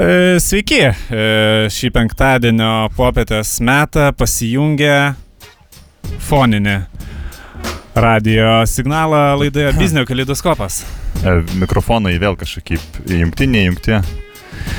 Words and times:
E, 0.00 0.38
Sveiki, 0.40 0.78
E, 1.12 1.24
šį 1.68 1.90
penktadienio 1.92 2.88
popietės 2.96 3.58
metą 3.60 4.06
pasijungė 4.16 4.94
foninį 6.24 6.76
radio 8.00 8.62
signalą 8.70 9.20
laidoje 9.42 9.74
Biznio 9.76 10.06
kalidoskopas. 10.08 10.80
E, 11.20 11.34
Mikrofonai 11.60 12.14
vėl 12.22 12.38
kažkaip 12.40 12.80
jungtinė, 13.12 13.66
jungti. 13.66 14.00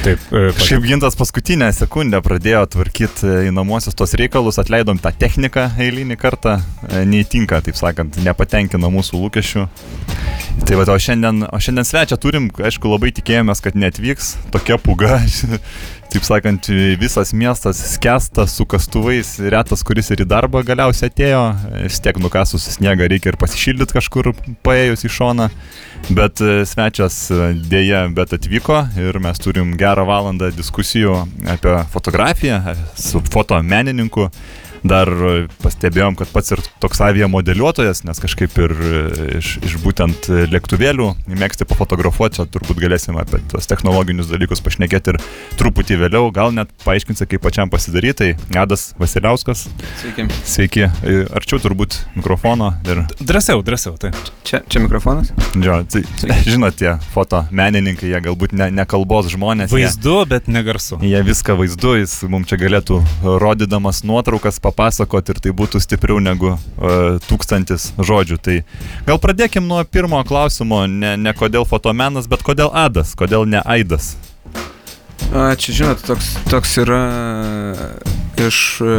Taip, 0.02 0.22
e, 0.34 0.50
Šiaip 0.58 0.82
gintas 0.90 1.14
paskutinę 1.14 1.68
sekundę 1.78 2.18
pradėjo 2.26 2.64
tvarkyti 2.74 3.28
įnamuosius 3.52 3.94
tos 3.94 4.16
reikalus, 4.18 4.58
atleidom 4.58 4.98
tą 4.98 5.12
techniką 5.14 5.68
eilinį 5.78 6.18
kartą, 6.18 6.56
e, 6.88 7.04
neįtinka, 7.06 7.60
taip 7.62 7.78
sakant, 7.78 8.18
nepatenkina 8.26 8.90
mūsų 8.90 9.20
lūkesčių. 9.22 9.68
Tai 10.66 10.80
va, 10.80 10.88
o 10.90 10.98
šiandien, 10.98 11.46
o 11.46 11.60
šiandien 11.62 11.86
svečią 11.86 12.18
turim, 12.18 12.50
aišku, 12.50 12.90
labai 12.90 13.14
tikėjomės, 13.14 13.62
kad 13.62 13.78
netvyks 13.78 14.34
tokia 14.50 14.82
puga. 14.82 15.20
Taip 16.12 16.26
sakant, 16.28 16.68
visas 17.00 17.30
miestas 17.32 17.80
skęsta 17.94 18.44
su 18.48 18.66
kastuvais, 18.68 19.30
retas, 19.54 19.80
kuris 19.88 20.10
ir 20.12 20.26
į 20.26 20.28
darbą 20.28 20.60
galiausiai 20.68 21.08
atėjo, 21.08 21.44
vis 21.86 22.02
tiek 22.04 22.20
nukasus 22.20 22.66
sniegą 22.74 23.08
reikia 23.08 23.32
ir 23.32 23.38
pasišildyti 23.40 23.96
kažkur 23.96 24.34
paėjus 24.66 25.06
į 25.08 25.12
šoną. 25.16 25.48
Bet 26.12 26.42
e, 26.44 26.66
svečias 26.68 27.16
e, 27.32 27.54
dėja, 27.56 28.04
bet 28.12 28.34
atvyko 28.36 28.82
ir 29.00 29.22
mes 29.24 29.40
turim 29.40 29.72
gerą 29.80 30.04
valandą 30.10 30.50
diskusijų 30.52 31.14
apie 31.54 31.78
fotografiją 31.94 32.60
e, 32.60 32.76
su 33.00 33.22
fotomenininku. 33.32 34.28
Dar 34.84 35.08
e, 35.08 35.48
pastebėjom, 35.62 36.16
kad 36.18 36.30
pats 36.34 36.52
ir 36.56 36.62
toks 36.82 37.02
avia 37.06 37.28
modeliuotojas, 37.30 38.04
nes 38.08 38.18
kažkaip 38.24 38.56
ir 38.64 38.72
e, 38.74 39.02
iš, 39.38 39.52
iš 39.68 39.76
būtent 39.84 40.26
lėktuvėlių 40.50 41.10
mėgsti 41.38 41.68
pafotografuoti, 41.70 42.40
čia 42.40 42.46
turbūt 42.50 42.80
galėsim 42.82 43.20
apie 43.22 43.44
tos 43.52 43.70
technologinius 43.70 44.32
dalykus 44.32 44.64
pašnekėti 44.66 45.14
ir 45.14 45.20
truputį 45.60 46.00
vėliau, 46.02 46.32
gal 46.34 46.50
net 46.56 46.72
paaiškinsi, 46.86 47.28
kaip 47.30 47.44
pačiam 47.46 47.70
pasidaryti. 47.70 48.32
Tai 48.52 48.64
Adas 48.64 48.88
Vasiliauskas, 49.00 49.68
Sveiki. 50.02 50.26
sveiki, 50.46 50.88
E, 51.06 51.22
arčiau 51.38 51.60
turbūt 51.62 51.96
mikrofono 52.18 52.72
ir 52.90 53.04
Drąsiau, 53.22 53.62
drąsiau, 53.66 53.96
taip. 54.02 54.18
Čia, 54.48 54.60
čia 54.70 54.82
mikrofonas? 54.84 55.30
Jo, 55.62 55.80
tai, 55.90 56.02
žinot, 56.46 56.76
tie 56.82 56.96
foto 57.14 57.44
menininkai, 57.54 58.10
jie 58.12 58.20
galbūt 58.26 58.54
ne, 58.58 58.72
ne 58.74 58.86
kalbos 58.90 59.30
žmonės. 59.32 59.70
jie- 59.70 59.86
Vaizdu, 59.86 60.18
bet 60.30 60.50
negarsu. 60.52 60.98
Jie 61.06 61.22
viską 61.26 61.56
vaizdu, 61.62 61.94
jis 62.02 62.18
mums 62.30 62.50
čia 62.50 62.58
galėtų 62.62 63.00
rodydamas 63.42 64.02
nuotraukas 64.04 64.58
papasakoti 64.60 64.71
ir 64.72 65.40
tai 65.44 65.52
būtų 65.56 65.82
stipriau 65.84 66.20
negu 66.24 66.56
uh, 66.56 67.20
tūkstantis 67.28 67.92
žodžių. 68.00 68.38
Tai 68.42 68.58
gal 69.08 69.22
pradėkim 69.22 69.68
nuo 69.68 69.84
pirmo 69.86 70.22
klausimo, 70.28 70.86
ne, 70.88 71.16
ne 71.18 71.34
kodėl 71.34 71.68
fotomenas, 71.68 72.28
bet 72.32 72.44
kodėl 72.44 72.72
Adas, 72.74 73.16
kodėl 73.16 73.46
ne 73.46 73.62
Aidas. 73.66 74.16
A, 75.32 75.56
čia, 75.56 75.72
žinot, 75.72 76.02
toks, 76.04 76.34
toks 76.52 76.74
yra 76.82 77.04
iš, 78.42 78.58
e, 78.84 78.96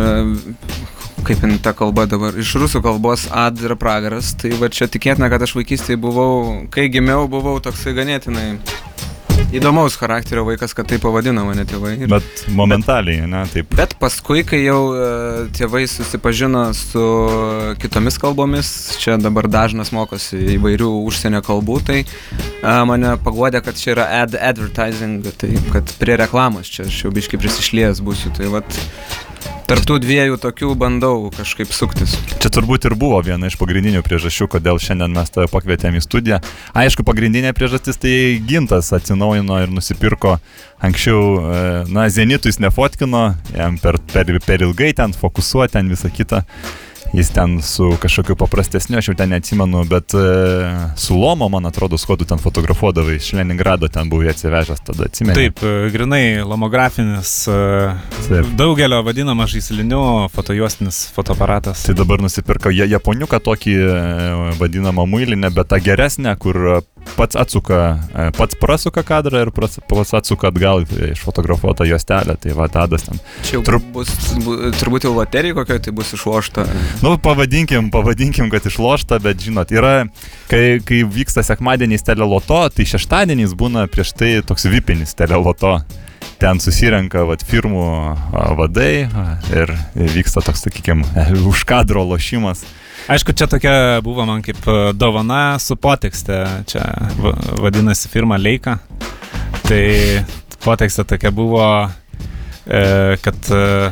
kaip 1.26 1.42
jin 1.44 1.58
ta 1.60 1.74
kalba 1.76 2.06
dabar, 2.08 2.38
iš 2.40 2.54
rusų 2.56 2.80
kalbos 2.84 3.26
ad 3.28 3.60
yra 3.60 3.76
pragaras. 3.76 4.32
Tai 4.40 4.54
va 4.60 4.70
čia 4.72 4.88
tikėtina, 4.88 5.28
kad 5.32 5.44
aš 5.44 5.52
vaikystėje 5.58 6.00
buvau, 6.00 6.62
kai 6.72 6.86
gimiau, 6.92 7.26
buvau 7.28 7.58
toksai 7.60 7.92
ganėtinai 7.98 8.46
įdomaus 9.52 9.96
charakterio 10.00 10.44
vaikas, 10.46 10.74
kad 10.76 10.88
tai 10.88 10.98
pavadino 11.02 11.44
mane 11.46 11.64
tėvai. 11.68 11.94
Ir... 12.00 12.10
Bet 12.10 12.44
momentaliai, 12.56 13.26
ne, 13.30 13.42
taip. 13.52 13.72
Bet 13.76 13.94
paskui, 14.00 14.42
kai 14.48 14.62
jau 14.64 14.80
e, 14.96 15.08
tėvai 15.56 15.84
susipažino 15.90 16.64
su 16.76 17.04
kitomis 17.82 18.18
kalbomis, 18.22 18.72
čia 19.02 19.18
dabar 19.20 19.48
dažnas 19.52 19.92
mokosi 19.94 20.40
įvairių 20.56 20.90
užsienio 21.08 21.42
kalbų, 21.44 21.80
tai 21.88 22.00
e, 22.02 22.06
mane 22.88 23.16
paguodė, 23.24 23.62
kad 23.64 23.78
čia 23.78 23.92
yra 23.96 24.08
ad 24.22 24.38
advertising, 24.38 25.28
tai 25.40 25.52
kad 25.72 25.92
prie 26.00 26.16
reklamos 26.20 26.72
čia 26.72 26.88
aš 26.88 27.04
jau 27.04 27.12
biškai 27.14 27.40
prisišlėjęs 27.42 28.02
būsiu. 28.04 28.32
Tai 28.36 28.54
vat 28.56 28.80
tarptų 29.72 29.96
dviejų 30.04 30.36
tokių 30.42 30.74
bandau 30.76 31.30
kažkaip 31.32 31.70
suktis. 31.72 32.12
Čia 32.42 32.50
turbūt 32.52 32.84
ir 32.88 32.96
buvo 32.98 33.22
viena 33.24 33.48
iš 33.48 33.56
pagrindinių 33.56 34.02
priežasčių, 34.04 34.50
kodėl 34.52 34.80
šiandien 34.82 35.14
mes 35.16 35.32
tave 35.32 35.48
pakvietėm 35.48 35.96
į 35.96 36.02
studiją. 36.04 36.40
Aišku, 36.76 37.06
pagrindinė 37.08 37.54
priežastis 37.56 37.96
tai 38.02 38.12
gintas 38.44 38.92
atsinaujino 38.92 39.62
ir 39.64 39.72
nusipirko 39.72 40.36
anksčiau, 40.84 41.22
e, 41.40 41.64
na, 41.88 42.04
Zenitų 42.12 42.52
jis 42.52 42.60
nefotkino, 42.60 43.24
jam 43.56 43.80
per, 43.80 43.96
per, 44.12 44.34
per 44.44 44.66
ilgai 44.66 44.92
ten 44.98 45.16
fokusuoti, 45.16 45.78
ten 45.78 45.88
visą 45.88 46.12
kitą. 46.12 46.42
Jis 47.12 47.28
ten 47.30 47.62
su 47.62 47.96
kažkokiu 48.00 48.36
paprastesniu, 48.36 48.96
aš 48.98 49.08
jau 49.10 49.14
ten 49.16 49.28
neatsimenu, 49.28 49.84
bet 49.84 50.14
e, 50.16 50.20
su 50.96 51.16
Lomo, 51.20 51.48
man 51.52 51.66
atrodo, 51.68 51.96
tu 51.96 52.24
ten 52.24 52.38
fotografuodavai, 52.38 53.16
iš 53.16 53.32
Leningrado 53.36 53.88
ten 53.88 54.08
buvai 54.08 54.30
atsivežęs, 54.32 54.80
tada 54.80 55.04
atsimenu. 55.04 55.34
Taip, 55.36 55.60
e, 55.62 55.90
grinai 55.92 56.40
lomografinis, 56.40 57.48
e, 57.48 57.52
Taip. 58.28 58.46
daugelio 58.56 59.02
vadinamas 59.02 59.50
žaisliniu 59.52 60.28
fotojuostinis 60.32 61.02
fotoaparatas. 61.12 61.82
Tai 61.84 61.94
dabar 61.94 62.24
nusipirko 62.24 62.72
ja- 62.72 62.88
japoniuką 62.88 63.42
tokį 63.44 63.76
e, 63.76 64.56
vadinamą 64.60 65.04
muilinę, 65.06 65.50
bet 65.52 65.68
tą 65.68 65.82
geresnę, 65.84 66.36
kur 66.40 66.80
pats 67.16 67.36
atsuka, 67.36 67.98
e, 68.14 68.30
pats 68.36 68.56
prasuka 68.60 69.02
kadrą 69.06 69.42
ir 69.46 69.50
pras- 69.54 69.78
pats 69.88 70.14
atsuka 70.14 70.48
atgal 70.48 70.84
išfotografuotą 71.12 71.84
juostelę. 71.88 72.36
Tai 72.40 72.52
va, 72.58 72.68
tadas 72.72 73.02
ten. 73.08 73.20
Čia 73.44 73.58
jau 73.58 73.62
Trup- 73.66 73.88
bus, 73.92 74.10
bu, 74.44 74.56
turbūt 74.80 75.04
jau 75.08 75.12
loterija 75.16 75.54
kokia 75.58 75.78
tai 75.82 75.92
bus 75.92 76.12
išlošta. 76.16 76.66
Nu, 77.02 77.16
pavadinkim, 77.18 77.90
pavadinkim, 77.92 78.50
kad 78.50 78.66
išlošta, 78.66 79.18
bet 79.22 79.40
žinot, 79.44 79.70
yra, 79.74 80.06
kai, 80.48 80.80
kai 80.84 81.02
vyksta 81.04 81.44
sekmadieniais 81.46 82.02
teleloto, 82.06 82.62
tai 82.72 82.84
šeštadieniais 82.88 83.52
būna 83.58 83.86
prieš 83.92 84.14
tai 84.16 84.32
toks 84.46 84.64
vipinis 84.72 85.14
teleloto. 85.18 85.78
Ten 86.42 86.58
susirenka 86.58 87.22
vat, 87.28 87.42
firmų 87.46 87.82
vadai 88.58 89.06
ir 89.54 89.70
vyksta 89.94 90.42
toks, 90.42 90.64
sakykime, 90.66 91.04
už 91.46 91.62
kadro 91.68 92.02
lošimas. 92.08 92.64
Aišku, 93.08 93.32
čia 93.34 93.46
tokia 93.50 94.00
buvo 94.04 94.24
man 94.26 94.42
kaip 94.42 94.62
e, 94.68 94.92
dovana 94.94 95.58
su 95.58 95.76
potekste. 95.76 96.44
Čia 96.66 96.84
va- 97.18 97.34
vadinasi 97.64 98.08
firma 98.08 98.36
Leika. 98.36 98.78
Tai 99.68 99.84
potekste 100.64 101.04
tokia 101.04 101.30
buvo, 101.30 101.88
kad 102.64 103.48
e, 103.50 103.90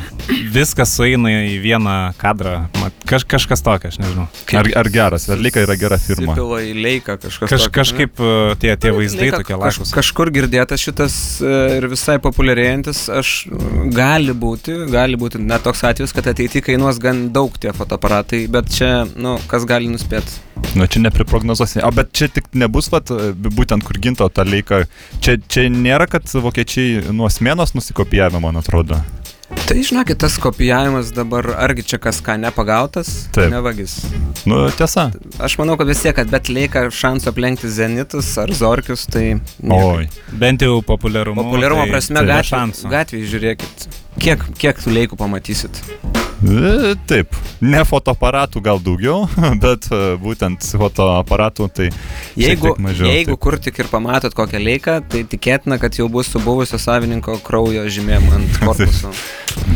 viskas 0.54 0.92
sueina 0.94 1.32
į 1.48 1.56
vieną 1.62 1.97
kadrą. 2.20 2.69
Kaž, 3.08 3.25
kažkas 3.26 3.64
tokio, 3.66 3.91
aš 3.91 3.98
nežinau. 3.98 4.26
Ar, 4.54 4.69
ar 4.78 4.91
geras, 4.92 5.26
Verlika 5.31 5.62
yra 5.64 5.75
gera 5.81 5.98
firma. 5.98 6.36
Sipila 6.36 6.60
į 6.62 6.75
leiką 6.78 7.16
kažkas. 7.19 7.50
Kaž, 7.50 7.64
tokio, 7.64 7.70
ne? 7.70 7.76
kažkaip 7.81 8.22
e, 8.22 8.34
tie, 8.62 8.75
tie 8.78 8.92
vaizdai 8.94 9.26
Leika 9.26 9.41
tokie 9.42 9.58
lašus. 9.58 9.94
kažkur 9.97 10.31
girdėtas 10.34 10.84
šitas 10.84 11.16
e, 11.42 11.56
ir 11.81 11.88
visai 11.91 12.20
populiarėjantis, 12.22 13.03
aš 13.20 13.32
gali 13.97 14.36
būti, 14.36 14.76
gali 14.92 15.19
būti 15.19 15.42
net 15.42 15.66
toks 15.66 15.82
atvejis, 15.91 16.14
kad 16.14 16.31
ateityje 16.31 16.69
kainuos 16.70 17.02
gan 17.02 17.26
daug 17.34 17.58
tie 17.58 17.75
fotoaparatai, 17.75 18.44
bet 18.52 18.70
čia, 18.76 18.92
nu, 19.19 19.38
kas 19.50 19.66
gali 19.69 19.91
nuspėti. 19.91 20.38
Nu, 20.76 20.87
čia 20.87 21.00
nepriprognozuosi. 21.02 21.81
O 21.82 21.91
bet 21.94 22.12
čia 22.14 22.28
tik 22.31 22.50
nebus, 22.54 22.91
vat, 22.92 23.10
būtent 23.34 23.84
kur 23.87 23.98
ginto 24.02 24.28
tą 24.31 24.44
laiką. 24.47 24.82
Čia, 25.25 25.38
čia 25.50 25.66
nėra, 25.72 26.06
kad 26.10 26.28
vokiečiai 26.31 27.14
nuo 27.16 27.31
smėnos 27.32 27.72
nusikopijavę, 27.75 28.42
man 28.42 28.59
atrodo. 28.60 29.00
Tai 29.50 29.82
žinokit, 29.82 30.19
tas 30.19 30.37
kopijavimas 30.38 31.10
dabar, 31.15 31.47
argi 31.59 31.82
čia 31.93 31.98
kas 32.03 32.21
ką 32.22 32.37
nepagautas, 32.38 33.10
Taip. 33.34 33.50
nevagis. 33.50 33.97
Nu, 34.47 34.62
tiesa. 34.75 35.09
Aš 35.43 35.56
manau, 35.59 35.75
kad 35.78 35.91
vis 35.91 36.03
tiek, 36.04 36.15
kad 36.15 36.31
bet 36.31 36.50
lieka 36.50 36.84
šansų 36.94 37.32
aplenkti 37.32 37.70
Zenitus 37.70 38.31
ar 38.38 38.50
Zorkius, 38.54 39.09
tai... 39.10 39.41
Oi. 39.75 40.06
Bent 40.38 40.62
jau 40.66 40.78
populiarumo. 40.87 41.43
Populiarumo 41.43 41.87
tai, 41.87 41.94
prasme, 41.97 42.22
tai 42.22 42.31
gatvė, 42.31 42.91
gatvėje 42.94 43.31
žiūrėkit. 43.34 43.87
Kiek, 44.22 44.50
kiek 44.59 44.82
tų 44.87 44.94
leikų 45.00 45.19
pamatysit? 45.19 45.82
Taip, 46.41 47.34
ne 47.61 47.83
fotoaparatų 47.84 48.62
gal 48.65 48.78
daugiau, 48.81 49.27
bet 49.65 49.91
e, 49.93 49.99
būtent 50.21 50.65
fotoaparatų 50.81 51.67
tai 51.77 51.89
Jeigu, 52.41 52.73
mažiau. 52.81 53.11
jeigu 53.11 53.35
taip. 53.35 53.43
kur 53.44 53.59
tik 53.61 53.82
ir 53.82 53.91
pamatot 53.93 54.35
kokią 54.37 54.62
leiką, 54.62 54.97
tai 55.12 55.25
tikėtina, 55.29 55.76
kad 55.82 55.99
jau 56.00 56.09
bus 56.12 56.31
su 56.32 56.41
buvusio 56.41 56.81
savininko 56.81 57.37
kraujo 57.44 57.85
žymėm 57.93 58.31
ant 58.38 58.59
korpuso. 58.64 59.12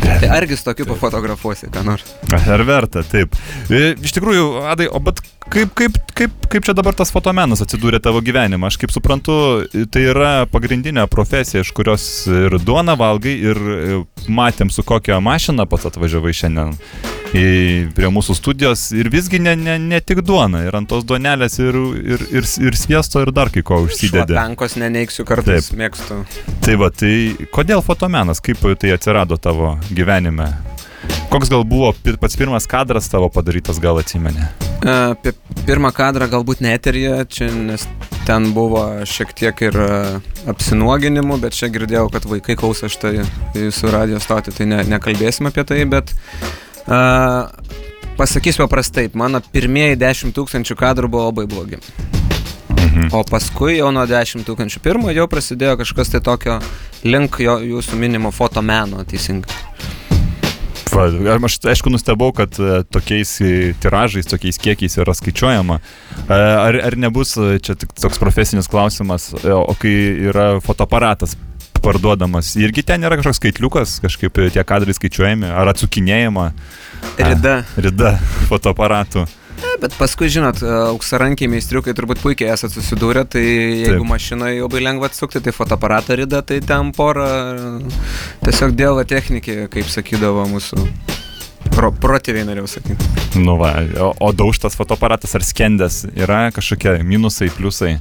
Tai 0.01 0.29
argi 0.29 0.57
su 0.57 0.67
tokiu 0.67 0.87
pafotografuosi, 0.89 1.69
ką 1.73 1.85
nors. 1.85 2.15
Ar 2.33 2.63
verta, 2.67 3.03
taip. 3.07 3.35
E, 3.69 3.95
Iš 3.95 4.15
tikrųjų, 4.17 4.45
Adai, 4.71 4.87
o 4.89 5.01
bet 5.03 5.21
kaip, 5.51 5.73
kaip, 5.77 5.97
kaip, 6.17 6.35
kaip 6.51 6.67
čia 6.67 6.75
dabar 6.77 6.95
tas 6.97 7.11
fotomenas 7.13 7.63
atsidūrė 7.65 8.01
tavo 8.03 8.21
gyvenime? 8.25 8.67
Aš 8.67 8.79
kaip 8.81 8.93
suprantu, 8.93 9.37
tai 9.93 10.05
yra 10.11 10.33
pagrindinė 10.51 11.07
profesija, 11.11 11.63
iš 11.65 11.73
kurios 11.75 12.05
ir 12.29 12.57
duona 12.63 12.97
valgai, 12.99 13.35
ir 13.51 13.59
e, 13.59 13.99
matėm 14.31 14.71
su 14.73 14.85
kokia 14.85 15.19
mašina 15.23 15.67
pats 15.69 15.89
atvažiavai 15.91 16.33
šiandien 16.35 16.75
į, 17.35 17.45
prie 17.95 18.09
mūsų 18.13 18.35
studijos. 18.37 18.87
Ir 18.95 19.09
visgi 19.13 19.39
ne, 19.43 19.55
ne, 19.59 19.77
ne 19.81 20.01
tik 20.03 20.21
duona, 20.25 20.65
ir 20.67 20.77
ant 20.77 20.89
tos 20.91 21.05
duonelės, 21.07 21.57
ir, 21.63 21.77
ir, 22.15 22.25
ir, 22.41 22.49
ir 22.69 22.79
sviesto, 22.79 23.21
ir 23.23 23.33
dar 23.35 23.51
kai 23.53 23.63
ko 23.65 23.81
užsidedė. 23.85 24.35
Šlapenkos 24.35 24.77
neneiksiu 24.81 25.27
kartais, 25.27 25.71
Taip. 25.71 25.79
mėgstu. 25.81 26.21
Tai 26.65 26.77
va, 26.81 26.91
tai 26.93 27.13
kodėl 27.55 27.83
fotomenas, 27.85 28.41
kaip 28.43 28.63
tai 28.81 28.93
atsirado 28.95 29.37
tavo 29.41 29.64
gyvenime? 29.91 30.51
Koks 31.29 31.49
gal 31.51 31.65
buvo 31.67 31.91
pats 32.21 32.37
pirmas 32.39 32.67
kadras 32.69 33.09
tavo 33.11 33.29
padarytas, 33.33 33.79
gal 33.83 33.99
atsimeni? 34.01 34.45
E, 34.85 34.93
Apie 35.13 35.33
pirmą 35.67 35.91
kadrą 35.95 36.27
galbūt 36.31 36.61
ne 36.65 36.75
eteryje, 36.77 37.17
čia 37.31 37.49
nes 37.53 37.87
ten 38.27 38.51
buvo 38.55 38.83
šiek 39.09 39.33
tiek 39.37 39.63
ir 39.67 39.79
e, 39.81 39.89
apsinuoginimų, 40.51 41.39
bet 41.43 41.57
čia 41.57 41.69
girdėjau, 41.73 42.07
kad 42.13 42.27
vaikai 42.29 42.57
klauso 42.59 42.89
štai 42.91 43.17
jūsų 43.57 43.93
radio 43.93 44.21
stotį, 44.23 44.55
tai 44.59 44.69
ne, 44.71 44.83
nekalbėsim 44.95 45.49
apie 45.49 45.65
tai, 45.67 45.81
bet 45.89 46.13
uh, 46.85 47.49
pasakysiu 48.17 48.65
paprastai, 48.65 49.09
mano 49.17 49.41
pirmieji 49.53 49.99
10 50.01 50.35
tūkstančių 50.37 50.77
kadrų 50.79 51.11
buvo 51.17 51.29
labai 51.29 51.49
blogi. 51.51 51.81
Mhm. 52.85 53.09
O 53.15 53.23
paskui 53.27 53.79
jau 53.79 53.91
nuo 53.95 54.05
10 54.07 54.45
tūkstančių 54.47 54.81
pirmo 54.83 55.11
jau 55.13 55.27
prasidėjo 55.31 55.79
kažkas 55.81 56.13
tai 56.13 56.21
tokio 56.23 56.59
link 57.03 57.39
jo, 57.43 57.57
jūsų 57.59 57.99
minimo 57.99 58.31
fotomeno, 58.31 59.03
teisingai. 59.09 59.63
Va, 60.95 61.09
Aš 61.43 61.57
aišku 61.67 61.91
nustebau, 61.91 62.31
kad 62.31 62.55
e, 62.55 62.83
tokiais 62.87 63.33
e, 63.43 63.73
tiražais, 63.83 64.29
tokiais 64.31 64.59
kiekiais 64.61 64.95
yra 65.01 65.15
skaičiuojama. 65.17 65.81
E, 65.81 66.37
Ar, 66.37 66.77
ar 66.87 66.95
nebus 66.95 67.35
čia 67.35 67.75
tik 67.75 67.91
toks 67.99 68.21
profesinis 68.21 68.69
klausimas, 68.71 69.33
o 69.43 69.75
kai 69.79 69.91
yra 70.29 70.53
fotoaparatas 70.63 71.35
parduodamas, 71.83 72.55
irgi 72.57 72.81
ten 72.87 73.03
yra 73.05 73.17
kažkoks 73.19 73.41
skaitliukas, 73.41 73.99
kažkaip 74.01 74.39
tie 74.55 74.63
kadrai 74.65 74.95
skaičiuojami, 74.95 75.51
ar 75.51 75.69
atsukinėjama 75.73 76.47
Rida. 77.19 77.59
rida 77.77 78.15
fotoaparatų. 78.49 79.27
Ne, 79.55 79.73
bet 79.81 79.95
paskui, 79.99 80.27
žinot, 80.31 80.59
e, 80.63 80.71
auksarankiai 80.91 81.49
meistriukai 81.51 81.95
turbūt 81.95 82.21
puikiai 82.23 82.51
esate 82.53 82.75
susidūrę, 82.75 83.25
tai 83.31 83.43
jeigu 83.45 84.01
Taip. 84.01 84.09
mašinoje 84.09 84.63
labai 84.63 84.83
lengva 84.83 85.09
atsukti, 85.11 85.41
tai 85.43 85.53
fotoaparatą 85.55 86.17
rida, 86.19 86.41
tai 86.43 86.59
ten 86.65 86.91
porą 86.95 87.29
tiesiog 88.43 88.75
dėl 88.75 89.03
technikė, 89.07 89.65
kaip 89.71 89.87
sakydavo 89.91 90.47
mūsų 90.51 90.83
pro, 91.73 91.91
protėviai, 92.03 92.45
norėjau 92.47 92.69
sakyti. 92.75 93.09
Nu 93.41 93.57
va, 93.61 93.73
o, 93.99 94.11
o 94.27 94.31
daužtas 94.35 94.77
fotoaparatas 94.77 95.35
ar 95.37 95.45
skendęs 95.45 96.03
yra 96.13 96.47
kažkokie 96.55 96.99
minusai, 97.07 97.51
pliusai. 97.55 97.95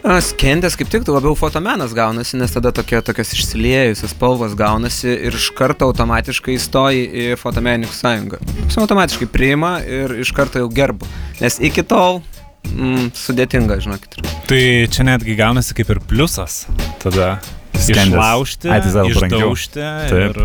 Skendės 0.00 0.78
kaip 0.80 0.88
tik 0.88 1.04
tai 1.04 1.12
labiau 1.12 1.34
fotomenas 1.36 1.92
gaunasi, 1.96 2.38
nes 2.40 2.54
tada 2.54 2.72
tokie, 2.72 2.96
tokios 3.04 3.34
išsiliejusios 3.36 4.14
spalvos 4.14 4.54
gaunasi 4.56 5.12
ir 5.28 5.36
iš 5.36 5.50
karto 5.56 5.90
automatiškai 5.90 6.56
įstoji 6.56 7.02
į 7.04 7.26
fotomenininkų 7.40 7.96
sąjungą. 7.98 8.40
Jis 8.64 8.78
automatiškai 8.80 9.28
priima 9.28 9.74
ir 9.84 10.16
iš 10.24 10.32
karto 10.36 10.62
jau 10.62 10.70
gerbu. 10.72 11.08
Nes 11.42 11.60
iki 11.60 11.84
tol 11.84 12.22
mm, 12.70 13.12
sudėtinga, 13.12 13.76
žinokit. 13.84 14.16
Tai 14.48 14.62
čia 14.88 15.04
netgi 15.10 15.36
gaunasi 15.36 15.76
kaip 15.76 15.92
ir 15.92 16.00
pliusas. 16.08 16.62
Tada 17.04 17.34
išlaužti, 17.76 18.72
Ai, 18.72 18.80
tai 18.80 19.04
išdaužti 19.12 19.84
ir, 20.16 20.40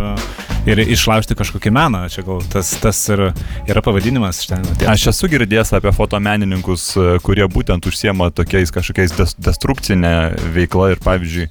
ir 0.69 0.81
išlaužti 0.81 1.37
kažkokį 1.37 1.71
meną. 1.73 2.05
Čia 2.11 2.25
gal 2.25 2.41
tas, 2.51 2.73
tas 2.81 2.99
ir 3.13 3.27
yra 3.69 3.83
pavadinimas 3.85 4.41
iš 4.41 4.51
ten. 4.51 4.65
atėjęs. 4.65 4.91
Aš 4.91 5.07
esu 5.13 5.29
girdėjęs 5.31 5.73
apie 5.77 5.93
fotomenininkus, 5.95 6.87
kurie 7.25 7.47
būtent 7.51 7.87
užsiema 7.89 8.31
tokiais 8.35 8.73
kažkokiais 8.75 9.15
des, 9.17 9.35
destrukcinė 9.47 10.15
veikla 10.55 10.93
ir 10.95 11.03
pavyzdžiui, 11.05 11.49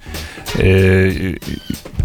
e, 0.59 1.35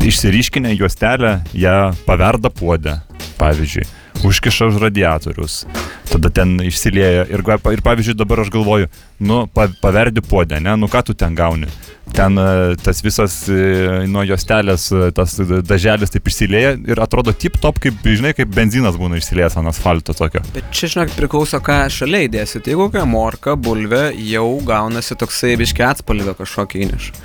išsiriškinę 0.05 0.75
juostelę, 0.77 1.39
ją 1.53 1.77
paverda 2.05 2.53
puodę, 2.53 2.99
pavyzdžiui, 3.39 3.87
užkiša 4.25 4.69
už 4.71 4.81
radiatorius, 4.83 5.63
tada 6.11 6.31
ten 6.33 6.57
išsilieja 6.63 7.27
ir, 7.31 7.43
ir 7.73 7.85
pavyzdžiui 7.85 8.17
dabar 8.19 8.43
aš 8.43 8.51
galvoju, 8.53 8.89
nu, 9.19 9.45
pa, 9.53 9.69
paverdi 9.81 10.23
puodę, 10.25 10.59
ne, 10.63 10.75
nu 10.77 10.91
ką 10.91 11.03
tu 11.09 11.17
ten 11.17 11.35
gauni. 11.35 11.69
Ten 12.13 12.37
e, 12.37 12.75
tas 12.83 13.01
visas 13.05 13.35
e, 13.51 14.05
nuo 14.09 14.23
juostelės, 14.27 14.89
e, 14.91 15.09
tas 15.15 15.35
daželis 15.67 16.11
taip 16.13 16.27
išsilieja 16.29 16.73
ir 16.89 17.01
atrodo 17.03 17.33
tip 17.35 17.59
top, 17.61 17.79
kaip, 17.83 18.01
žinai, 18.03 18.33
kaip 18.37 18.51
benzinas 18.53 18.97
būna 18.99 19.19
išsiliejęs 19.19 19.57
ant 19.61 19.71
asfalto 19.71 20.15
tokio. 20.17 20.41
Bet 20.55 20.71
čia, 20.75 20.89
žinok, 20.95 21.13
priklauso, 21.17 21.61
ką 21.63 21.81
šalia 21.93 22.25
įdėsit. 22.27 22.67
Jeigu 22.69 22.89
kokia 22.89 23.05
morka, 23.09 23.55
bulvė, 23.59 24.09
jau 24.31 24.47
gaunasi 24.65 25.17
toksai 25.19 25.55
biški 25.59 25.85
atspalvio 25.85 26.35
kažkokį 26.39 26.83
įnešą. 26.87 27.15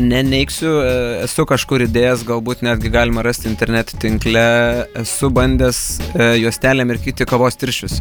Neneiksiu, 0.00 0.72
esu 1.24 1.46
kažkur 1.48 1.86
įdėjęs, 1.88 2.26
galbūt 2.28 2.64
netgi 2.66 2.92
galima 2.94 3.24
rasti 3.26 3.50
interneto 3.50 3.98
tinkle, 4.00 4.44
esu 5.04 5.30
bandęs 5.34 5.84
juostelę 6.40 6.86
mirkyti 6.88 7.28
kavos 7.28 7.60
tirščius. 7.60 8.00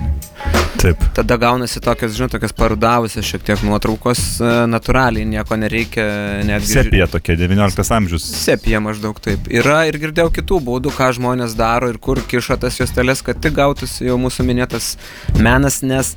Taip. 0.83 0.99
Tada 1.15 1.37
gaunasi 1.39 1.79
tokios, 1.83 2.15
žinot, 2.17 2.33
tokias 2.33 2.51
parudavusios 2.57 3.27
šiek 3.27 3.45
tiek 3.47 3.61
nuotraukos, 3.63 4.23
natūraliai, 4.67 5.23
nieko 5.29 5.55
nereikia, 5.59 6.07
netgi... 6.48 6.71
Sepija 6.74 7.07
tokia, 7.12 7.38
19 7.39 7.95
amžius. 7.98 8.27
Sepija 8.44 8.81
maždaug 8.83 9.19
taip. 9.24 9.48
Yra 9.54 9.83
ir 9.89 10.00
girdėjau 10.01 10.31
kitų 10.39 10.60
būdų, 10.68 10.94
ką 10.98 11.12
žmonės 11.18 11.57
daro 11.60 11.92
ir 11.92 12.00
kur 12.01 12.21
kiša 12.21 12.60
tas 12.63 12.80
juostelės, 12.81 13.24
kad 13.25 13.42
tik 13.44 13.57
gautųsi 13.57 14.07
jau 14.10 14.19
mūsų 14.21 14.48
minėtas 14.48 14.94
menas, 15.39 15.81
nes 15.86 16.15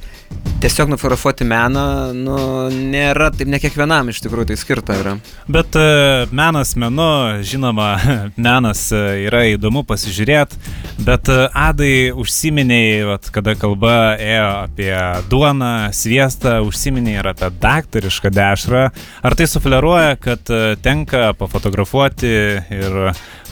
tiesiog 0.61 0.89
nufotografuoti 0.91 1.45
meną, 1.45 1.85
nu, 2.17 2.37
nėra, 2.73 3.29
taip 3.35 3.51
ne 3.51 3.59
kiekvienam 3.61 4.09
iš 4.11 4.23
tikrųjų 4.25 4.49
tai 4.51 4.57
skirta 4.59 4.97
yra. 4.97 5.13
Bet 5.53 5.77
e, 5.79 6.27
menas 6.35 6.73
menu, 6.81 7.09
žinoma, 7.47 7.91
menas 8.49 8.87
e, 8.95 9.03
yra 9.27 9.45
įdomu 9.53 9.85
pasižiūrėti, 9.87 10.59
bet 11.07 11.29
e, 11.33 11.39
Adai 11.67 11.93
užsiminiai, 12.17 13.05
vat, 13.11 13.29
kada 13.35 13.55
kalba 13.59 14.17
ėjo 14.17 14.49
apie 14.65 14.93
duoną, 15.31 15.75
sviestą, 15.97 16.59
užsiminiai 16.67 17.21
ir 17.21 17.31
apie 17.35 17.53
daktarišką 17.63 18.33
dešrą. 18.33 18.87
Ar 19.27 19.37
tai 19.37 19.49
sufleruoja, 19.77 20.17
kad 20.17 20.41
e, 20.51 20.77
tenka 20.81 21.35
pafotografuoti 21.37 22.29
ir 22.71 22.95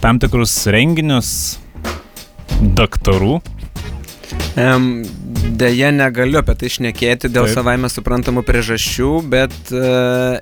tam 0.00 0.19
tikrus 0.19 0.67
renginius 0.73 1.59
daktarų? 2.61 3.43
Em, 4.56 5.05
Deja, 5.55 5.91
negaliu 5.93 6.41
apie 6.41 6.55
tai 6.56 6.71
šnekėti 6.73 7.29
dėl 7.29 7.44
Taip. 7.44 7.59
savaime 7.59 7.91
suprantamų 7.93 8.43
priežasčių, 8.49 9.11
bet 9.29 9.53
e, 9.69 10.41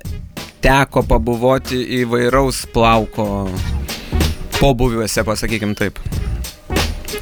teko 0.63 1.03
pabuvoti 1.03 1.81
įvairaus 1.99 2.63
plauko 2.71 3.49
pobuviuose, 4.61 5.25
pasakykim 5.27 5.75
taip. 5.75 5.99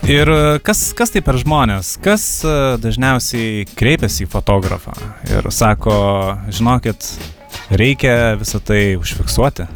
Ir 0.06 0.30
e, 0.30 0.40
kas, 0.62 0.92
kas 0.94 1.10
tai 1.10 1.25
per 1.25 1.42
žmonės? 1.42 1.96
Kas 2.06 2.46
dažniausiai 2.84 3.66
kreipiasi 3.74 4.28
į 4.28 4.31
fotografą 4.38 4.94
ir 5.34 5.50
sako, 5.50 5.98
žinokit, 6.54 7.10
reikia 7.71 8.35
visą 8.39 8.59
tai 8.63 8.95
užfiksuoti? 9.00 9.68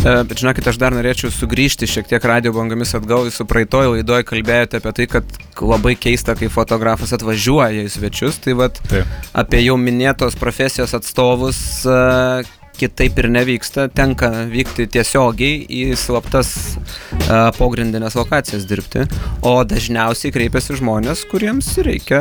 E, 0.00 0.12
Bet 0.24 0.40
žinokit, 0.40 0.66
aš 0.66 0.78
dar 0.80 0.94
norėčiau 0.96 1.32
sugrįžti 1.32 1.88
šiek 1.90 2.08
tiek 2.08 2.24
radio 2.24 2.52
bangomis 2.56 2.94
atgal. 2.96 3.26
Jūsų 3.28 3.46
praeitoj 3.50 3.90
laidoje 3.94 4.26
kalbėjote 4.28 4.80
apie 4.80 4.92
tai, 4.96 5.06
kad 5.16 5.36
labai 5.60 5.94
keista, 6.00 6.36
kai 6.38 6.48
fotografas 6.52 7.12
atvažiuoja 7.16 7.84
į 7.84 7.92
svečius. 7.92 8.40
Tai 8.44 8.56
vad 8.62 8.80
apie 9.36 9.60
jau 9.64 9.76
minėtos 9.80 10.38
profesijos 10.40 10.96
atstovus 10.96 11.60
e, 11.84 12.00
kitaip 12.80 13.18
ir 13.20 13.28
nevyksta. 13.32 13.88
Tenka 13.94 14.30
vykti 14.50 14.86
tiesiogiai 14.90 15.60
į 15.68 15.82
slaptas 16.00 16.50
e, 16.74 17.40
pogrindinės 17.58 18.16
lokacijas 18.18 18.64
dirbti. 18.70 19.04
O 19.46 19.54
dažniausiai 19.68 20.32
kreipiasi 20.34 20.78
žmonės, 20.80 21.24
kuriems 21.30 21.68
reikia 21.84 22.20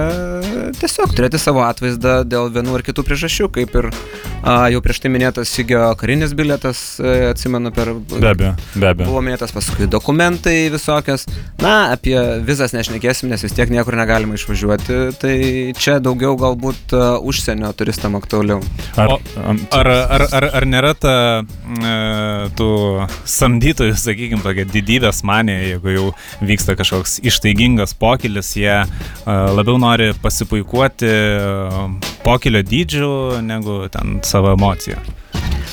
tiesiog 0.79 1.13
turėti 1.17 1.39
savo 1.41 1.63
atvaizdą 1.67 2.19
dėl 2.29 2.51
vienų 2.55 2.77
ar 2.79 2.85
kitų 2.87 3.05
priežasčių, 3.07 3.49
kaip 3.55 3.75
ir 3.79 3.89
a, 4.43 4.69
jau 4.73 4.81
prieš 4.85 5.01
tai 5.03 5.11
minėtas 5.13 5.51
Sigio 5.51 5.81
karinis 5.99 6.35
biletas, 6.37 6.83
e, 7.01 7.15
atsimenu 7.31 7.71
per... 7.75 7.93
Be 8.19 8.31
abejo, 8.33 8.53
be 8.75 8.91
abejo. 8.91 9.09
Buvo 9.09 9.23
minėtas 9.25 9.53
paskui 9.55 9.87
dokumentai 9.91 10.57
visokios. 10.73 11.25
Na, 11.63 11.91
apie 11.95 12.15
vizas 12.47 12.71
nešnekėsim, 12.75 13.31
nes 13.31 13.43
vis 13.43 13.55
tiek 13.57 13.71
niekur 13.73 13.97
negalima 13.99 14.37
išvažiuoti. 14.37 14.99
Tai 15.19 15.33
čia 15.79 15.97
daugiau 16.03 16.35
galbūt 16.39 16.93
uh, 16.95 17.17
užsienio 17.25 17.71
turistam 17.77 18.15
aktualiau. 18.19 18.61
Ar, 18.99 19.15
O- 19.15 19.19
am- 19.49 19.59
Ar, 19.75 19.87
ar, 19.89 20.23
ar, 20.49 20.57
ar 20.57 20.67
nėra 20.67 20.93
ta 20.97 21.15
e, 21.41 21.93
tų 22.57 22.71
samdytojų, 23.29 23.95
sakykime, 23.99 24.41
tokia 24.45 24.65
didybės 24.69 25.23
manė, 25.27 25.57
jeigu 25.73 25.95
jau 25.95 26.07
vyksta 26.45 26.75
kažkoks 26.79 27.19
ištaigingas 27.29 27.95
pokylis, 27.99 28.55
jie 28.57 28.73
e, 28.81 28.85
labiau 29.27 29.79
nori 29.81 30.11
pasipuikuoti 30.21 31.09
e, 31.09 31.87
pokylio 32.25 32.63
dydžiu 32.65 33.11
negu 33.45 33.81
ten 33.93 34.19
savo 34.25 34.53
emociją. 34.57 34.99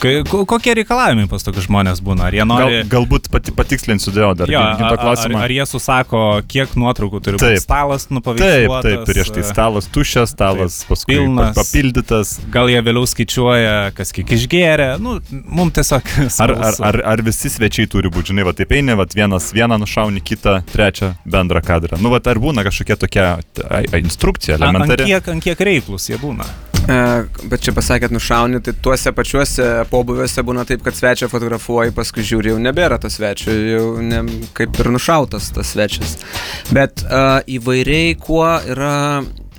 Kokie 0.00 0.74
reikalavimai 0.78 1.26
pas 1.30 1.44
tokius 1.46 1.66
žmonės 1.68 2.00
būna? 2.04 2.26
Ar 2.28 2.34
jie 2.36 2.42
Gal, 2.44 2.50
nori... 2.50 2.80
galbūt 2.90 3.28
pati, 3.32 3.52
patikslinsiu 3.56 4.12
dėl 4.14 4.34
dar 4.38 4.50
Jo, 4.52 4.60
a- 4.60 4.90
a- 4.92 5.14
ar, 5.16 5.36
ar 5.46 5.54
jie 5.54 5.66
susako, 5.68 6.22
kiek 6.48 6.74
nuotraukų 6.78 7.20
turi 7.24 7.40
Taip. 7.40 7.56
būti 7.56 7.62
stalas 7.64 8.06
Taip, 8.06 8.14
nupaveiksluotas? 8.18 8.86
taip, 8.86 9.04
prieš 9.08 9.32
tai 9.36 9.42
e, 9.42 9.46
stalas 9.48 9.88
tuščias, 9.94 10.34
stalas 10.36 10.78
paskui 10.88 11.16
pilnas. 11.16 11.54
pa- 11.56 11.62
papildytas. 11.64 12.34
Gal 12.52 12.70
jie 12.72 12.82
vėliau 12.86 13.06
skaičiuoja, 13.08 13.74
kas 13.96 14.12
kiek 14.16 14.34
išgėrė. 14.36 14.88
Nu, 15.02 15.16
mums 15.46 15.76
tiesiog. 15.80 16.12
Ar, 16.46 16.52
ar, 16.70 16.74
ar, 16.90 17.00
ar 17.16 17.22
visi 17.26 17.50
svečiai 17.52 17.88
turi 17.90 18.10
būti, 18.12 18.30
žinai, 18.34 18.44
va 18.46 18.52
taip 18.56 18.72
eini, 18.76 18.94
va 18.98 19.06
vienas 19.14 19.48
vieną 19.56 19.78
nušauni, 19.82 20.20
kitą, 20.20 20.60
trečią 20.72 21.14
bendrą 21.26 21.62
kadrą. 21.64 21.98
Nu, 22.02 22.12
va 22.12 22.20
ar 22.26 22.40
būna 22.42 22.64
kažkokia 22.66 22.96
tokia 23.00 23.26
a, 23.38 23.80
a, 23.80 23.98
instrukcija, 24.02 24.58
A- 24.58 24.62
Ant 24.66 24.68
elementari. 24.76 25.08
kiek, 25.12 25.28
ant 25.34 25.42
kiek 25.44 25.60
reiklus 25.70 26.10
jie 26.10 26.18
būna? 26.20 26.44
E, 26.87 26.97
bet 27.50 27.64
čia 27.66 27.73
pasakėt 27.75 28.12
nušauni, 28.14 28.61
tai 28.62 28.75
tuose 28.83 29.11
pačiuose 29.14 29.71
pobuviuose 29.90 30.45
būna 30.47 30.62
taip, 30.69 30.85
kad 30.87 30.95
svečią 30.95 31.28
fotografuoji, 31.33 31.95
paskui 31.97 32.23
žiūri, 32.26 32.52
jau 32.52 32.61
nebėra 32.62 33.00
to 33.02 33.11
svečio, 33.11 33.55
jau 33.73 33.88
ne, 34.05 34.23
kaip 34.57 34.78
ir 34.83 34.93
nušautas 34.95 35.50
tas 35.57 35.75
svečias. 35.75 36.14
Bet 36.71 37.02
uh, 37.07 37.40
įvairiai 37.50 38.14
kuo 38.23 38.47
yra 38.71 38.95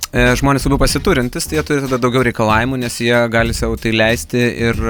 e, 0.08 0.24
žmonės 0.40 0.64
labiau 0.64 0.80
pasiturintis, 0.80 1.50
tai 1.50 1.58
jie 1.58 1.66
turi 1.68 1.84
tada 1.84 2.00
daugiau 2.00 2.24
reikalavimų, 2.30 2.80
nes 2.80 2.96
jie 3.04 3.20
gali 3.32 3.56
savo 3.56 3.76
tai 3.80 3.92
leisti 3.96 4.48
ir 4.70 4.80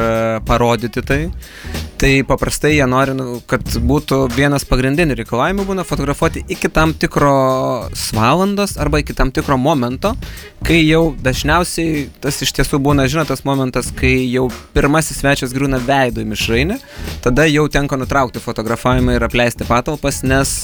parodyti 0.47 1.02
tai. 1.02 1.21
Tai 1.98 2.22
paprastai 2.22 2.76
jie 2.76 2.84
nori, 2.86 3.10
nu, 3.18 3.40
kad 3.50 3.64
būtų 3.82 4.28
vienas 4.30 4.62
pagrindinių 4.70 5.16
reikalavimų 5.18 5.64
būna 5.66 5.82
fotografuoti 5.82 6.44
iki 6.54 6.70
tam 6.70 6.92
tikros 6.94 8.04
valandos 8.14 8.76
arba 8.78 9.00
iki 9.02 9.16
tam 9.18 9.32
tikro 9.34 9.56
momento, 9.58 10.12
kai 10.62 10.78
jau 10.84 11.16
dažniausiai 11.26 12.04
tas 12.22 12.38
iš 12.46 12.54
tiesų 12.54 12.78
būna, 12.86 13.08
žinot, 13.10 13.32
tas 13.32 13.42
momentas, 13.42 13.90
kai 13.98 14.12
jau 14.30 14.46
pirmasis 14.76 15.18
svečias 15.18 15.54
grūna 15.56 15.82
veido 15.82 16.22
į 16.22 16.30
mišrainę, 16.30 16.78
tada 17.24 17.48
jau 17.50 17.66
tenka 17.66 17.98
nutraukti 17.98 18.42
fotografavimą 18.46 19.18
ir 19.18 19.26
apleisti 19.26 19.66
patalpas, 19.66 20.22
nes 20.22 20.54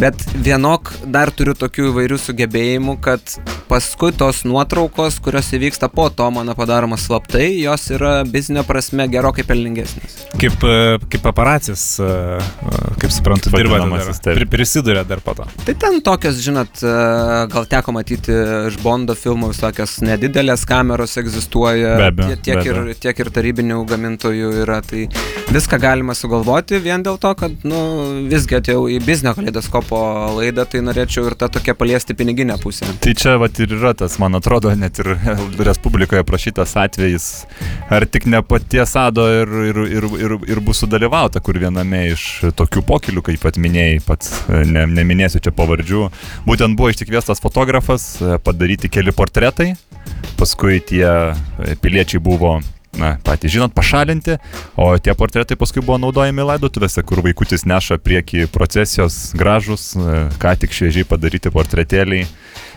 bet 0.00 0.24
vienok 0.40 0.88
dar 1.12 1.28
turiu 1.36 1.52
tokių 1.58 1.90
įvairių 1.90 2.16
sugebėjimų, 2.16 2.96
kad 3.04 3.36
paskui 3.68 4.12
tos 4.16 4.42
nuotraukos, 4.48 5.18
kurios 5.20 5.52
įvyksta 5.52 5.88
po 5.92 6.08
to 6.08 6.30
mano 6.32 6.56
padaromos 6.56 7.04
slaptai, 7.08 7.50
jos 7.60 7.90
yra 7.92 8.22
bizinio 8.28 8.64
prasme 8.68 9.08
gerokai 9.12 9.44
pelningesnės. 9.48 10.16
Kaip, 10.40 10.61
e, 10.66 10.98
kaip 11.12 11.22
paparacis, 11.24 11.82
e, 12.00 12.06
e, 12.06 12.80
kaip 13.02 13.12
suprantu, 13.14 13.50
dirba 13.54 13.78
dar, 13.82 14.42
prisiduria 14.50 15.04
dar 15.04 15.20
po 15.24 15.34
to. 15.38 15.46
Tai 15.66 15.74
ten 15.74 16.00
tokios, 16.04 16.40
žinot, 16.44 16.82
gal 17.52 17.66
teko 17.70 17.94
matyti 17.96 18.34
iš 18.70 18.78
Bondo 18.82 19.14
filmų 19.18 19.52
visokios 19.52 19.98
nedidelės 20.04 20.64
kameros 20.68 21.16
egzistuoja, 21.20 21.96
Be 22.00 22.08
abejo, 22.10 22.28
tie- 22.28 22.40
tiek, 22.42 22.54
be 22.62 22.70
abejo. 22.70 22.84
ir, 22.88 23.00
tiek 23.06 23.22
ir 23.24 23.30
tarybinių 23.38 23.80
gamintojų 23.90 24.52
yra, 24.64 24.80
tai 24.86 25.06
viską 25.52 25.78
galima 25.82 26.14
sugalvoti 26.18 26.78
vien 26.82 27.02
dėl 27.04 27.18
to, 27.22 27.34
kad, 27.38 27.52
nu, 27.68 27.82
visgi 28.30 28.58
atėjau 28.60 28.86
į 28.92 29.00
biznio 29.04 29.34
kaleidoskopo 29.36 30.00
laidą, 30.38 30.64
tai 30.68 30.80
norėčiau 30.84 31.26
ir 31.30 31.36
tą 31.38 31.48
tokią 31.52 31.74
paliesti 31.78 32.14
piniginę 32.18 32.58
pusę. 32.62 32.86
Tai 33.02 33.14
čia 33.18 33.36
vat 33.40 33.58
ir 33.62 33.74
yra 33.78 33.94
tas, 33.98 34.18
man 34.22 34.34
atrodo, 34.38 34.72
net 34.76 34.98
ir 35.02 35.12
Respublikoje 35.62 36.24
prašytas 36.26 36.74
atvejis, 36.80 37.26
ar 37.92 38.06
tik 38.06 38.26
ne 38.26 38.40
paties 38.42 38.94
Ado 38.96 39.24
ir, 39.30 39.48
ir, 39.70 39.78
ir, 39.98 40.06
ir, 40.18 40.34
ir 40.52 40.60
bus 40.64 40.82
sudalyvauta, 40.82 41.40
kur 41.44 41.58
viename 41.60 42.04
iš 42.12 42.26
tokių 42.58 42.84
pokelių, 42.88 43.24
kaip 43.26 43.42
pat 43.44 43.58
minėjai, 43.60 44.02
pats 44.06 44.32
e, 44.46 44.62
ne, 44.68 44.84
neminėsiu 44.90 45.42
čia 45.44 45.54
pavardžių, 45.56 46.04
būtent 46.48 46.78
buvo 46.78 46.92
ištikviestas 46.92 47.42
fotografas, 47.42 48.14
e, 48.20 48.36
padaryti 48.42 48.90
keli 48.92 49.14
portretai, 49.16 49.72
paskui 50.40 50.80
tie 50.84 51.06
e, 51.08 51.76
piliečiai 51.82 52.22
buvo 52.22 52.58
na, 52.98 53.16
patys 53.24 53.54
žinot, 53.54 53.72
pašalinti, 53.74 54.36
o 54.76 54.90
tie 55.00 55.14
portretai 55.16 55.56
paskui 55.56 55.80
buvo 55.84 55.98
naudojami 56.02 56.44
laidotuvėse, 56.52 57.04
kur 57.08 57.22
vaikutis 57.24 57.64
neša 57.68 57.98
prieki 58.02 58.46
procesijos 58.52 59.32
gražus, 59.38 59.92
e, 59.96 60.26
ką 60.42 60.52
tik 60.60 60.76
šviežiai 60.76 61.08
padaryti 61.08 61.52
portretėliai. 61.52 62.26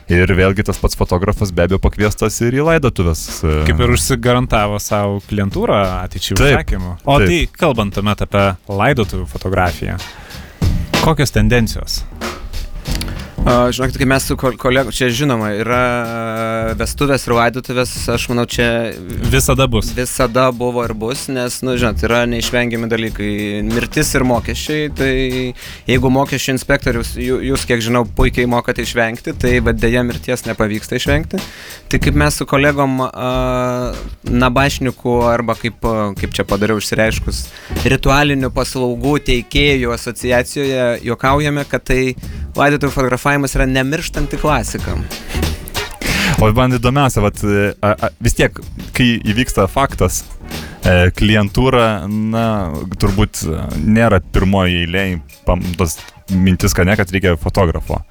Ir 0.05 0.29
vėlgi 0.37 0.61
tas 0.67 0.77
pats 0.77 0.93
fotografas 0.93 1.49
be 1.49 1.63
abejo 1.65 1.79
pakviestas 1.81 2.37
ir 2.45 2.53
į 2.59 2.65
laidotuvės. 2.67 3.23
e, 3.41 3.55
Kaip 3.65 3.79
ir 3.81 3.95
užsigarantavo 3.95 4.77
savo 4.79 5.17
klientūrą 5.25 5.79
ateičiai 6.05 6.37
Taip, 6.37 6.45
užsakymų. 6.51 6.91
O 7.03 7.17
taip. 7.19 7.27
tai 7.27 7.39
kalbant 7.57 7.93
tuomet 7.97 8.21
apie 8.21 8.45
laidotuvių 8.69 9.25
fotografiją. 9.33 9.97
Kokios 11.01 11.33
tendencijos? 11.33 12.03
Žinokit, 13.45 13.97
kai 14.01 14.05
mes 14.09 14.23
su 14.25 14.33
kolegu, 14.57 14.89
čia 14.89 15.05
žinoma, 15.13 15.51
yra 15.53 15.81
vestuvės 16.79 17.27
ir 17.27 17.33
laidotuvės, 17.37 17.91
aš 18.09 18.23
manau, 18.31 18.47
čia 18.49 18.89
Visada 19.29 19.67
bus. 19.69 19.91
visada 19.93 20.47
buvo 20.49 20.81
ir 20.81 20.93
bus, 20.97 21.27
nes, 21.29 21.59
nu, 21.61 21.75
žinot, 21.77 22.01
yra 22.07 22.23
neišvengiami 22.25 22.89
dalykai. 22.89 23.61
Mirtis 23.69 24.15
ir 24.17 24.25
mokesčiai, 24.25 24.87
tai 24.97 25.11
jeigu 25.85 26.09
mokesčių 26.09 26.55
inspektorius, 26.55 27.13
jū- 27.21 27.37
jūs, 27.51 27.67
kiek 27.69 27.83
žinau, 27.85 28.01
puikiai 28.17 28.47
mokate 28.49 28.81
išvengti, 28.81 29.35
tai 29.37 29.59
vadėja 29.61 30.01
mirties 30.01 30.47
nepavyksta 30.49 30.97
išvengti. 30.97 31.37
Tai 31.89 31.99
kaip 32.01 32.15
mes 32.17 32.33
su 32.41 32.45
kolegom 32.49 32.97
Nabašniku 34.25 35.21
arba 35.29 35.53
kaip, 35.53 35.85
kaip 36.17 36.33
čia 36.33 36.43
padariau 36.49 36.81
išsireiškus, 36.81 37.43
ritualinių 37.85 38.49
paslaugų 38.49 39.19
teikėjų 39.29 39.93
asociacijoje 39.93 40.89
juokaujame, 41.05 41.61
kad 41.69 41.83
tai 41.85 42.15
laidotuvių 42.55 42.89
fotografavimas 42.95 43.33
yra 43.57 43.67
nemirštanti 43.67 44.39
klasika. 44.39 44.95
O 46.43 46.49
man 46.55 46.75
įdomiausia, 46.75 47.23
vat, 47.23 47.39
e, 47.43 47.69
a, 47.79 47.93
a, 47.95 48.09
vis 48.23 48.35
tiek, 48.35 48.57
kai 48.95 49.15
įvyksta 49.23 49.67
faktas, 49.71 50.23
e, 50.83 51.11
klientūra, 51.15 51.85
na, 52.09 52.47
turbūt 52.99 53.45
e, 53.45 53.61
nėra 53.85 54.19
pirmoji 54.35 54.83
eilė, 54.83 55.05
tas 55.79 55.99
mintis, 56.33 56.73
kad 56.75 56.89
ne, 56.89 56.95
kad 56.97 57.11
reikia 57.13 57.35
fotografo. 57.39 58.01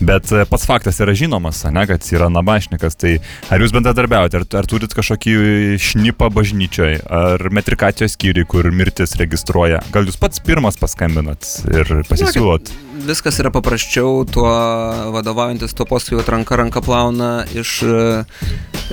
Bet 0.00 0.30
e, 0.32 0.44
pats 0.48 0.66
faktas 0.68 1.00
yra 1.02 1.14
žinomas, 1.16 1.62
ne, 1.72 1.84
kad 1.88 2.04
yra 2.14 2.28
nabašnikas. 2.32 2.96
Tai 3.00 3.16
ar 3.52 3.62
jūs 3.62 3.74
bendradarbiaujate, 3.76 4.40
ar, 4.40 4.48
ar 4.60 4.70
turit 4.70 4.96
kažkokį 4.96 5.36
šnipą 5.82 6.30
bažnyčioje, 6.36 7.00
ar 7.04 7.48
metrikacijos 7.54 8.16
skyriui, 8.16 8.48
kur 8.48 8.68
mirtis 8.72 9.16
registruoja? 9.20 9.82
Gal 9.94 10.08
jūs 10.08 10.20
pats 10.20 10.42
pirmas 10.44 10.78
paskambinat 10.80 11.48
ir 11.72 11.98
pasisiūlot? 12.08 12.72
Viskas 13.06 13.38
yra 13.38 13.52
paprasčiau, 13.54 14.24
tuo 14.26 14.50
vadovaujantis 15.14 15.74
tuo 15.76 15.86
postu 15.86 16.16
jau 16.16 16.24
ranka 16.26 16.80
plauna 16.82 17.44
iš 17.54 17.82
e, 17.86 18.24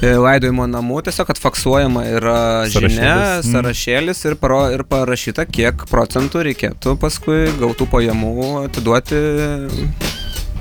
laidojimo 0.02 0.68
namų, 0.70 1.02
tiesiog 1.08 1.32
kad 1.32 1.42
faksuojama 1.42 2.06
yra 2.12 2.38
žinia, 2.70 2.92
Sąrašėlis. 2.94 3.48
Mm. 3.48 3.52
sąrašėlis 3.52 4.26
ir, 4.30 4.38
paro, 4.42 4.62
ir 4.76 4.86
parašyta, 4.86 5.48
kiek 5.50 5.88
procentų 5.90 6.46
reikėtų 6.50 6.98
paskui 7.02 7.48
gautų 7.58 7.90
pajamų 7.90 8.36
atiduoti 8.68 9.24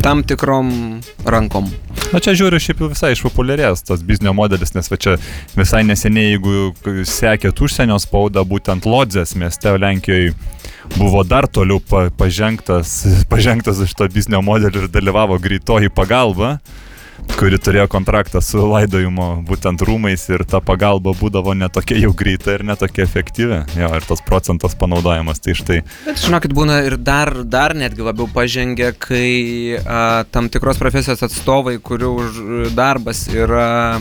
tam 0.01 0.23
tikrom 0.25 1.01
rankom. 1.25 1.69
Na 2.13 2.21
čia 2.21 2.35
žiūriu, 2.37 2.61
šiaip 2.61 2.83
jau 2.83 2.91
visai 2.93 3.13
išpopuliarės 3.15 3.85
tas 3.89 4.03
biznio 4.05 4.35
modelis, 4.37 4.75
nes 4.77 4.91
va 4.93 4.99
čia 5.01 5.17
visai 5.57 5.81
neseniai, 5.89 6.35
jeigu 6.35 7.05
sekėt 7.09 7.63
užsienio 7.65 7.97
spaudą, 8.03 8.45
būtent 8.49 8.89
Lodzės 8.89 9.33
mieste 9.41 9.73
Lenkijoje 9.79 10.35
buvo 10.99 11.23
dar 11.25 11.47
toliau 11.49 11.81
pa, 11.81 12.09
pažengtas, 12.19 13.03
pažengtas 13.33 13.81
iš 13.81 13.95
to 13.97 14.09
biznio 14.13 14.43
modelio 14.45 14.85
ir 14.85 14.93
dalyvavo 14.93 15.39
greitoji 15.41 15.93
pagalba 15.95 16.59
kuri 17.39 17.59
turėjo 17.59 17.89
kontraktą 17.91 18.41
su 18.45 18.61
laidojimo 18.67 19.29
būtent 19.49 19.83
rūmais 19.87 20.25
ir 20.31 20.45
ta 20.49 20.61
pagalba 20.65 21.15
būdavo 21.19 21.55
netokia 21.59 21.99
jau 22.01 22.13
greita 22.17 22.57
ir 22.57 22.65
netokia 22.67 23.05
efektyvi. 23.07 23.63
Jo, 23.79 23.91
ir 23.99 24.07
tas 24.07 24.23
procentas 24.25 24.77
panaudojimas, 24.79 25.43
tai 25.43 25.57
štai. 25.59 25.81
Bet 26.07 26.23
žinokit, 26.23 26.55
būna 26.57 26.83
ir 26.87 26.99
dar, 27.01 27.33
dar 27.45 27.77
netgi 27.79 28.07
labiau 28.07 28.29
pažengę, 28.33 28.93
kai 29.01 29.79
a, 29.81 30.25
tam 30.31 30.51
tikros 30.53 30.81
profesijos 30.83 31.25
atstovai, 31.27 31.79
kurių 31.83 32.15
darbas 32.77 33.27
yra, 33.33 34.01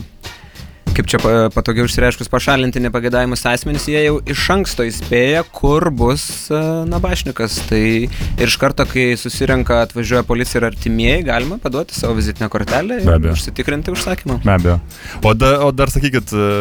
kaip 0.95 1.07
čia 1.09 1.19
pa- 1.21 1.49
patogiau 1.53 1.87
išsireiškus, 1.87 2.29
pašalinti 2.31 2.81
nepagėdavimus 2.83 3.43
asmenys, 3.49 3.87
jie 3.89 4.01
jau 4.03 4.17
iš 4.29 4.43
anksto 4.53 4.85
įspėja, 4.87 5.43
kur 5.55 5.89
bus 5.93 6.23
a, 6.51 6.83
nabašnikas. 6.89 7.57
Tai 7.69 7.81
ir 7.81 8.47
iš 8.47 8.57
karto, 8.61 8.85
kai 8.89 9.11
susirenka, 9.19 9.81
atvažiuoja 9.87 10.23
policija 10.27 10.61
ir 10.61 10.67
artimieji, 10.71 11.25
galima 11.29 11.59
paduoti 11.61 11.97
savo 11.97 12.17
vizitinę 12.19 12.49
kortelę 12.51 13.01
ir 13.03 13.29
užsitikrinti 13.31 13.93
užsakymą. 13.95 14.41
Be 14.45 14.55
abejo. 14.57 14.77
O, 15.23 15.33
da, 15.37 15.53
o 15.65 15.71
dar 15.75 15.93
sakykit, 15.93 16.33
e, 16.35 16.51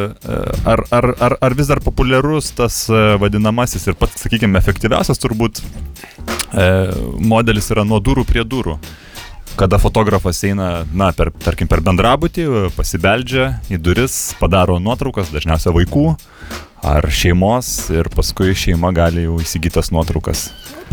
ar, 0.75 0.85
ar, 0.95 1.13
ar, 1.19 1.37
ar 1.41 1.59
vis 1.59 1.71
dar 1.71 1.83
populiarus 1.85 2.53
tas 2.59 2.83
e, 2.91 3.05
vadinamasis 3.21 3.89
ir 3.91 3.99
pats, 3.99 4.21
sakykime, 4.25 4.59
efektyviausias 4.61 5.21
turbūt 5.23 5.63
e, 5.63 6.67
modelis 7.19 7.71
yra 7.75 7.87
nuo 7.87 8.03
durų 8.03 8.27
prie 8.29 8.47
durų. 8.47 8.79
Kada 9.61 9.77
fotografas 9.77 10.39
eina, 10.49 10.87
na, 10.97 11.11
per, 11.13 11.29
tarkim, 11.37 11.69
per 11.69 11.83
bendrabutį, 11.85 12.47
pasibeldžia 12.73 13.51
į 13.69 13.77
duris, 13.77 14.15
padaro 14.41 14.79
nuotraukas, 14.81 15.29
dažniausiai 15.35 15.75
vaikų 15.77 16.05
ar 16.89 17.05
šeimos 17.13 17.69
ir 17.93 18.09
paskui 18.15 18.55
šeima 18.57 18.89
gali 18.97 19.27
jau 19.27 19.37
įsigyti 19.45 19.77
tas 19.77 19.93
nuotraukas. 19.93 20.47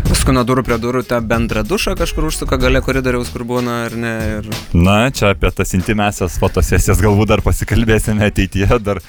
Paskui 0.06 0.32
nuo 0.32 0.44
durų 0.46 0.62
prie 0.64 0.76
durų 0.80 1.02
tą 1.08 1.18
bendrą 1.24 1.64
dušą 1.66 1.94
kažkur 1.98 2.28
užsuka 2.28 2.56
gale 2.60 2.80
koridoriaus, 2.84 3.28
kur 3.34 3.42
būna 3.48 3.74
ar 3.88 3.96
ne. 3.98 4.12
Ir... 4.38 4.46
Na, 4.76 4.96
čia 5.14 5.32
apie 5.34 5.50
tas 5.52 5.74
intimesias 5.76 6.38
fotosesijas 6.40 7.00
galbūt 7.02 7.28
dar 7.32 7.42
pasikalbėsime 7.44 8.28
ateityje, 8.30 8.78
dar, 8.84 9.00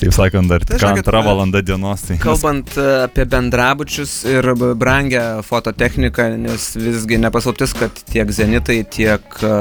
taip 0.00 0.14
sakant, 0.16 0.48
dar 0.52 0.64
Tai 0.64 0.78
tik 0.78 1.02
e, 1.10 1.22
valanda 1.26 1.60
dienos. 1.66 2.06
Tai 2.08 2.16
Kalbant 2.22 2.72
e, 2.78 2.86
apie 3.08 3.26
bendrabučius 3.32 4.14
ir 4.30 4.48
b- 4.56 4.72
brangią 4.78 5.24
fototechniką, 5.46 6.28
nes 6.46 6.68
visgi 6.78 7.18
nepaslaptis, 7.24 7.74
kad 7.76 8.00
tiek 8.08 8.30
zenitai, 8.32 8.80
tiek 8.88 9.38
e, 9.42 9.52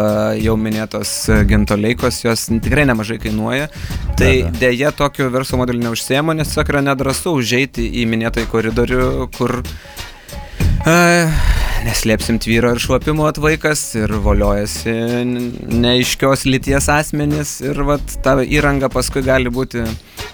jau 0.45 0.55
minėtos 0.59 1.15
gintoleikos, 1.49 2.21
jos 2.27 2.47
tikrai 2.55 2.85
nemažai 2.87 3.19
kainuoja. 3.25 3.67
Tai 4.15 4.31
Be 4.31 4.33
abejo. 4.47 4.57
dėja 4.61 4.93
tokiu 4.95 5.29
verslo 5.33 5.59
modeliu 5.63 5.89
neužsiema, 5.89 6.37
nes 6.37 6.53
tiesiog 6.53 6.71
yra 6.75 6.85
nedrasu 6.93 7.35
užeiti 7.41 7.89
į 8.03 8.05
minėtąjį 8.13 8.51
koridorių, 8.53 9.05
kur 9.35 9.59
e, 10.89 11.27
Neslėpsim 11.85 12.39
tvyro 12.41 12.71
ir 12.73 12.81
šlapimo 12.81 13.27
atvaikas 13.29 13.81
ir 13.99 14.11
voliojasi 14.25 14.93
neaiškios 15.25 16.45
lyties 16.49 16.89
asmenys 16.89 17.59
ir 17.61 17.81
vat 17.85 18.15
ta 18.25 18.37
įranga 18.41 18.89
paskui 18.93 19.21
gali 19.25 19.51
būti 19.53 19.83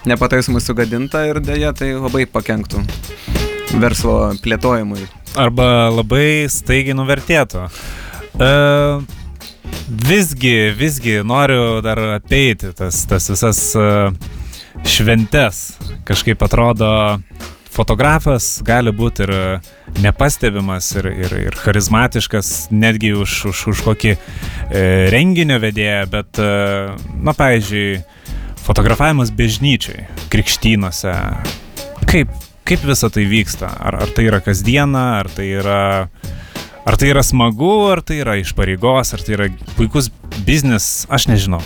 nepataisomai 0.08 0.62
sugadinta 0.64 1.26
ir 1.28 1.42
dėja 1.44 1.74
tai 1.76 1.92
labai 1.96 2.24
pakenktų 2.30 2.84
verslo 3.82 4.16
plėtojimui. 4.44 5.04
Arba 5.40 5.90
labai 5.92 6.48
staigiai 6.52 6.96
nuvertėtų. 6.96 7.66
E, 8.36 8.52
visgi, 9.88 10.56
visgi 10.76 11.20
noriu 11.24 11.80
dar 11.84 12.00
apeiti 12.16 12.72
tas, 12.76 13.04
tas 13.08 13.28
visas 13.32 13.60
uh, 13.78 14.12
šventes. 14.84 15.62
Kažkaip 16.04 16.42
atrodo, 16.42 16.88
fotografas 17.72 18.60
gali 18.66 18.92
būti 18.94 19.24
ir 19.24 19.32
nepastebimas, 20.04 20.90
ir, 21.00 21.08
ir, 21.24 21.34
ir 21.48 21.56
charizmatiškas, 21.62 22.52
netgi 22.74 23.14
už, 23.16 23.36
už, 23.52 23.64
už 23.72 23.82
kokį 23.86 24.12
e, 24.12 24.18
renginio 25.12 25.58
vedėją, 25.62 26.04
bet, 26.12 26.40
e, 26.42 26.52
na, 27.24 27.34
pavyzdžiui, 27.36 28.02
fotografavimas 28.62 29.32
bežnyčiai, 29.34 30.06
krikštynose. 30.32 31.14
Kaip, 32.08 32.32
kaip 32.68 32.86
visa 32.86 33.10
tai 33.12 33.26
vyksta? 33.30 33.72
Ar, 33.72 34.02
ar 34.04 34.14
tai 34.14 34.28
yra 34.30 34.42
kasdiena, 34.44 35.08
ar 35.22 35.32
tai 35.32 35.50
yra... 35.62 35.82
Ar 36.82 36.96
tai 36.98 37.12
yra 37.12 37.22
smagu, 37.22 37.92
ar 37.92 38.00
tai 38.02 38.16
yra 38.24 38.32
iš 38.40 38.56
pareigos, 38.58 39.12
ar 39.14 39.22
tai 39.22 39.36
yra 39.36 39.44
puikus 39.76 40.08
biznis, 40.42 41.04
aš 41.06 41.28
nežinau. 41.30 41.60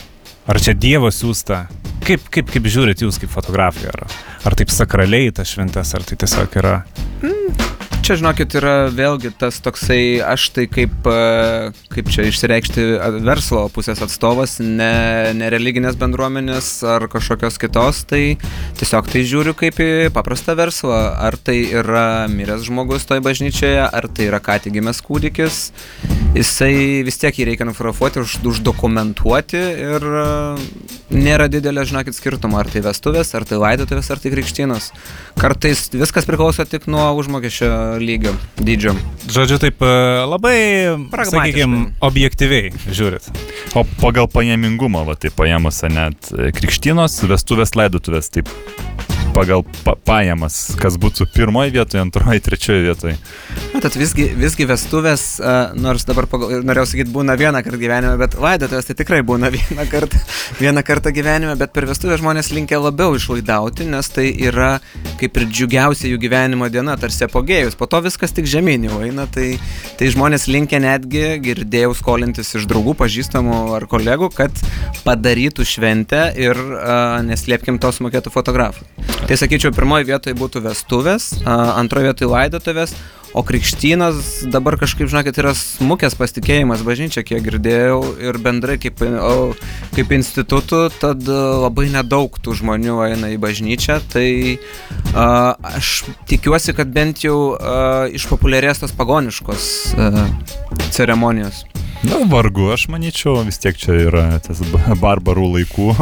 Ar 0.47 0.61
čia 0.63 0.77
Dievo 0.79 1.09
siūsta? 1.11 1.65
Kaip, 2.07 2.29
kaip, 2.31 2.51
kaip 2.55 2.67
žiūrit 2.71 3.01
jūs 3.03 3.19
kaip 3.19 3.33
fotografija? 3.33 3.91
Ar, 3.91 4.05
ar 4.47 4.55
taip 4.55 4.71
sakraliai 4.71 5.33
tas 5.35 5.51
šventes, 5.51 5.91
ar 5.99 6.07
tai 6.07 6.19
tiesiog 6.23 6.55
yra... 6.61 6.77
Mm, 7.19 7.76
čia, 8.07 8.15
žinokit, 8.21 8.55
yra 8.61 8.87
vėlgi 8.95 9.33
tas 9.35 9.57
toksai, 9.59 10.21
aš 10.23 10.45
tai 10.55 10.67
kaip, 10.71 10.95
e, 11.11 11.73
kaip 11.91 12.11
čia 12.15 12.29
išsireikšti 12.29 12.85
verslo 13.27 13.65
pusės 13.75 13.99
atstovas, 14.05 14.61
ne, 14.63 15.33
ne 15.35 15.49
religinės 15.51 15.99
bendruomenės 15.99 16.69
ar 16.87 17.09
kažkokios 17.11 17.59
kitos, 17.59 18.05
tai 18.07 18.37
tiesiog 18.79 19.11
tai 19.11 19.25
žiūriu 19.27 19.57
kaip 19.59 19.81
į 19.83 19.89
paprastą 20.15 20.55
verslą. 20.59 21.01
Ar 21.27 21.35
tai 21.35 21.57
yra 21.67 22.29
miręs 22.31 22.69
žmogus 22.69 23.09
toj 23.11 23.25
bažnyčioje, 23.27 23.83
ar 23.83 24.07
tai 24.07 24.29
yra 24.29 24.39
ką 24.45 24.61
tik 24.63 24.77
gimęs 24.77 25.03
kūdikis, 25.03 25.59
jisai 26.37 27.03
vis 27.07 27.19
tiek 27.19 27.35
jį 27.35 27.49
reikia 27.51 27.67
nufotografuoti, 27.67 28.23
už, 28.23 28.39
uždokumentuoti 28.53 29.65
ir 29.89 30.09
e, 30.23 30.29
nėra 31.17 31.51
didelio, 31.51 31.83
žinokit, 31.89 32.15
skirtumo, 32.15 32.61
ar 32.63 32.71
tai 32.71 32.85
vestuvės, 32.87 33.35
ar 33.35 33.49
tai 33.49 33.59
laidotuvės, 33.63 34.13
ar 34.15 34.23
tai 34.23 34.35
krikštynas. 34.37 34.93
Kartais 35.43 35.89
viskas 35.97 36.29
priklauso 36.29 36.69
tik 36.71 36.87
nuo 36.93 37.09
užmokesčio 37.19 37.96
lygio, 38.03 38.33
dydžio. 38.61 38.95
Žodžiu, 39.33 39.59
taip 39.63 39.83
e, 39.83 39.93
labai, 40.29 40.57
sakykime, 41.11 41.83
objektyviai 42.07 42.73
žiūrit. 42.87 43.29
O 43.77 43.85
pagal 44.01 44.31
paėmingumą, 44.33 45.05
va, 45.09 45.17
tai 45.19 45.33
paėmus 45.35 45.83
net 45.91 46.33
e, 46.33 46.51
krikštynos, 46.57 47.19
vestuvės, 47.31 47.75
laidotuvės, 47.79 48.31
taip 48.35 48.51
pagal 49.37 49.61
pa 49.85 49.93
pajamas, 50.07 50.55
kas 50.81 50.95
būtų 51.01 51.27
pirmoje 51.35 51.75
vietoje, 51.75 52.01
antroje, 52.01 52.41
trečioje 52.41 52.85
vietoje. 52.87 53.17
Matot, 53.75 53.97
visgi, 53.99 54.31
visgi 54.39 54.65
vestuvės, 54.69 55.25
nors 55.77 56.07
dabar 56.09 56.29
pagal, 56.31 56.63
norėjau 56.65 56.87
sakyti, 56.93 57.13
būna 57.13 57.37
vieną 57.37 57.61
kartą 57.67 57.81
gyvenime, 57.81 58.15
bet 58.21 58.39
laidotuvės 58.41 58.89
tai 58.89 58.97
tikrai 58.97 59.21
būna 59.27 59.51
vieną 59.53 59.85
kartą, 59.93 60.21
vieną 60.61 60.85
kartą 60.87 61.13
gyvenime, 61.13 61.57
bet 61.61 61.75
per 61.77 61.85
vestuvę 61.91 62.17
žmonės 62.23 62.49
linkia 62.57 62.81
labiau 62.81 63.19
išlaidauti, 63.19 63.85
nes 63.93 64.09
tai 64.15 64.31
yra 64.47 64.79
kaip 65.21 65.37
ir 65.37 65.49
džiugiausia 65.51 66.09
jų 66.09 66.21
gyvenimo 66.23 66.71
diena, 66.73 66.97
tarsi 67.01 67.27
apogėjus, 67.29 67.77
po 67.77 67.91
to 67.91 68.01
viskas 68.07 68.33
tik 68.37 68.49
žemyn 68.49 68.89
jau 68.89 69.03
eina, 69.05 69.29
tai, 69.33 69.59
tai 70.01 70.09
žmonės 70.15 70.49
linkia 70.49 70.81
netgi, 70.81 71.27
girdėjau 71.45 71.93
skolintis 71.99 72.55
iš 72.57 72.65
draugų, 72.71 72.97
pažįstamų 73.03 73.61
ar 73.77 73.89
kolegų, 73.91 74.33
kad 74.37 74.65
padarytų 75.05 75.69
šventę 75.69 76.31
ir 76.41 76.57
uh, 76.57 77.21
neslėpkim 77.27 77.81
to 77.83 77.93
sumokėtų 77.99 78.33
fotografų. 78.33 78.89
Tai 79.27 79.35
sakyčiau, 79.35 79.73
pirmoji 79.75 80.07
vietoje 80.07 80.37
būtų 80.39 80.61
vestuvės, 80.69 81.25
antroji 81.51 82.07
vietoje 82.07 82.29
laidotuvės, 82.31 82.93
o 83.35 83.43
krikštynas 83.43 84.47
dabar 84.55 84.77
kažkaip, 84.79 85.11
žinokit, 85.11 85.41
yra 85.43 85.51
smukęs 85.59 86.15
pasitikėjimas 86.15 86.85
bažnyčia, 86.87 87.25
kiek 87.27 87.43
girdėjau, 87.43 87.99
ir 88.23 88.39
bendrai 88.39 88.77
kaip, 88.79 89.03
kaip 89.97 90.15
institutų, 90.15 90.85
tad 91.03 91.27
labai 91.27 91.89
nedaug 91.97 92.39
tų 92.39 92.55
žmonių 92.63 93.01
eina 93.09 93.33
į 93.35 93.41
bažnyčią, 93.43 93.99
tai 94.15 94.29
a, 95.11 95.57
aš 95.75 96.05
tikiuosi, 96.31 96.77
kad 96.79 96.95
bent 96.95 97.27
jau 97.27 97.57
a, 97.59 98.07
išpopuliarės 98.15 98.85
tos 98.85 98.95
pagoniškos 98.95 99.73
a, 99.99 100.29
ceremonijos. 100.95 101.65
Na, 102.07 102.21
vargu, 102.31 102.69
aš 102.71 102.87
manyčiau, 102.93 103.41
vis 103.43 103.59
tiek 103.59 103.75
čia 103.75 103.97
yra 104.07 104.27
tas 104.45 104.61
barbarų 105.03 105.51
laikų 105.57 105.95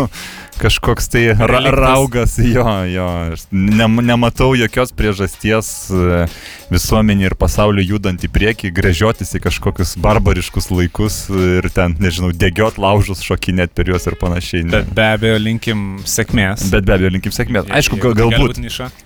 kažkoks 0.60 1.08
tai 1.12 1.22
ra 1.34 1.60
raugas, 1.74 2.36
jo, 2.38 2.64
jo. 2.90 3.06
Ne, 3.50 3.86
nematau 3.88 4.52
jokios 4.58 4.92
priežasties 4.96 5.70
e, 5.90 6.24
visuomenį 6.72 7.28
ir 7.28 7.36
pasaulį 7.38 7.86
judant 7.88 8.24
į 8.24 8.30
priekį, 8.34 8.72
grežiotis 8.74 9.34
į 9.36 9.42
kažkokius 9.44 9.94
barbariškus 10.04 10.70
laikus 10.72 11.18
ir 11.30 11.68
ten, 11.74 11.96
nežinau, 12.02 12.32
degiot 12.34 12.78
laužus, 12.82 13.22
šokinėt 13.26 13.74
per 13.76 13.90
juos 13.92 14.08
ir 14.10 14.18
panašiai. 14.20 14.66
Bet 14.72 14.90
be 14.96 15.08
abejo 15.16 15.38
linkim 15.42 15.86
sėkmės. 16.08 16.68
Bet 16.74 16.88
be 16.88 16.96
abejo 16.98 17.14
linkim 17.14 17.34
sėkmės. 17.34 17.70
Aišku, 17.74 18.00
gal, 18.02 18.16
galbūt, 18.18 18.60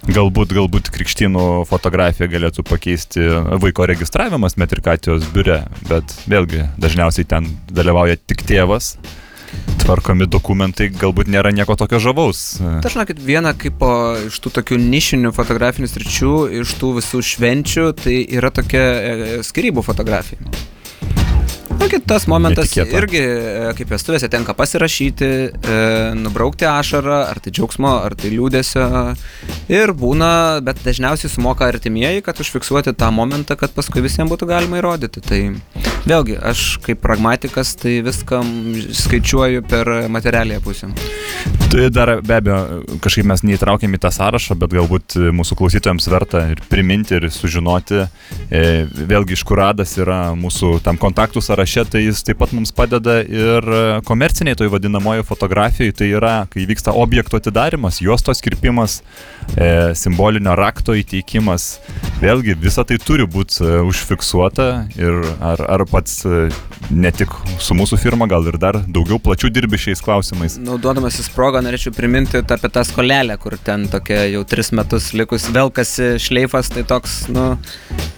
galbūt, 0.08 0.56
galbūt 0.58 0.92
krikštynų 0.94 1.46
fotografija 1.68 2.30
galėtų 2.30 2.66
pakeisti 2.68 3.24
vaiko 3.62 3.88
registravimas 3.88 4.58
metrikatijos 4.60 5.28
biure, 5.34 5.62
bet 5.88 6.18
vėlgi 6.30 6.68
dažniausiai 6.80 7.28
ten 7.28 7.48
dalyvauja 7.72 8.18
tik 8.28 8.46
tėvas 8.48 8.96
tvarkomi 9.88 10.28
dokumentai 10.28 10.90
galbūt 10.92 11.30
nėra 11.32 11.52
nieko 11.56 11.76
tokio 11.80 12.00
žavaus. 12.02 12.58
Tai 12.60 12.92
žinokit, 12.92 13.20
viena 13.24 13.54
kaip 13.56 13.78
po, 13.80 13.90
iš 14.28 14.36
tų 14.44 14.52
tokių 14.60 14.80
nišinių 14.82 15.32
fotografinių 15.36 15.88
sričių, 15.88 16.32
iš 16.60 16.74
tų 16.80 16.96
visų 17.00 17.22
švenčių, 17.32 17.86
tai 18.02 18.18
yra 18.38 18.52
tokia 18.54 18.82
e, 18.82 19.30
skirybų 19.46 19.86
fotografija. 19.86 20.44
Na, 21.78 21.86
kitas 21.86 22.26
momentas 22.26 22.72
Netikėta. 22.72 22.96
irgi, 22.98 23.20
e, 23.22 23.72
kaip 23.78 23.92
vestuvėse, 23.94 24.28
tenka 24.32 24.54
pasirašyti, 24.58 25.28
e, 25.28 25.78
nubraukti 26.18 26.66
ašarą, 26.68 27.20
ar 27.30 27.40
tai 27.40 27.52
džiaugsmo, 27.54 27.92
ar 28.04 28.16
tai 28.18 28.32
liūdėsio. 28.34 28.88
Ir 29.72 29.94
būna, 29.96 30.32
bet 30.64 30.82
dažniausiai 30.84 31.30
sumoka 31.32 31.68
artimieji, 31.70 32.24
kad 32.26 32.40
užfiksuoti 32.42 32.96
tą 32.98 33.12
momentą, 33.14 33.56
kad 33.56 33.72
paskui 33.76 34.04
visiems 34.04 34.32
būtų 34.32 34.50
galima 34.50 34.82
įrodyti. 34.82 35.22
Tai 35.22 35.40
vėlgi, 36.08 36.38
aš 36.40 36.64
kaip 36.84 37.02
pragmatikas, 37.04 37.74
tai 37.78 37.98
viską 38.06 38.42
skaičiuoju 39.04 39.64
per 39.68 39.90
materialiją 40.08 40.62
pusę. 40.64 40.90
Tai 41.68 41.88
dar 41.92 42.14
be 42.24 42.38
abejo, 42.38 42.58
kažkaip 43.04 43.26
mes 43.28 43.42
neįtraukėm 43.44 43.92
į 43.92 44.00
tą 44.00 44.10
sąrašą, 44.14 44.54
bet 44.56 44.72
galbūt 44.72 45.18
mūsų 45.36 45.56
klausytojams 45.58 46.08
verta 46.08 46.46
ir 46.54 46.62
priminti 46.70 47.18
ir 47.18 47.26
sužinoti, 47.32 48.06
e, 48.48 48.62
vėlgi 48.88 49.36
iš 49.36 49.42
kur 49.44 49.60
radas 49.60 49.92
yra 50.00 50.32
mūsų 50.38 50.78
tam 50.86 50.96
kontaktų 51.00 51.42
sąraše, 51.44 51.84
tai 51.92 52.06
jis 52.06 52.24
taip 52.24 52.40
pat 52.40 52.54
mums 52.56 52.72
padeda 52.72 53.18
ir 53.20 53.68
komerciniai 54.08 54.56
toj 54.56 54.72
vadinamojo 54.72 55.26
fotografijoje, 55.28 55.92
tai 56.00 56.08
yra, 56.16 56.34
kai 56.48 56.64
vyksta 56.68 56.94
objekto 56.96 57.36
atidarimas, 57.36 58.00
juostos 58.00 58.40
kirpimas, 58.44 59.02
e, 59.52 59.92
simbolinio 59.98 60.56
rakto 60.56 60.96
įteikimas. 60.96 61.68
Vėlgi, 62.22 62.56
visa 62.58 62.86
tai 62.88 62.96
turi 63.02 63.28
būti 63.28 63.60
e, 63.60 63.76
užfiksuota 63.84 64.70
ir 64.96 65.20
ar, 65.44 65.60
ar 65.68 65.84
pats 65.98 66.24
e, 66.24 66.48
ne 66.94 67.10
tik 67.14 67.32
su 67.62 67.74
mūsų 67.74 67.98
firma, 67.98 68.28
gal 68.30 68.46
ir 68.46 68.58
dar 68.60 68.78
daugiau 68.86 69.18
plačių 69.22 69.50
dirbi 69.50 69.80
šiais 69.80 70.02
klausimais. 70.04 70.56
Naudodamasis 70.62 71.26
progą, 71.34 71.62
norėčiau 71.64 71.92
priminti 71.96 72.38
apie 72.38 72.70
tą 72.70 72.84
skolelę, 72.86 73.34
kur 73.42 73.56
ten 73.64 73.88
tokia 73.90 74.22
jau 74.30 74.44
tris 74.48 74.70
metus 74.76 75.10
likus 75.18 75.48
velkasi 75.54 76.14
šleifas, 76.22 76.70
tai 76.74 76.84
toks, 76.88 77.16
nu, 77.34 77.48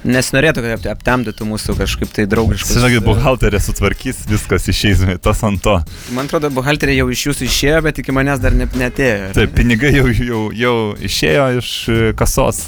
nesinorėtų, 0.05 0.65
kad 0.67 0.91
aptemdytų 0.95 1.49
mūsų 1.49 1.79
kažkaip 1.81 2.13
tai 2.17 2.27
draugiškai. 2.31 2.77
Žinokit, 2.77 3.07
buhalterė 3.07 3.63
sutvarkys, 3.65 4.25
viskas 4.31 4.69
išeis 4.73 5.07
tas 5.25 5.41
ant 5.49 5.63
to. 5.65 5.79
Man 6.17 6.29
atrodo, 6.29 6.53
buhalterė 6.55 6.99
jau 6.99 7.09
iš 7.13 7.31
jūsų 7.31 7.49
išėjo, 7.49 7.81
bet 7.89 8.03
iki 8.05 8.17
manęs 8.17 8.43
dar 8.45 8.57
ne, 8.57 8.69
netėjo. 8.81 9.33
Taip, 9.39 9.57
pinigai 9.57 9.95
jau, 9.97 10.11
jau, 10.13 10.45
jau 10.57 10.77
išėjo 11.11 11.49
iš 11.63 11.73
e, 11.89 11.99
kasos. 12.19 12.67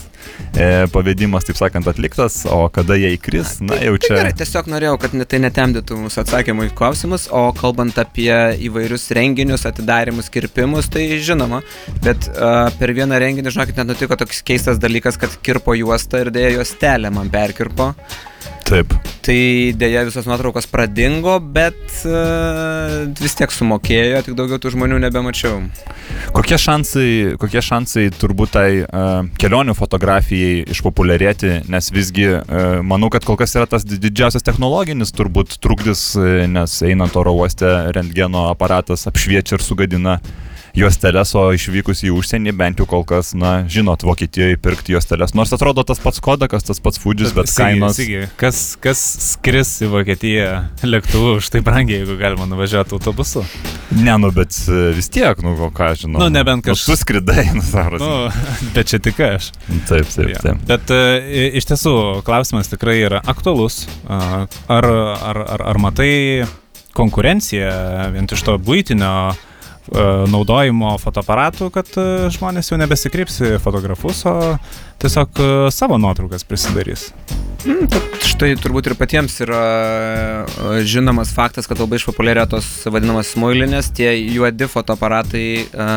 E, 0.52 0.86
pavedimas, 0.92 1.46
taip 1.48 1.56
sakant, 1.56 1.86
atliktas, 1.88 2.42
o 2.44 2.66
kada 2.72 2.98
jie 3.00 3.14
įkris, 3.16 3.54
na 3.64 3.78
jau 3.80 3.94
čia. 3.96 4.10
Tai 4.12 4.18
gerai, 4.20 4.32
tiesiog 4.36 4.68
norėjau, 4.72 4.96
kad 5.00 5.14
tai 5.30 5.40
netemdytų 5.46 5.96
mūsų 6.02 6.22
atsakymų 6.24 6.66
į 6.68 6.72
klausimus, 6.76 7.24
o 7.32 7.46
kalbant 7.56 7.96
apie 8.02 8.32
įvairius 8.68 9.08
renginius, 9.16 9.64
atidarimus, 9.68 10.28
kirpimus, 10.32 10.90
tai 10.92 11.06
žinoma, 11.24 11.62
bet 12.04 12.28
uh, 12.34 12.66
per 12.76 12.92
vieną 12.96 13.20
renginį, 13.22 13.54
žinokit, 13.56 13.80
net 13.80 13.94
nutiko 13.94 14.18
toks 14.20 14.44
keistas 14.44 14.82
dalykas, 14.82 15.16
kad 15.20 15.40
kirpo 15.44 15.76
juostą 15.78 16.26
ir 16.26 16.34
dėjo 16.34 16.58
juostelę 16.58 17.14
man 17.14 17.32
perkirpo. 17.32 17.94
Taip. 18.72 18.92
Tai 19.20 19.34
dėja 19.76 20.06
visos 20.06 20.24
nuotraukos 20.24 20.64
pradingo, 20.70 21.34
bet 21.54 21.76
uh, 22.08 23.02
vis 23.20 23.34
tiek 23.36 23.52
sumokėjo, 23.52 24.22
tik 24.24 24.36
daugiau 24.38 24.56
tų 24.62 24.72
žmonių 24.72 24.96
nebemačiau. 25.02 25.58
Kokie 26.32 26.56
šansai, 26.56 27.08
kokie 27.42 27.60
šansai 27.60 28.06
turbūt 28.16 28.54
tai 28.54 28.68
uh, 28.80 29.28
kelionių 29.36 29.76
fotografijai 29.76 30.62
išpopuliarėti, 30.72 31.52
nes 31.68 31.92
visgi 31.92 32.30
uh, 32.32 32.80
manau, 32.80 33.12
kad 33.12 33.26
kol 33.28 33.36
kas 33.36 33.52
yra 33.58 33.68
tas 33.68 33.84
didžiausias 33.84 34.46
technologinis 34.46 35.12
turbūt 35.12 35.58
trukdis, 35.60 36.06
nes 36.48 36.78
einant 36.88 37.20
oro 37.20 37.36
uoste 37.42 37.68
rentgeno 37.92 38.48
aparatas 38.54 39.04
apšviečia 39.10 39.58
ir 39.60 39.66
sugadina 39.68 40.16
juosteles, 40.76 41.34
o 41.36 41.44
išvykus 41.52 42.00
į 42.06 42.12
užsienį 42.16 42.52
bent 42.56 42.80
jau 42.80 42.86
kol 42.88 43.02
kas, 43.08 43.32
na, 43.36 43.62
žinot, 43.68 44.04
Vokietijoje 44.06 44.56
pirkti 44.62 44.94
juosteles. 44.94 45.34
Nors 45.36 45.52
atrodo 45.52 45.84
tas 45.84 46.00
pats 46.02 46.20
kodakas, 46.24 46.64
tas 46.64 46.80
pats 46.82 47.00
fudžis, 47.02 47.34
bet 47.36 47.50
Sigi, 47.50 47.58
kainos. 47.60 47.98
Sigi, 47.98 48.22
kas, 48.40 48.62
kas 48.82 49.02
skris 49.32 49.74
į 49.84 49.90
Vokietiją 49.92 50.48
lėktuvu 50.88 51.36
už 51.42 51.50
tai 51.52 51.60
brangiai, 51.66 52.00
jeigu 52.02 52.16
galima 52.20 52.48
nuvažiuoti 52.48 52.96
autobusu? 52.96 53.44
Ne, 53.92 54.14
nu, 54.22 54.30
bet 54.32 54.56
e, 54.72 54.78
vis 54.96 55.10
tiek, 55.12 55.42
nu, 55.44 55.52
ką 55.76 55.90
žinau. 56.00 56.22
Nu, 56.24 56.30
nebent 56.32 56.64
kaž- 56.64 56.86
Nu, 56.88 56.94
tu 56.94 57.00
skridai, 57.02 57.44
nu, 57.52 57.60
Zaras. 57.68 58.00
Nu, 58.00 58.32
bet 58.74 58.88
čia 58.88 58.98
tik 59.04 59.20
aš. 59.20 59.50
Taip, 59.90 60.08
taip, 60.08 60.32
Jo. 60.32 60.40
taip. 60.46 60.64
Bet 60.70 60.90
e, 60.96 61.02
iš 61.60 61.68
tiesų 61.68 61.94
klausimas 62.24 62.72
tikrai 62.72 62.96
yra 63.04 63.20
aktualus. 63.28 63.82
Ar, 64.08 64.48
ar, 64.88 65.42
ar, 65.44 65.66
ar 65.74 65.78
matai 65.84 66.44
konkurenciją 66.96 67.70
vien 68.14 68.28
iš 68.32 68.42
to 68.46 68.56
būtinio 68.60 69.12
naudojimo 70.30 70.94
fotoaparatų, 71.02 71.70
kad 71.74 71.88
e, 71.98 72.06
žmonės 72.32 72.70
jau 72.70 72.78
nebesikreips 72.80 73.40
į 73.42 73.52
fotografus, 73.62 74.22
o 74.30 74.54
tiesiog 75.02 75.40
e, 75.42 75.48
savo 75.74 75.98
nuotraukas 75.98 76.46
prisidarys. 76.46 77.08
Mm, 77.62 77.86
štai 78.26 78.52
turbūt 78.58 78.90
ir 78.90 78.96
patiems 78.98 79.36
yra 79.44 79.62
e, 79.62 80.82
žinomas 80.88 81.32
faktas, 81.34 81.68
kad 81.70 81.82
labai 81.82 82.00
išpopuliarėjo 82.00 82.48
tos 82.56 82.70
vadinamas 82.90 83.34
smuilinės, 83.34 83.90
tie 83.94 84.12
juodi 84.18 84.66
fotoaparatai, 84.70 85.46
e, 85.66 85.88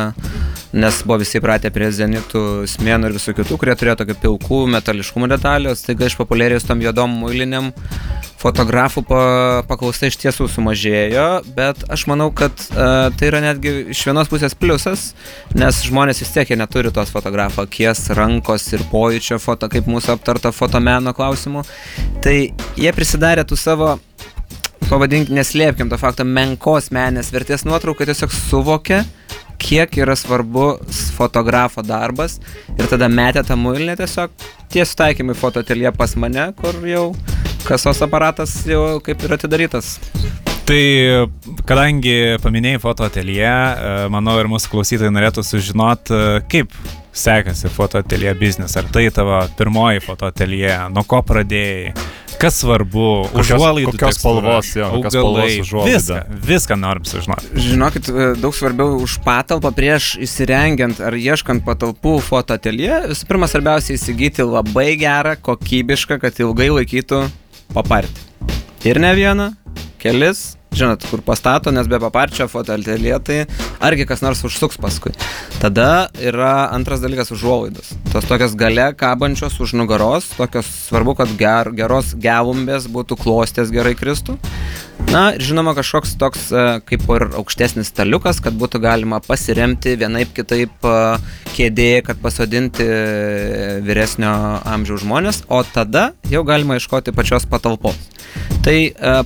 nes 0.76 1.00
buvo 1.06 1.20
visi 1.22 1.42
pratę 1.42 1.70
prie 1.74 1.92
zenitų, 1.94 2.44
smėnų 2.70 3.10
ir 3.10 3.16
visų 3.18 3.36
kitų, 3.38 3.58
kurie 3.62 3.74
turėjo 3.78 4.00
tokį 4.02 4.18
pilkų 4.22 4.60
metališkumų 4.76 5.30
detalį, 5.36 5.72
o 5.72 5.78
staiga 5.78 6.10
išpopuliarėjus 6.10 6.66
tom 6.68 6.82
juodom 6.84 7.18
muiliniam, 7.22 7.72
fotografų 8.40 9.02
pa, 9.08 9.20
paklausa 9.68 10.10
iš 10.10 10.18
tiesų 10.20 10.48
sumažėjo, 10.52 11.26
bet 11.56 11.84
aš 11.92 12.06
manau, 12.10 12.28
kad 12.36 12.52
uh, 12.74 13.08
tai 13.16 13.30
yra 13.30 13.42
netgi 13.44 13.72
iš 13.94 14.04
vienos 14.08 14.30
pusės 14.32 14.56
pliusas, 14.58 15.08
nes 15.56 15.82
žmonės 15.88 16.20
vis 16.22 16.32
tiek 16.34 16.52
neturi 16.58 16.92
tos 16.94 17.12
fotografo 17.14 17.64
akies, 17.66 18.06
rankos 18.16 18.68
ir 18.76 18.84
pojūčio 18.92 19.40
foto, 19.42 19.70
kaip 19.72 19.88
mūsų 19.90 20.16
aptarta 20.16 20.52
fotomeno 20.54 21.14
klausimų. 21.16 21.64
Tai 22.24 22.36
jie 22.76 22.92
prisidarė 22.96 23.46
tų 23.48 23.58
savo 23.60 23.94
pavadink, 24.86 25.32
neslėpkim 25.34 25.88
to 25.90 25.98
fakto, 25.98 26.26
menkos 26.26 26.92
menės 26.94 27.32
vertės 27.34 27.64
nuotrauką 27.66 28.06
tiesiog 28.06 28.34
suvokė, 28.34 29.00
kiek 29.58 29.96
yra 29.98 30.14
svarbu 30.18 30.66
fotografo 31.16 31.82
darbas 31.82 32.36
ir 32.76 32.86
tada 32.90 33.08
metė 33.08 33.42
tą 33.46 33.56
muilinę 33.58 33.96
tiesiog 33.98 34.34
tiesiai 34.72 34.98
taikymai 35.00 35.36
fotoatelie 35.38 35.90
pas 35.96 36.12
mane, 36.20 36.50
kur 36.60 36.76
jau 36.86 37.06
kasos 37.66 38.02
aparatas 38.06 38.58
jau 38.68 38.98
kaip 39.04 39.22
ir 39.26 39.36
atidarytas. 39.38 39.96
Tai 40.66 40.82
kadangi 41.68 42.40
paminėjai 42.42 42.82
fotoatelje, 42.82 43.50
manau 44.10 44.34
ir 44.40 44.48
mūsų 44.50 44.72
klausytojai 44.72 45.12
norėtų 45.14 45.44
sužinoti, 45.46 46.18
kaip 46.50 46.74
sekasi 47.16 47.70
fotoatelje 47.70 48.34
biznis. 48.34 48.74
Ar 48.76 48.88
tai 48.92 49.06
tavo 49.14 49.38
pirmoji 49.58 50.02
fotoatelje, 50.02 50.74
nuo 50.90 51.06
ko 51.06 51.22
pradėjai, 51.26 51.94
kas 52.40 52.58
svarbu, 52.60 53.06
užuolaidų 53.40 53.94
kokios 53.94 54.18
tekstūra, 54.18 54.42
spalvos, 54.42 54.72
jo, 54.76 54.90
kokios 54.96 55.16
augalai, 55.16 55.46
spalvos 55.46 55.68
užuolaida. 55.68 55.94
viską, 55.94 56.42
viską 56.50 56.78
norim 56.82 57.06
sužinoti. 57.08 57.54
Žinokit, 57.68 58.10
e, 58.10 58.28
daug 58.42 58.58
svarbiau 58.58 58.98
už 59.06 59.16
patalpą 59.24 59.72
prieš 59.76 60.12
įsirengiant 60.26 61.00
ar 61.00 61.16
ieškant 61.16 61.64
patalpų 61.66 62.18
fotoatelje. 62.26 63.06
Visų 63.14 63.30
pirma, 63.30 63.48
svarbiausia 63.48 63.96
įsigyti 63.96 64.44
labai 64.44 64.92
gerą, 65.00 65.38
kokybišką, 65.40 66.20
kad 66.26 66.42
ilgai 66.42 66.72
laikytų 66.74 67.24
papartį. 67.74 68.26
Ir 68.86 69.00
ne 69.02 69.10
vieną, 69.18 69.50
kelis, 69.98 70.54
žinot, 70.76 71.02
kur 71.10 71.22
pastato, 71.24 71.72
nes 71.74 71.88
be 71.88 71.98
paparčio 72.00 72.46
fotoatelje 72.50 73.18
tai 73.24 73.38
argi 73.82 74.06
kas 74.08 74.22
nors 74.22 74.42
užsuks 74.46 74.78
paskui. 74.80 75.14
Tada 75.62 76.08
yra 76.20 76.68
antras 76.76 77.00
dalykas 77.02 77.32
užuolaidos. 77.34 77.94
Tos 78.12 78.28
tokios 78.28 78.56
gale 78.58 78.90
kabančios 78.98 79.56
už 79.60 79.74
nugaros, 79.80 80.28
tokios 80.36 80.68
svarbu, 80.88 81.16
kad 81.22 81.32
ger, 81.40 81.72
geros 81.76 82.12
gelumbės 82.20 82.90
būtų 82.92 83.18
klostės 83.22 83.72
gerai 83.74 83.96
kristų. 83.98 84.36
Na, 85.04 85.28
ir 85.36 85.44
žinoma, 85.44 85.74
kažkoks 85.76 86.16
toks 86.18 86.48
e, 86.50 86.62
kaip 86.88 87.04
ir 87.14 87.26
aukštesnis 87.38 87.90
staliukas, 87.92 88.40
kad 88.42 88.56
būtų 88.58 88.80
galima 88.82 89.20
pasiremti 89.22 89.94
vienaip 90.00 90.32
kitaip 90.36 90.88
e, 90.88 90.96
kėdėje, 91.56 92.02
kad 92.08 92.20
pasodinti 92.24 92.84
e, 92.84 93.78
vyresnio 93.86 94.32
amžiaus 94.66 95.04
žmonės, 95.04 95.44
o 95.52 95.62
tada 95.68 96.10
jau 96.32 96.42
galima 96.48 96.80
ieškoti 96.80 97.14
pačios 97.16 97.46
patalpos. 97.48 98.00
Tai 98.66 98.74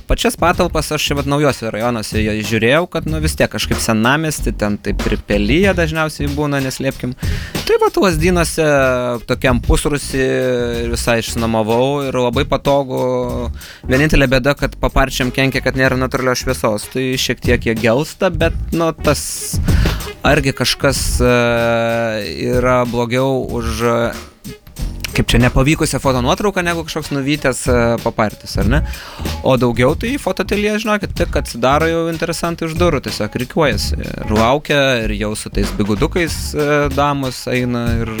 pačias 0.05 0.35
patalpas 0.37 0.91
aš 0.93 1.07
čia 1.09 1.23
naujose 1.25 1.71
rajonuose 1.73 2.21
jo 2.21 2.35
žiūrėjau, 2.45 2.83
kad 2.93 3.07
nu 3.09 3.17
vis 3.23 3.33
tiek 3.35 3.49
kažkaip 3.49 3.79
senamesti, 3.81 4.53
ten 4.53 4.77
taip 4.77 5.01
ir 5.09 5.17
pelyje 5.25 5.73
dažniausiai 5.75 6.29
būna, 6.35 6.59
neslėpkim. 6.61 7.15
Tai 7.65 7.79
va 7.81 7.89
lasdynuose 8.03 8.67
tokiam 9.29 9.59
pusrusi 9.65 10.21
visai 10.91 11.17
išsinomavau 11.23 12.03
ir 12.05 12.19
labai 12.21 12.45
patogu. 12.49 13.01
Vienintelė 13.89 14.29
bėda, 14.31 14.53
kad 14.59 14.77
paparčiam 14.81 15.33
kenkia, 15.33 15.60
kad 15.63 15.77
nėra 15.79 15.99
natūralios 15.99 16.43
šviesos. 16.43 16.89
Tai 16.93 17.05
šiek 17.21 17.41
tiek 17.43 17.69
jie 17.69 17.77
gelsta, 17.77 18.31
bet 18.33 18.57
nu 18.75 18.91
tas 18.97 19.21
argi 20.23 20.53
kažkas 20.53 21.21
e, 21.21 21.31
yra 22.57 22.81
blogiau 22.85 23.41
už 23.49 23.81
e, 23.81 23.95
kaip 25.11 25.27
čia 25.27 25.41
nepavykusią 25.43 25.99
foto 25.99 26.21
nuotrauką, 26.23 26.63
negu 26.63 26.85
kažkoks 26.87 27.11
nuvytęs 27.15 27.63
e, 27.67 27.79
papartis, 28.03 28.53
ar 28.61 28.69
ne? 28.69 28.81
O 29.43 29.57
daugiau 29.59 29.95
tai 29.99 30.13
fototelė, 30.21 30.77
žinokit, 30.81 31.15
tik 31.17 31.35
atsidaro 31.41 31.89
jau 31.89 32.03
interesantai 32.11 32.69
už 32.69 32.77
durų, 32.79 33.01
tiesiog 33.07 33.39
reikiuojasi 33.43 33.97
ir 34.01 34.35
laukia 34.37 34.83
ir 35.05 35.15
jau 35.17 35.33
su 35.35 35.51
tais 35.53 35.73
bigudukais 35.77 36.37
damos 36.95 37.45
eina 37.51 37.87
ir... 38.03 38.15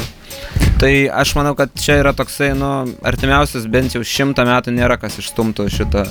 Tai 0.81 0.89
aš 1.13 1.35
manau, 1.37 1.51
kad 1.53 1.69
čia 1.77 1.99
yra 2.01 2.09
toksai, 2.17 2.55
nu, 2.57 2.67
artimiausias 3.05 3.67
bent 3.69 3.93
jau 3.93 3.99
šimtą 4.01 4.41
metų 4.47 4.71
nėra 4.73 4.95
kas 4.97 5.19
išstumtų 5.21 5.67
šitą, 5.69 6.01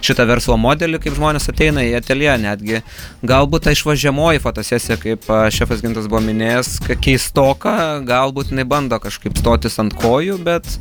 šitą 0.00 0.24
verslo 0.30 0.56
modelį, 0.56 0.96
kaip 1.04 1.18
žmonės 1.18 1.50
ateina 1.52 1.84
į 1.84 1.90
atelję 1.98 2.38
netgi. 2.40 2.80
Galbūt 3.20 3.66
ta 3.66 3.74
išvažiamoji 3.76 4.40
fotosesija, 4.40 4.96
kaip 5.02 5.28
šefas 5.52 5.82
Gintas 5.84 6.08
buvo 6.08 6.22
minėjęs, 6.24 6.70
ka- 6.86 6.96
keistoka, 7.04 7.74
galbūt 8.08 8.54
jinai 8.54 8.64
bando 8.64 8.96
kažkaip 8.96 9.36
stotis 9.42 9.76
ant 9.84 9.92
kojų, 10.00 10.38
bet, 10.48 10.72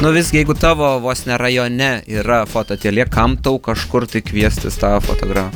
nu 0.00 0.14
visgi, 0.16 0.40
jeigu 0.40 0.56
tavo 0.56 0.94
vos 1.04 1.26
ne 1.28 1.36
rajone 1.36 1.90
yra 2.08 2.46
fototelė, 2.48 3.04
kam 3.12 3.36
tau 3.36 3.60
kažkur 3.60 4.08
tai 4.08 4.24
kviestis 4.24 4.80
tą 4.80 4.96
fotografą? 5.04 5.52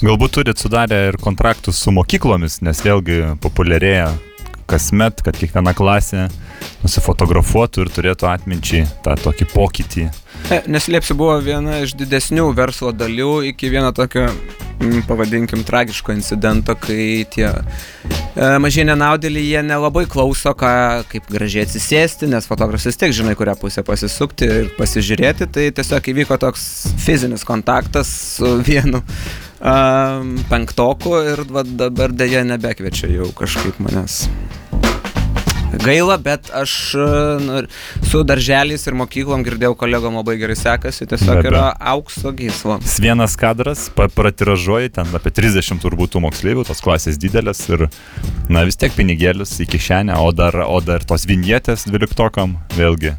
Galbūt 0.00 0.38
turit 0.38 0.56
sudarę 0.56 1.04
ir 1.10 1.20
kontraktus 1.20 1.76
su 1.76 1.92
mokyklomis, 1.92 2.62
nes 2.64 2.80
vėlgi 2.80 3.34
populiarėja 3.44 4.14
kasmet, 4.70 5.22
kad 5.26 5.36
kiekviena 5.38 5.74
klasė 5.76 6.28
nusifotografuotų 6.84 7.84
ir 7.84 7.92
turėtų 7.92 8.28
atminčiai 8.30 8.86
tą 9.04 9.16
tokį 9.20 9.48
pokytį. 9.52 10.08
E, 10.50 10.62
Neslėpsiu, 10.70 11.16
buvo 11.18 11.36
viena 11.44 11.80
iš 11.84 11.94
didesnių 11.98 12.48
verslo 12.56 12.92
dalių 12.96 13.32
iki 13.50 13.70
vieno 13.72 13.90
tokio, 13.96 14.26
mm, 14.80 15.02
pavadinkim, 15.08 15.64
tragiško 15.66 16.14
incidento, 16.16 16.74
kai 16.80 17.26
tie 17.32 17.48
e, 17.50 18.48
mažie 18.62 18.86
nenaudėliai, 18.88 19.50
jie 19.50 19.64
nelabai 19.66 20.06
klauso, 20.10 20.54
ką, 20.56 20.72
kaip 21.10 21.28
gražiai 21.32 21.66
atsisėsti, 21.68 22.30
nes 22.30 22.48
fotografas 22.48 22.88
vis 22.88 23.00
tiek 23.00 23.14
žinai, 23.16 23.36
kurią 23.38 23.58
pusę 23.60 23.84
pasisukti 23.86 24.48
ir 24.48 24.72
pasižiūrėti, 24.78 25.50
tai 25.52 25.68
tiesiog 25.76 26.10
įvyko 26.14 26.40
toks 26.40 26.66
fizinis 27.04 27.46
kontaktas 27.48 28.10
su 28.38 28.56
vienu 28.64 29.04
um, 29.60 30.34
penktoku 30.50 31.14
ir 31.32 31.44
va, 31.52 31.64
dabar 31.64 32.12
dėja 32.12 32.44
nebekviečia 32.48 33.12
jau 33.12 33.30
kažkaip 33.36 33.80
manęs. 33.82 34.24
Gaila, 35.70 36.16
bet 36.18 36.50
aš 36.54 36.94
e, 36.94 37.04
nu, 37.44 37.60
su 38.02 38.22
darželiais 38.26 38.82
ir 38.90 38.96
mokyklom 38.98 39.44
girdėjau 39.46 39.76
kolegom 39.78 40.16
labai 40.18 40.34
gerai 40.40 40.56
sekasi, 40.58 41.06
tiesiog 41.06 41.38
Be 41.38 41.50
yra 41.52 41.68
aukso 41.92 42.32
gyslo. 42.34 42.80
Vienas 42.98 43.36
kadras, 43.38 43.86
pratiražuoji 43.94 44.90
ten 44.98 45.14
apie 45.14 45.30
30 45.36 45.78
turbūt 45.84 46.16
tų 46.16 46.24
moksleivių, 46.26 46.66
tos 46.66 46.82
klasės 46.82 47.20
didelės 47.22 47.62
ir, 47.70 47.86
na 48.50 48.66
vis 48.66 48.80
tiek 48.80 48.94
pinigėlis 48.96 49.54
į 49.62 49.68
kišenę, 49.70 50.18
o 50.18 50.34
dar, 50.34 50.58
o 50.66 50.82
dar 50.82 51.06
tos 51.06 51.28
vinietės 51.30 51.86
dvyliktokam, 51.86 52.58
vėlgi. 52.74 53.14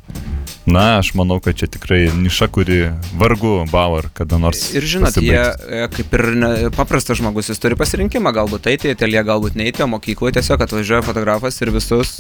Na, 0.69 0.99
aš 1.01 1.13
manau, 1.17 1.39
kad 1.41 1.57
čia 1.57 1.65
tikrai 1.71 2.03
niša, 2.13 2.47
kuri 2.53 2.91
vargu 3.17 3.65
bau 3.71 3.95
ar 3.97 4.11
kada 4.13 4.37
nors. 4.37 4.67
Ir 4.77 4.85
žinot, 4.85 5.17
jie 5.17 5.33
pasibaigs. 5.33 5.65
e, 5.65 5.87
kaip 5.97 6.13
ir 6.19 6.25
ne, 6.37 6.51
paprastas 6.75 7.17
žmogus, 7.17 7.49
jis 7.49 7.59
turi 7.63 7.77
pasirinkimą, 7.79 8.29
galbūt 8.35 8.69
eiti 8.69 8.91
į 8.91 8.95
atelję, 8.97 9.25
galbūt 9.31 9.57
neiti, 9.57 9.81
o 9.81 9.89
mokykloje 9.89 10.37
tiesiog 10.37 10.61
atvažiuoja 10.67 11.01
fotografas 11.07 11.57
ir 11.65 11.73
visus 11.73 12.19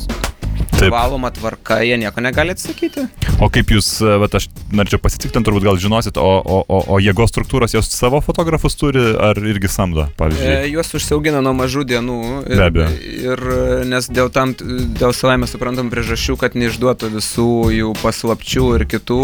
privaloma 0.81 1.29
tvarka, 1.29 1.75
jie 1.85 1.97
nieko 1.97 2.21
negali 2.25 2.55
atsakyti. 2.55 3.03
O 3.41 3.49
kaip 3.53 3.69
jūs, 3.69 3.87
e, 4.01 4.15
bet 4.23 4.33
aš 4.39 4.47
norėčiau 4.73 4.97
pasitikrinti, 5.01 5.45
turbūt 5.45 5.65
gal 5.65 5.77
žinosit, 5.81 6.17
o, 6.17 6.25
o, 6.41 6.57
o, 6.65 6.79
o 6.95 6.97
jėgos 7.01 7.29
struktūros 7.29 7.75
jos 7.75 7.89
savo 7.93 8.17
fotografus 8.25 8.73
turi 8.79 9.03
ar 9.21 9.37
irgi 9.37 9.69
samdo, 9.69 10.07
E, 10.09 10.15
pavyzdžiui? 10.17 10.71
juos 10.73 10.89
užsiaugina 10.97 11.41
nuo 11.45 11.53
mažų 11.57 11.85
dienų. 11.91 12.17
Ir, 12.49 12.57
Be 12.57 12.65
abejo. 12.65 12.89
Ir 13.29 13.43
e, 13.53 13.85
nes 13.93 14.09
dėl, 14.09 14.31
tam, 14.33 14.55
dėl 14.57 15.13
savame 15.17 15.49
suprantam 15.49 15.91
priežasčių, 15.93 16.37
kad 16.41 16.57
neišduotų 16.57 17.11
visų 17.13 17.47
jų 17.77 17.93
paslapčių 18.31 18.65
ir 18.77 18.85
kitų, 18.87 19.21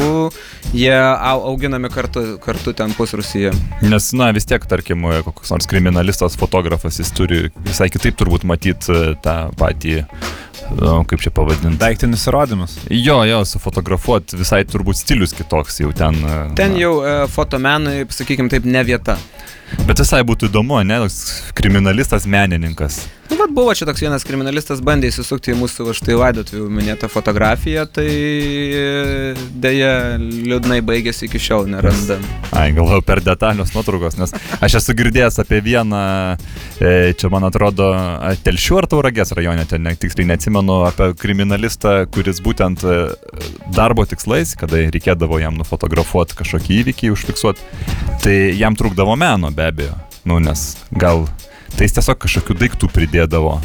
jie 0.75 0.93
au, 0.93 1.39
auginami 1.53 1.89
kartu, 1.89 2.37
kartu 2.43 2.73
ten 2.75 2.93
pusrusyje. 2.97 3.53
Nes, 3.81 4.11
na, 4.13 4.31
vis 4.35 4.45
tiek, 4.45 4.63
tarkim, 4.67 5.05
e, 5.07 5.21
koks 5.23 5.51
nors 5.53 5.67
kriminalistas, 5.67 6.37
fotografas, 6.37 6.99
jis 6.99 7.11
turi 7.15 7.47
visai 7.63 7.89
kitaip 7.89 8.17
turbūt 8.19 8.43
matyti 8.47 9.15
tą 9.23 9.37
patį, 9.57 10.03
nu, 10.77 11.03
kaip 11.09 11.21
čia 11.23 11.31
pavadinti. 11.35 11.77
Daiktinis 11.81 12.27
įrodymas. 12.29 12.77
Jo, 12.91 13.21
jo, 13.29 13.41
sufotografuoti 13.47 14.39
visai 14.39 14.63
turbūt 14.67 14.99
stilius 15.01 15.35
kitoks 15.37 15.81
jau 15.83 15.91
ten. 15.95 16.17
e, 16.23 16.37
Ten 16.59 16.75
na. 16.77 16.83
jau 16.85 16.93
e, 17.03 17.17
fotomenui, 17.33 18.05
sakykime 18.13 18.51
taip, 18.53 18.65
ne 18.67 18.83
vieta. 18.87 19.17
Bet 19.83 19.99
visai 19.99 20.21
būtų 20.23 20.47
įdomu, 20.47 20.79
ne, 20.87 21.01
toks 21.03 21.51
kriminalistas, 21.57 22.23
menininkas. 22.29 23.01
Nu, 23.27 23.35
vat 23.35 23.51
buvo 23.51 23.73
čia 23.75 23.83
toks 23.89 23.99
vienas 23.99 24.23
kriminalistas, 24.23 24.79
bandė 24.79 25.09
įsisukti 25.11 25.51
į 25.51 25.57
mūsų 25.59 25.91
štai 25.97 26.15
laidotuvių 26.15 26.69
minėtą 26.71 27.09
fotografiją, 27.11 27.83
tai 27.91 28.05
dėja 29.59 29.89
liūdnai 30.21 30.79
baigėsi 30.87 31.27
iki 31.27 31.41
šiol, 31.41 31.67
nerandam. 31.71 32.23
Ai, 32.55 32.69
galvoju 32.77 33.03
per 33.03 33.19
detalios 33.25 33.73
nuotraukos, 33.75 34.15
nes 34.21 34.31
aš 34.63 34.77
esu 34.79 34.95
girdėjęs 34.97 35.41
apie 35.43 35.59
vieną, 35.65 36.01
e, 36.79 36.93
čia 37.19 37.31
man 37.33 37.47
atrodo, 37.49 37.89
Telšių 38.47 38.79
ar 38.79 38.87
Tauragės 38.93 39.35
rajone, 39.35 39.67
ten 39.67 39.91
tiksliai 39.99 40.29
neatsimenu, 40.47 40.85
apie 40.87 41.13
kriminalistą, 41.19 42.05
kuris 42.11 42.39
būtent 42.41 42.83
e, 42.83 43.09
darbo 43.75 44.05
tikslais, 44.07 44.55
kada 44.57 44.77
reikėdavo 44.91 45.39
jam 45.41 45.57
nufotografuoti 45.59 46.35
kažkokį 46.39 46.79
įvykį, 46.83 47.11
užfiksuoti, 47.11 47.61
tai 48.23 48.53
jam 48.57 48.75
trukdavo 48.75 49.15
meno 49.17 49.51
be 49.51 49.67
abejo. 49.67 49.95
Nu, 50.27 50.39
nes 50.39 50.77
gal 50.91 51.27
tai 51.77 51.87
jis 51.87 51.97
tiesiog 51.99 52.17
kažkokių 52.23 52.57
daiktų 52.63 52.89
pridėdavo. 52.91 53.59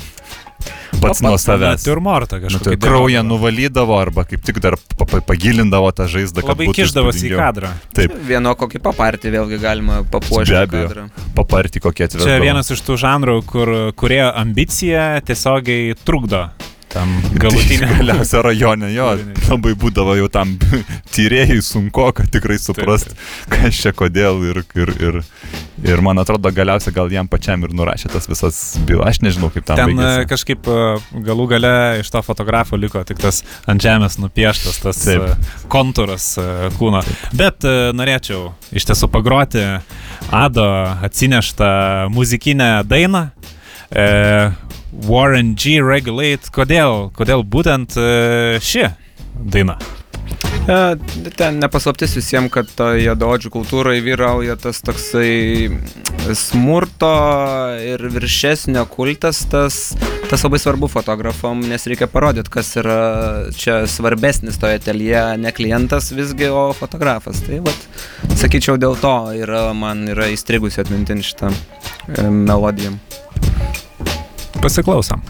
Pats 1.03 1.19
nuo 1.25 1.35
savęs. 1.41 1.83
Turmortą 1.83 2.37
Nu, 2.39 2.45
kažkokį. 2.45 2.65
tai 2.69 2.77
kraują 2.79 3.23
nuvalydavo 3.27 3.97
arba 3.99 4.23
kaip 4.29 4.45
tik 4.47 4.61
dar 4.63 4.77
pa- 4.99 5.07
pa- 5.09 5.21
pagilindavo 5.21 5.89
tą 5.91 6.07
žaizdą. 6.07 6.45
kad 6.45 6.53
Labai 6.53 6.67
būtų 6.69 6.77
kišdavosi 6.85 7.31
į 7.33 7.39
kadrą. 7.41 7.71
Taip, 7.97 8.13
Vieno 8.29 8.53
kokį 8.55 8.79
papartį 8.85 9.33
vėlgi 9.35 9.59
galima 9.59 10.03
papuošti. 10.05 10.53
Be 10.53 10.61
abejo. 10.61 10.89
kadrą. 10.89 11.09
paparti 11.35 11.81
kokie 11.81 12.05
atveju. 12.07 12.23
Čia 12.29 12.39
vienas 12.39 12.71
iš 12.71 12.83
tų 12.87 12.95
žanrų, 13.01 13.43
kur 13.45 13.93
kurėjo 13.99 14.29
ambicija 14.37 15.21
tiesiogiai 15.27 15.97
trukdo 16.05 16.51
tam 16.93 17.13
galutiniam. 17.41 17.93
Galiausia 17.99 18.43
rajone, 18.45 18.91
jo, 18.95 19.09
labai 19.49 19.73
būdavo 19.79 20.17
jau 20.19 20.29
tam 20.33 20.55
tyrėjai 21.15 21.61
sunku, 21.65 22.09
kad 22.17 22.31
tikrai 22.33 22.59
suprast, 22.61 23.15
kas 23.53 23.81
čia 23.83 23.93
kodėl 23.97 24.43
ir, 24.51 24.63
ir, 24.79 24.93
ir, 25.09 25.19
ir 25.89 26.03
man 26.05 26.21
atrodo 26.23 26.53
galiausiai 26.55 26.95
gal 26.97 27.11
jam 27.13 27.29
pačiam 27.31 27.65
ir 27.67 27.75
nurašė 27.77 28.13
tas 28.13 28.29
visas 28.31 28.61
bylas, 28.89 29.15
aš 29.17 29.23
nežinau 29.27 29.51
kaip 29.55 29.67
tam 29.69 29.81
Ten 29.81 29.95
e, 29.95 29.99
baigėsi. 29.99 30.29
kažkaip 30.33 30.69
e, 30.69 30.79
galų 31.29 31.49
gale 31.55 31.73
iš 32.03 32.13
to 32.13 32.23
fotografo 32.27 32.79
liko 32.81 33.03
tik 33.09 33.21
tas 33.23 33.43
ant 33.71 33.83
žemės 33.83 34.19
nupieštas 34.23 34.83
tas 34.85 35.03
Taip. 35.05 35.27
e, 35.33 35.67
kontūras 35.73 36.33
e, 36.41 36.49
kūno. 36.79 37.03
Bet 37.37 37.65
e, 37.69 37.77
norėčiau 37.97 38.53
iš 38.73 38.89
tiesų 38.93 39.11
pagroti 39.13 39.65
Ado 40.33 40.65
atsineštą 41.03 42.09
muzikinę 42.15 42.83
dainą. 42.89 43.27
E, 43.93 44.05
Warren 44.93 45.55
G. 45.57 45.81
Regulate. 45.81 46.53
Kodėl, 46.53 47.11
kodėl 47.17 47.45
būtent 47.49 47.97
e, 47.97 48.61
ši 48.63 48.91
daina? 49.33 49.79
E, 50.69 50.97
Ten 51.37 51.59
nepaslaptis 51.59 52.15
visiems, 52.15 52.53
kad 52.55 52.69
toje 52.77 53.03
juodaodžių 53.07 53.51
kultūroje 53.51 54.03
vyrauja 54.05 54.55
tas 54.61 54.83
toksai 54.85 55.73
smurto 56.39 57.11
ir 57.83 58.05
viršesnio 58.15 58.85
kultas, 58.93 59.43
tas, 59.51 59.81
tas 60.31 60.45
labai 60.47 60.61
svarbu 60.63 60.87
fotografam, 60.93 61.65
nes 61.67 61.89
reikia 61.91 62.07
parodyti, 62.11 62.53
kas 62.53 62.71
yra 62.79 63.01
čia 63.59 63.81
svarbesnis 63.91 64.61
toje 64.63 64.79
telyje, 64.85 65.25
ne 65.43 65.51
klientas 65.57 66.13
visgi, 66.15 66.47
o 66.53 66.69
fotografas. 66.79 67.43
Tai 67.49 67.63
vat, 67.67 67.89
sakyčiau, 68.39 68.79
dėl 68.79 68.95
to 69.03 69.17
yra, 69.41 69.71
man 69.75 70.07
yra 70.13 70.31
įstrigusi 70.31 70.85
atmintin 70.85 71.25
šitą 71.27 71.51
e, 71.51 72.29
melodiją. 72.29 72.95
Pasiklausom. 74.63 75.23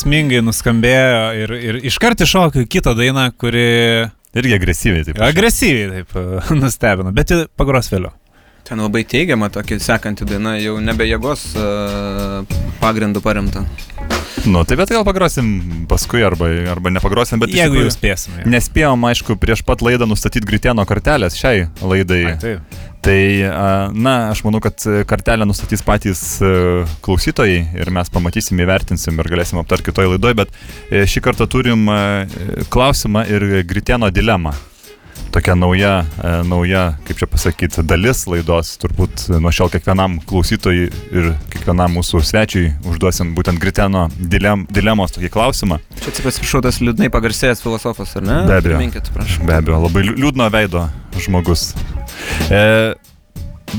Smingai 0.00 0.40
nuskambėjo 0.40 1.24
ir, 1.36 1.52
ir 1.52 1.78
iškart 1.90 2.22
iššokiu 2.24 2.64
kitą 2.70 2.94
dainą, 2.96 3.26
kuri 3.36 4.08
Irgi 4.32 4.54
agresyviai 4.56 5.04
taip. 5.04 5.20
agresyviai 5.26 5.90
taip 5.90 6.16
e, 6.16 6.24
nustebino, 6.62 7.12
bet 7.12 7.34
pagros 7.60 7.90
vėliau. 7.92 8.14
Ten 8.64 8.80
labai 8.80 9.02
teigiama 9.08 9.50
tokia 9.52 9.80
sekanti 9.82 10.24
daina, 10.28 10.54
jau 10.62 10.76
nebe 10.80 11.04
jėgos 11.08 11.42
uh, 11.58 12.58
pagrindų 12.78 13.22
paremta. 13.24 13.64
Nu, 14.46 14.62
tai 14.64 14.76
bet 14.78 14.92
gal 14.94 15.02
pagrosim 15.04 15.48
paskui 15.90 16.22
arba, 16.24 16.48
arba 16.70 16.92
nepagrosim, 16.94 17.40
bet 17.42 17.50
Jeigu 17.50 17.74
tikrųjų 17.74 17.88
jau 17.88 17.94
spėsime. 17.96 18.44
Nespėjom, 18.48 19.08
aišku, 19.10 19.36
prieš 19.42 19.64
pat 19.66 19.82
laidą 19.84 20.06
nustatyti 20.08 20.46
Gritėno 20.48 20.86
kortelės 20.88 21.36
šiai 21.40 21.66
laidai. 21.82 22.22
Ai, 22.30 22.36
taip. 22.40 22.78
Tai, 23.00 23.20
na, 23.96 24.14
aš 24.30 24.42
manau, 24.44 24.60
kad 24.60 24.76
kartelę 25.08 25.46
nustatys 25.48 25.80
patys 25.86 26.20
e, 26.44 26.50
klausytojai 27.00 27.62
ir 27.80 27.90
mes 27.96 28.10
pamatysim, 28.12 28.60
įvertinsim 28.60 29.16
ir 29.22 29.30
galėsim 29.32 29.60
aptarti 29.62 29.88
kitoj 29.88 30.10
laidoje, 30.14 30.36
bet 30.42 30.52
e, 30.92 31.06
šį 31.08 31.22
kartą 31.24 31.46
turim 31.48 31.86
e, 31.88 32.00
klausimą 32.68 33.22
ir 33.32 33.46
Gritėno 33.70 34.10
dilemą. 34.12 34.52
Tokia 35.30 35.54
nauja, 35.54 36.00
nauja, 36.48 36.96
kaip 37.06 37.20
čia 37.20 37.26
pasakyti, 37.30 37.84
dalis 37.86 38.24
laidos. 38.26 38.72
Turbūt 38.82 39.28
nuo 39.38 39.52
šiol 39.54 39.68
kiekvienam 39.70 40.16
klausytojui 40.26 40.88
ir 40.90 41.28
kiekvienam 41.52 41.94
mūsų 41.94 42.18
svečiui 42.26 42.72
užduosim 42.90 43.30
būtent 43.36 43.62
Gritėno 43.62 44.08
dilem, 44.18 44.64
dilemos 44.74 45.14
tokį 45.14 45.30
klausimą. 45.36 45.78
Čia 46.02 46.10
atsiprašau, 46.10 46.64
tas 46.66 46.80
liūdnai 46.82 47.12
pagarsėjęs 47.14 47.62
filosofas, 47.62 48.16
ar 48.18 48.26
ne? 48.26 48.40
Be 48.50 48.58
abejo. 48.58 48.80
Minkit, 48.82 49.12
prašau. 49.14 49.46
Be 49.46 49.54
abejo, 49.60 49.78
labai 49.86 50.02
liū- 50.08 50.18
liūdno 50.18 50.50
veido 50.50 50.88
žmogus. 51.22 51.68
E, 52.50 52.62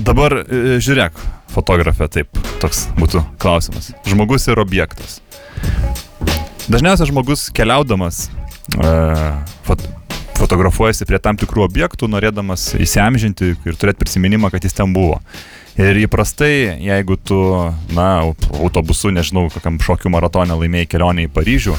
dabar 0.08 0.38
e, 0.42 0.78
žiūrėk, 0.84 1.18
fotografė, 1.52 2.08
taip, 2.12 2.42
toks 2.64 2.86
būtų 3.00 3.24
klausimas. 3.42 3.92
Žmogus 4.08 4.48
ir 4.52 4.62
objektas. 4.62 5.20
Dažniausiai 6.72 7.10
žmogus 7.10 7.50
keliaudamas 7.56 8.28
e, 8.78 8.92
fot, 9.68 9.82
fotografuojasi 10.40 11.08
prie 11.10 11.20
tam 11.22 11.38
tikrų 11.40 11.66
objektų, 11.68 12.10
norėdamas 12.12 12.72
įsiamžinti 12.80 13.54
ir 13.56 13.78
turėti 13.80 14.02
prisiminimą, 14.02 14.52
kad 14.54 14.64
jis 14.66 14.78
ten 14.78 14.94
buvo. 14.96 15.20
Ir 15.80 15.98
įprastai, 16.04 16.82
jeigu 16.84 17.16
tu, 17.16 17.38
na, 17.96 18.08
aut- 18.26 18.50
autobusu, 18.60 19.12
nežinau, 19.16 19.48
kokiam 19.54 19.80
šokių 19.82 20.12
maratone 20.12 20.58
laimėjai 20.60 20.90
kelionę 20.92 21.28
į 21.28 21.32
Paryžių, 21.36 21.78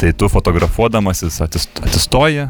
tai 0.00 0.10
tu 0.16 0.28
fotografuodamasis 0.30 1.38
atsistoji 1.46 2.48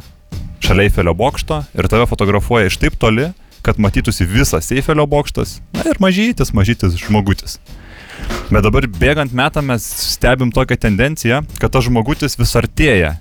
šalia 0.61 0.89
Eifelio 0.89 1.15
bokšto 1.17 1.63
ir 1.75 1.89
tave 1.91 2.07
fotografuoja 2.11 2.71
iš 2.71 2.79
taip 2.81 2.99
toli, 3.01 3.31
kad 3.63 3.81
matytųsi 3.81 4.25
visas 4.29 4.71
Eifelio 4.73 5.07
bokštas, 5.07 5.59
na 5.77 5.85
ir 5.91 6.01
mažytis, 6.01 6.55
mažytis 6.57 6.97
žmogutis. 7.01 7.59
Bet 8.51 8.65
dabar 8.67 8.87
bėgant 8.91 9.33
metam 9.37 9.71
mes 9.71 9.85
stebim 10.15 10.53
tokią 10.53 10.77
tendenciją, 10.81 11.41
kad 11.61 11.73
tas 11.73 11.87
žmogutis 11.87 12.37
vis 12.41 12.57
artėja 12.59 13.15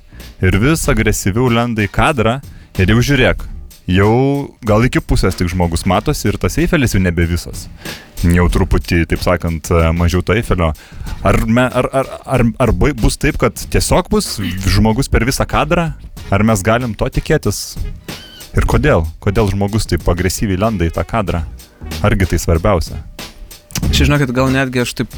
ir 0.43 0.60
vis 0.60 0.88
agresyviau 0.91 1.52
lenda 1.54 1.86
į 1.86 1.91
kadrą 1.93 2.39
ir 2.80 2.93
jau 2.93 3.04
žiūrėk, 3.12 3.43
jau 3.89 4.13
gal 4.65 4.86
iki 4.88 5.02
pusės 5.04 5.38
tik 5.38 5.52
žmogus 5.52 5.86
matosi 5.89 6.30
ir 6.32 6.39
tas 6.41 6.58
Eifelis 6.62 6.95
jau 6.95 7.04
nebe 7.04 7.28
visas. 7.30 7.67
Jau 8.19 8.49
truputį, 8.52 9.06
taip 9.08 9.21
sakant, 9.23 9.69
mažiau 9.95 10.23
to 10.25 10.36
Eifelio. 10.36 10.73
Ar, 11.23 11.38
me, 11.47 11.63
ar, 11.63 11.88
ar, 11.95 12.10
ar, 12.28 12.43
ar 12.60 12.73
bus 12.75 13.15
taip, 13.19 13.38
kad 13.39 13.56
tiesiog 13.56 14.10
bus 14.12 14.34
žmogus 14.67 15.08
per 15.12 15.23
visą 15.28 15.47
kadrą? 15.47 15.93
Ar 16.29 16.43
mes 16.45 16.61
galim 16.61 16.91
to 16.93 17.07
tikėtis? 17.09 17.59
Ir 18.53 18.65
kodėl? 18.69 19.01
Kodėl 19.17 19.47
žmogus 19.49 19.89
taip 19.89 20.05
agresyviai 20.11 20.59
lenda 20.61 20.85
į 20.85 20.91
tą 20.93 21.01
kadrą? 21.01 21.41
Argi 22.05 22.27
tai 22.29 22.37
svarbiausia? 22.37 22.99
Čia 23.89 24.05
žinokit, 24.05 24.29
gal 24.35 24.51
netgi 24.53 24.81
aš 24.83 24.91
taip, 24.99 25.15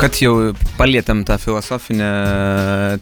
kad 0.00 0.16
jau 0.18 0.52
palėtėm 0.78 1.20
tą 1.28 1.36
filosofinę 1.38 2.06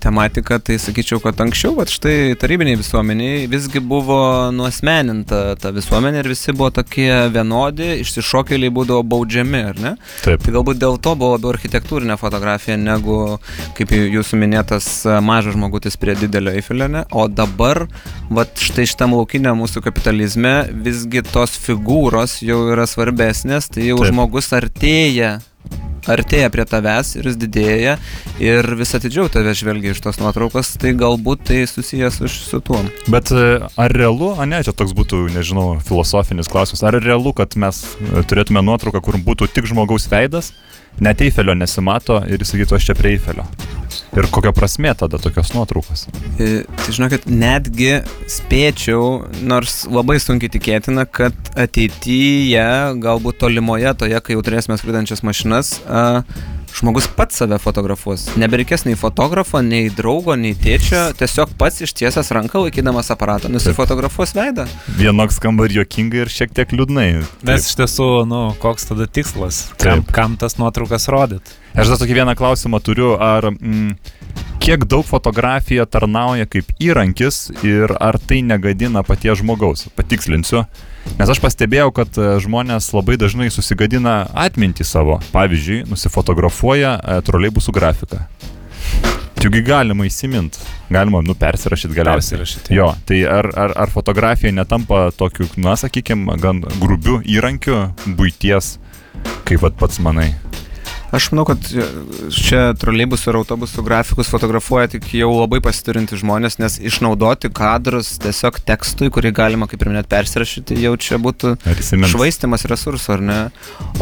tematiką, 0.02 0.58
tai 0.66 0.76
sakyčiau, 0.82 1.20
kad 1.22 1.38
anksčiau, 1.44 1.74
va 1.78 1.86
štai 1.88 2.34
tarybiniai 2.40 2.78
visuomeniai 2.80 3.44
visgi 3.50 3.80
buvo 3.80 4.18
nuosmeninta 4.52 5.54
ta 5.60 5.72
visuomenė 5.76 6.22
ir 6.22 6.30
visi 6.32 6.54
buvo 6.56 6.70
tokie 6.80 7.08
vienodi, 7.34 7.90
išsišokėliai 8.02 8.72
būdavo 8.74 9.04
baudžiami, 9.14 9.60
ar 9.70 9.80
ne? 9.84 9.92
Taip. 10.24 10.42
Tai 10.44 10.56
galbūt 10.58 10.82
dėl 10.82 10.98
to 10.98 11.14
buvo 11.20 11.36
labiau 11.36 11.54
architektūrinė 11.54 12.18
fotografija 12.20 12.76
negu, 12.80 13.38
kaip 13.78 13.94
jūsų 13.94 14.40
minėtas, 14.42 14.90
mažas 15.24 15.56
žmogutis 15.56 15.98
prie 16.00 16.18
didelio 16.18 16.56
Eifelio, 16.58 16.90
ne? 16.90 17.04
O 17.14 17.28
dabar, 17.30 17.84
va 18.34 18.46
štai 18.48 18.88
šitam 18.90 19.14
laukiniam 19.16 19.62
mūsų 19.62 19.84
kapitalizme, 19.86 20.56
visgi 20.84 21.24
tos 21.30 21.54
figūros 21.64 22.40
jau 22.44 22.60
yra 22.74 22.88
svarbesnės, 22.90 23.70
tai 23.70 23.88
jau. 23.92 24.00
Taip. 24.04 24.10
žmogus 24.14 24.52
artėja 24.56 24.93
artėja 26.10 26.50
prie 26.52 26.64
tavęs 26.68 27.14
ir 27.18 27.28
jis 27.28 27.38
didėja 27.40 27.94
ir 28.42 28.68
vis 28.78 28.94
atidžiau 28.96 29.30
tave 29.32 29.54
žvelgia 29.56 29.94
iš 29.94 30.02
tos 30.04 30.20
nuotraukos, 30.20 30.74
tai 30.80 30.94
galbūt 30.98 31.46
tai 31.48 31.62
susijęs 31.70 32.20
su, 32.20 32.30
su 32.32 32.60
tuo. 32.64 32.80
Bet 33.10 33.32
e, 33.32 33.46
ar 33.80 33.94
realu, 33.94 34.34
a 34.38 34.48
ne, 34.48 34.62
čia 34.66 34.74
toks 34.76 34.94
būtų, 34.96 35.24
nežinau, 35.34 35.78
filosofinis 35.86 36.50
klausimas, 36.52 36.84
ar 36.86 36.98
realu, 37.00 37.34
kad 37.36 37.56
mes 37.60 37.84
e, 37.96 38.24
turėtume 38.28 38.64
nuotrauką, 38.64 39.02
kur 39.04 39.20
būtų 39.30 39.50
tik 39.54 39.70
žmogaus 39.70 40.08
veidas, 40.12 40.52
net 41.02 41.24
Eifelio 41.24 41.56
nesimato 41.58 42.20
ir 42.28 42.42
jis 42.42 42.54
sakytų, 42.54 42.78
aš 42.78 42.90
čia 42.90 42.98
prie 42.98 43.16
Eifelio. 43.16 43.48
Ir 44.16 44.28
kokia 44.34 44.52
prasme 44.56 44.92
tada 44.98 45.18
tokios 45.22 45.52
nuotraukos? 45.56 46.06
E, 46.38 46.64
Tai 46.84 46.94
žinokit, 46.94 47.28
netgi 47.30 48.00
spėčiau, 48.30 49.24
nors 49.46 49.82
labai 49.90 50.18
sunkiai 50.22 50.52
tikėtina, 50.52 51.06
kad 51.08 51.36
ateityje, 51.58 52.66
galbūt 53.02 53.40
tolimoje, 53.42 53.94
toje, 54.00 54.20
kai 54.24 54.36
jau 54.36 54.44
turėsime 54.44 54.78
skridančias 54.80 55.24
mašinas, 55.26 55.78
a, 55.86 56.24
žmogus 56.74 57.06
pats 57.16 57.38
save 57.38 57.58
fotografuos. 57.62 58.26
Nebereikės 58.40 58.84
nei 58.88 58.96
fotografo, 58.98 59.60
nei 59.62 59.90
draugo, 59.94 60.34
nei 60.38 60.56
tėčio, 60.58 61.06
tiesiog 61.18 61.54
pats 61.60 61.84
ištiesęs 61.86 62.32
ranką 62.34 62.64
laikydamas 62.66 63.12
aparatą 63.14 63.50
nusifotografuos 63.52 64.34
veidą. 64.34 64.66
Vienoks 64.98 65.38
skamba 65.38 65.68
ir 65.68 65.78
juokingai 65.78 66.24
ir 66.24 66.32
šiek 66.34 66.54
tiek 66.56 66.74
liūdnai. 66.74 67.08
Nes 67.46 67.68
iš 67.70 67.78
tiesų, 67.78 68.08
nu, 68.30 68.42
koks 68.62 68.90
tada 68.90 69.06
tikslas? 69.06 69.68
Taip. 69.76 69.84
Kam, 69.86 70.04
kam 70.18 70.38
tas 70.40 70.58
nuotraukas 70.58 71.06
rodyt? 71.12 71.54
Aš 71.78 71.94
dar 71.94 72.02
tokį 72.02 72.20
vieną 72.20 72.34
klausimą 72.38 72.82
turiu, 72.82 73.14
ar 73.22 73.48
mm, 73.50 73.94
kiek 74.64 74.84
daug 74.88 75.04
fotografija 75.04 75.84
tarnauja 75.84 76.46
kaip 76.48 76.70
įrankis 76.80 77.50
ir 77.66 77.92
ar 78.00 78.16
tai 78.16 78.38
negadina 78.40 79.02
paties 79.04 79.42
žmogaus? 79.42 79.84
Patikslinsiu. 79.92 80.62
Nes 81.18 81.28
aš 81.28 81.40
pastebėjau, 81.44 81.90
kad 81.92 82.16
e, 82.16 82.30
žmonės 82.40 82.88
labai 82.96 83.18
dažnai 83.20 83.50
susigadina 83.52 84.22
atmintį 84.32 84.86
savo. 84.88 85.18
Pavyzdžiui, 85.34 85.82
nusifotografuoja 85.90 86.94
e, 86.96 87.18
troleibusų 87.26 87.76
grafiką. 87.76 88.22
Čiagi 89.42 89.60
galima 89.66 90.08
įsiminti, 90.08 90.64
galima, 90.88 91.20
nu, 91.20 91.36
persirašyti 91.36 91.92
galiausiai. 91.98 92.38
Persirašyti. 92.40 92.78
Jo, 92.78 92.94
tai 93.04 93.20
ar, 93.28 93.50
ar, 93.52 93.76
ar 93.84 93.92
fotografija 93.92 94.54
netampa 94.56 95.10
tokiu, 95.12 95.50
na, 95.60 95.76
sakykime, 95.76 96.40
gan 96.40 96.64
grubiu 96.80 97.20
įrankiu 97.20 97.90
būties, 98.16 98.78
kaip 99.44 99.68
vat 99.68 99.76
pats 99.76 100.00
manai? 100.00 100.30
Aš 101.14 101.28
manau, 101.30 101.44
kad 101.46 101.62
čia 102.34 102.72
troleibusų 102.80 103.28
ir 103.30 103.36
autobusų 103.38 103.84
grafikus 103.86 104.30
fotografuoja 104.32 104.88
tik 104.96 105.06
jau 105.14 105.28
labai 105.30 105.60
pasiturinti 105.62 106.18
žmonės, 106.18 106.56
nes 106.58 106.80
išnaudoti 106.82 107.52
kadrus 107.54 108.16
tiesiog 108.24 108.58
tekstui, 108.66 109.12
kurį 109.14 109.30
galima, 109.36 109.68
kaip 109.70 109.84
ir 109.84 109.92
net 109.94 110.08
persirašyti, 110.10 110.80
jau 110.82 110.96
čia 110.98 111.20
būtų 111.22 111.52
Ar 111.70 111.82
įsimins? 111.84 112.10
švaistimas 112.10 112.66
resursų, 112.70 113.12
ar 113.14 113.22
ne? 113.28 113.38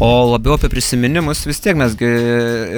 O 0.00 0.08
labiau 0.30 0.56
apie 0.56 0.72
prisiminimus 0.72 1.44
vis 1.44 1.60
tiek 1.60 1.76
mesgi 1.76 2.08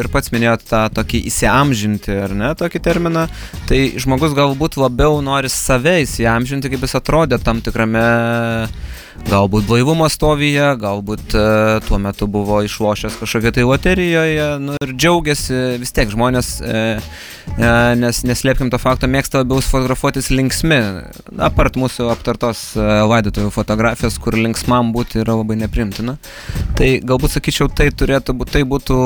ir 0.00 0.10
pats 0.10 0.34
minėjot 0.34 0.66
tą 0.72 0.82
tokį 0.98 1.22
įsiamžinti, 1.30 2.18
ar 2.26 2.34
ne, 2.34 2.50
tokį 2.58 2.82
terminą. 2.82 3.28
Tai 3.70 3.80
žmogus 4.02 4.34
galbūt 4.34 4.80
labiau 4.82 5.22
nori 5.22 5.52
save 5.52 6.00
įsiamžinti, 6.08 6.74
kaip 6.74 6.88
jis 6.88 6.98
atrodė 6.98 7.38
tam 7.38 7.62
tikrame 7.62 8.02
galbūt 9.28 9.66
blaivumo 9.68 10.06
stovyje, 10.12 10.66
galbūt 10.80 11.34
e, 11.38 11.44
tuo 11.86 11.98
metu 12.02 12.28
buvo 12.30 12.60
išlošęs 12.66 13.18
kažkokią 13.20 13.52
tai 13.56 13.64
loterijoje 13.66 14.46
nu, 14.62 14.76
ir 14.84 14.94
džiaugiasi 14.94 15.60
vis 15.80 15.94
tiek 15.96 16.10
žmonės, 16.12 16.50
e, 16.60 16.84
e, 17.56 17.72
nes 18.00 18.22
neslėpkim 18.26 18.70
to 18.72 18.80
fakto, 18.82 19.10
mėgsta 19.10 19.42
labiau 19.42 19.62
fotografuotis 19.64 20.30
linksmi, 20.34 20.80
apart 21.48 21.78
mūsų 21.80 22.10
aptartos 22.12 22.66
laidotuvų 22.76 23.52
fotografijos, 23.54 24.18
kur 24.22 24.38
linksmam 24.38 24.92
būti 24.94 25.22
yra 25.24 25.38
labai 25.40 25.58
neprimtina. 25.62 26.18
Tai 26.78 26.90
galbūt 27.06 27.38
sakyčiau, 27.38 27.70
tai 27.70 27.90
turėtų 27.94 28.36
būti, 28.38 28.58
tai 28.58 28.66
būtų 28.68 28.98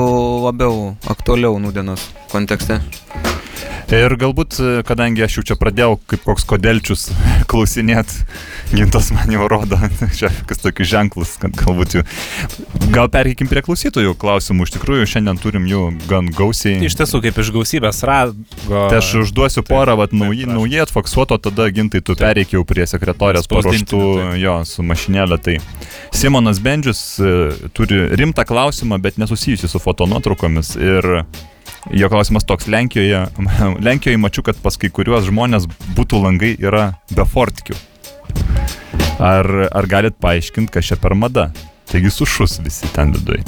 labiau 0.49 0.95
aktualiau 1.09 1.61
nudienos 1.61 2.09
kontekste. 2.33 2.81
Ir 3.95 4.13
galbūt, 4.19 4.57
e, 4.61 4.71
kadangi 4.85 5.23
aš 5.25 5.39
jau 5.39 5.43
čia 5.49 5.55
pradėjau 5.59 5.97
kaip 6.11 6.25
koks 6.27 6.45
kodelčius 6.49 7.07
klausinėt, 7.51 8.11
gintas 8.73 9.09
man 9.15 9.31
jau 9.33 9.47
rodo, 9.51 9.79
čia 10.19 10.31
kas 10.49 10.61
tokius 10.61 10.91
ženklus, 10.91 11.35
kad 11.41 11.55
galbūt 11.57 11.97
jų... 11.97 12.03
Gal 12.93 13.09
perkykim 13.13 13.49
prie 13.49 13.63
klausytojų 13.65 14.15
klausimų, 14.19 14.67
iš 14.67 14.75
tikrųjų 14.75 15.07
šiandien 15.13 15.41
turim 15.41 15.67
jų 15.69 15.85
gan 16.09 16.29
gausiai. 16.35 16.79
Iš 16.85 16.97
tiesų, 16.99 17.21
kaip 17.25 17.39
iš 17.41 17.51
gausybės 17.55 18.01
rago. 18.07 18.35
Tai 18.69 18.99
aš 18.99 19.11
užduosiu 19.23 19.61
Taip, 19.63 19.71
porą, 19.71 19.97
naujai, 20.11 20.45
prašom. 20.45 20.55
naujai 20.57 20.83
atfaksuoto, 20.85 21.39
tada 21.49 21.69
gintai 21.73 22.01
tu 22.05 22.17
pereik 22.19 22.53
jau 22.55 22.63
prie 22.67 22.87
sekretorės 22.89 23.49
paruoštų, 23.49 24.01
jo, 24.41 24.55
su 24.69 24.85
mašinėlė. 24.85 25.39
Tai 25.45 25.57
Simonas 26.15 26.61
Bendžius 26.63 27.03
e, 27.21 27.35
turi 27.75 28.07
rimtą 28.19 28.45
klausimą, 28.49 28.99
bet 29.01 29.19
nesusijusi 29.21 29.69
su 29.69 29.81
fotonuotraukomis. 29.83 30.75
Ir 30.79 31.09
jo 31.91 32.09
klausimas 32.11 32.45
toks, 32.47 32.67
Lenkijoje, 32.67 33.25
Lenkijoje 33.87 34.21
mačiau, 34.21 34.45
kad 34.49 34.59
pas 34.63 34.77
kai 34.79 34.91
kuriuos 34.93 35.27
žmonės 35.29 35.67
būtų 35.97 36.23
langai 36.25 36.55
yra 36.59 36.91
be 37.15 37.25
fortkių. 37.25 37.77
Ar, 39.19 39.49
ar 39.75 39.87
galit 39.91 40.15
paaiškinti, 40.21 40.71
kas 40.77 40.91
čia 40.91 40.99
per 40.99 41.15
mada? 41.17 41.49
Taigi 41.89 42.11
sušus 42.13 42.59
visi 42.63 42.87
ten 42.95 43.11
viduje. 43.15 43.43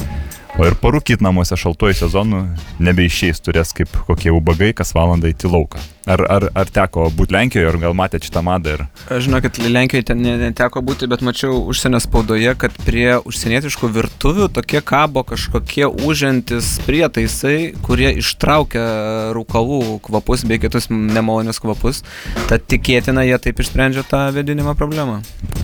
O 0.60 0.66
ir 0.68 0.74
parūkyt 0.76 1.22
namuose 1.24 1.56
šaltuoju 1.56 1.96
sezonu 1.96 2.42
nebeišeis, 2.84 3.40
turės 3.40 3.72
kaip 3.76 3.88
kokie 4.04 4.28
ubagai 4.34 4.74
kas 4.76 4.92
valandą 4.92 5.30
į 5.32 5.48
lauką. 5.48 5.80
Ar, 6.02 6.18
ar, 6.34 6.44
ar 6.58 6.66
teko 6.66 7.06
būti 7.14 7.32
Lenkijoje, 7.36 7.68
ar 7.70 7.76
gal 7.78 7.94
matėte 7.94 8.26
šitą 8.26 8.42
madą? 8.42 8.72
Ir... 8.74 8.80
Aš 9.14 9.28
žinau, 9.28 9.38
kad 9.44 9.58
Lenkijoje 9.62 10.08
ten 10.10 10.18
ne- 10.20 10.34
neteko 10.40 10.82
būti, 10.82 11.06
bet 11.08 11.22
mačiau 11.22 11.60
užsienio 11.70 12.00
spaudoje, 12.02 12.52
kad 12.58 12.74
prie 12.82 13.20
užsienietiškų 13.22 13.90
virtuvių 13.94 14.48
tokie 14.52 14.82
kabo 14.82 15.22
kažkokie 15.24 15.86
užantis 15.86 16.74
prietaisai, 16.84 17.72
kurie 17.86 18.10
ištraukia 18.18 18.82
rūkalų 19.38 20.00
kvapus 20.02 20.42
bei 20.50 20.58
kitus 20.60 20.90
nemalonius 20.90 21.62
kvapus. 21.62 22.02
Tad 22.50 22.66
tikėtina, 22.66 23.22
jie 23.28 23.38
taip 23.46 23.62
išsprendžia 23.62 24.02
tą 24.04 24.26
vėdinimo 24.34 24.74
problemą. 24.76 25.20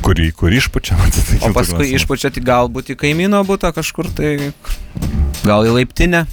Kurį, 0.06 0.30
kur 0.38 0.54
išpučia, 0.54 0.96
matai. 1.02 1.26
O 1.48 1.52
paskui 1.56 1.90
išpučia 1.98 2.30
tik 2.34 2.46
galbūt 2.46 2.94
į 2.94 3.00
kaimyno 3.02 3.42
būtą 3.46 3.74
kažkur 3.74 4.06
tai, 4.14 4.36
gal 5.46 5.66
į 5.68 5.74
laiptinę. 5.80 6.26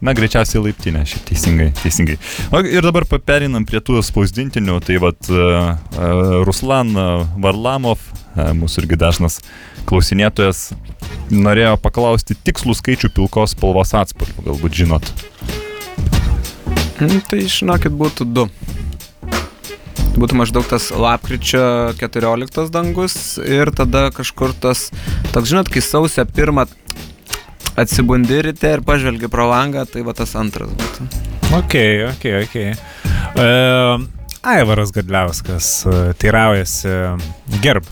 Na, 0.00 0.14
greičiausiai 0.16 0.62
laiptinė, 0.64 1.02
šiaip 1.04 1.26
teisingai. 1.28 1.66
teisingai. 1.82 2.14
O 2.56 2.62
ir 2.64 2.80
dabar 2.86 3.04
pa- 3.04 3.18
pereinam 3.20 3.66
prie 3.68 3.82
tų 3.84 4.00
spausdintinių. 4.06 4.78
Tai 4.86 4.96
vad 5.02 5.28
uh, 5.28 5.74
uh, 5.76 6.38
Ruslan 6.48 6.94
uh, 6.96 7.26
Varlamov, 7.44 8.00
uh, 8.32 8.54
mūsų 8.56 8.86
irgi 8.86 8.96
dažnas 9.02 9.40
klausinėtojas, 9.90 10.70
norėjo 11.30 11.74
paklausti 11.84 12.32
tikslų 12.48 12.78
skaičių 12.80 13.12
pilkos 13.18 13.52
spalvos 13.52 13.92
atspalvių, 14.00 14.46
galbūt 14.48 14.80
žinot. 14.80 15.12
Mm, 17.00 17.20
Tai 17.28 17.40
žinokit, 17.44 17.92
būtų 17.96 18.26
du. 18.28 18.48
Būtų 20.20 20.36
maždaug 20.36 20.64
tas 20.68 20.88
lapkričio 20.92 21.92
14 22.00 22.72
dangus 22.74 23.14
ir 23.40 23.70
tada 23.76 24.08
kažkur 24.12 24.52
tas, 24.60 24.88
toks 25.32 25.52
žinot, 25.52 25.70
kai 25.72 25.80
sausio 25.84 26.24
pirmą 26.28 26.66
atsibundi 27.80 28.42
ryte 28.44 28.74
ir 28.76 28.82
pažvelgi 28.86 29.30
pro 29.32 29.48
langą, 29.50 29.86
tai 29.88 30.04
va 30.06 30.14
tas 30.16 30.34
antras 30.38 30.72
būtų. 30.76 31.06
Ok, 31.58 31.76
ok, 32.10 32.26
ok. 32.44 32.56
E, 33.40 33.46
Aivaras 34.50 34.92
Gadliauskas 34.94 35.70
e, 35.86 35.96
teiraujasi, 36.20 36.92
gerb. 37.64 37.88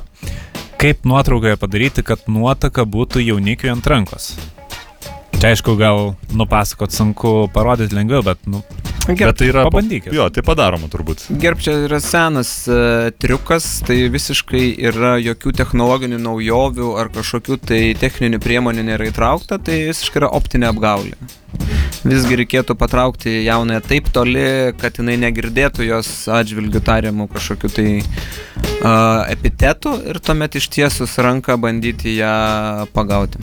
Kaip 0.78 1.02
nuotraukoje 1.10 1.58
padaryti, 1.58 2.04
kad 2.06 2.22
nuotaka 2.30 2.84
būtų 2.86 3.24
jaunikiui 3.24 3.72
ant 3.72 3.86
rankos? 3.90 4.30
Čia 5.38 5.52
aišku, 5.52 5.74
gal 5.78 6.14
nupasakot 6.34 6.94
sunku 6.94 7.32
parodyti 7.54 7.94
lengviau, 7.98 8.22
bet, 8.26 8.40
nu, 8.50 8.62
Bet 9.08 9.38
tai 9.40 9.48
yra... 9.48 9.64
pa- 9.64 9.72
pabandykit. 9.72 10.12
Jo, 10.12 10.28
tai 10.32 10.44
padaroma 10.44 10.90
turbūt. 10.92 11.26
Gerb 11.40 11.62
čia 11.64 11.74
yra 11.86 12.00
senas 12.04 12.50
uh, 12.68 13.08
triukas, 13.16 13.66
tai 13.88 14.00
visiškai 14.12 14.64
yra 14.90 15.16
jokių 15.22 15.54
technologinių 15.56 16.20
naujovių 16.20 16.92
ar 17.00 17.12
kažkokių 17.14 17.58
tai 17.70 17.82
techninių 17.98 18.40
priemonių 18.44 18.84
nėra 18.90 19.08
įtraukta, 19.08 19.60
tai 19.62 19.80
visiškai 19.88 20.22
yra 20.22 20.32
optinė 20.36 20.68
apgaulė. 20.72 21.16
Visgi 22.04 22.36
reikėtų 22.38 22.76
patraukti 22.78 23.32
jaunąją 23.46 23.80
taip 23.88 24.12
toli, 24.14 24.44
kad 24.78 25.00
jinai 25.00 25.16
negirdėtų 25.24 25.88
jos 25.88 26.10
atžvilgių 26.30 26.84
tariamų 26.84 27.28
kažkokių 27.32 27.72
tai 27.74 27.88
uh, 27.98 29.24
epitetų 29.32 29.96
ir 30.12 30.20
tuomet 30.22 30.60
ištiesus 30.60 31.18
ranką 31.24 31.58
bandyti 31.60 32.18
ją 32.20 32.34
pagauti. 32.94 33.40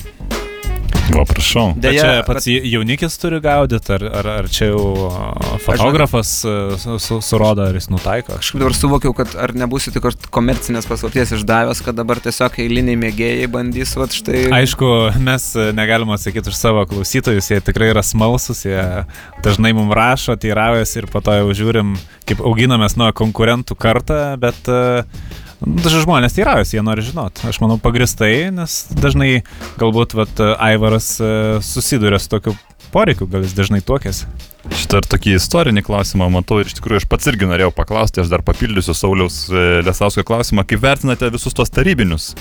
O, 1.16 1.24
prašau. 1.26 1.74
Bet 1.76 1.84
Deja, 1.86 2.02
čia 2.02 2.24
pats 2.28 2.48
bet... 2.50 2.66
jaunikis 2.68 3.18
turi 3.22 3.40
gaudyti, 3.44 3.94
ar, 3.96 4.06
ar, 4.20 4.30
ar 4.42 4.50
čia 4.52 4.70
jau 4.72 5.10
fotografas 5.64 6.32
su, 6.42 6.98
su, 7.00 7.20
surodo, 7.24 7.64
ar 7.70 7.78
jis 7.78 7.88
nutaiko? 7.94 8.36
Kažkaip 8.40 8.62
dabar 8.64 8.76
suvokiau, 8.78 9.14
kad 9.18 9.36
ar 9.40 9.54
nebūsiu 9.58 9.94
tik 9.96 10.08
komercinės 10.34 10.90
paslapties 10.90 11.36
išdavęs, 11.38 11.84
kad 11.86 11.98
dabar 11.98 12.20
tiesiog 12.24 12.60
eiliniai 12.66 12.98
mėgėjai 13.06 13.48
bandys, 13.54 13.96
va 14.00 14.10
štai... 14.12 14.48
Aišku, 14.60 14.92
mes 15.26 15.48
negalime 15.78 16.18
atsakyti 16.18 16.52
už 16.52 16.60
savo 16.60 16.84
klausytojus, 16.90 17.52
jie 17.54 17.62
tikrai 17.64 17.94
yra 17.94 18.04
smalsus, 18.06 18.66
jie 18.68 18.84
dažnai 19.46 19.76
mums 19.78 19.96
rašo, 19.96 20.36
teiraujasi 20.42 21.04
ir 21.04 21.10
po 21.12 21.24
to 21.26 21.38
jau 21.40 21.58
žiūrim, 21.64 21.96
kaip 22.28 22.44
auginamės 22.44 22.98
nuo 23.00 23.12
konkurentų 23.16 23.78
kartą, 23.80 24.22
bet 24.42 24.72
uh, 24.72 25.06
dažnai 25.62 26.04
žmonės 26.04 26.38
teiraujasi, 26.38 26.78
jie 26.78 26.86
nori 26.86 27.06
žinoti. 27.06 27.46
Aš 27.50 27.62
manau 27.64 27.80
pagristai, 27.82 28.50
nes 28.56 28.86
dažnai 28.96 29.44
galbūt 29.82 30.18
vat, 30.18 30.42
Aivaras 30.60 31.16
uh, 31.24 31.62
susiduria 31.66 32.20
su 32.22 32.32
tokiu 32.34 32.56
poreikių, 32.96 33.28
gal 33.32 33.44
jis 33.44 33.56
dažnai 33.58 33.82
tuokėsi. 33.84 34.28
Šitą 34.74 34.98
ir 34.98 35.06
tokį 35.06 35.36
istorinį 35.38 35.84
klausimą 35.86 36.26
matau 36.34 36.58
ir 36.58 36.70
iš 36.70 36.78
tikrųjų 36.80 37.04
aš 37.04 37.06
pats 37.12 37.28
irgi 37.30 37.46
norėjau 37.46 37.70
paklausti, 37.76 38.24
aš 38.24 38.32
dar 38.32 38.42
papildysiu 38.46 38.96
Sauliaus 38.98 39.44
e, 39.52 39.66
Lesausko 39.86 40.24
klausimą, 40.26 40.64
kaip 40.66 40.82
vertinate 40.82 41.30
visus 41.34 41.54
tos 41.54 41.70
tarybinius 41.74 42.32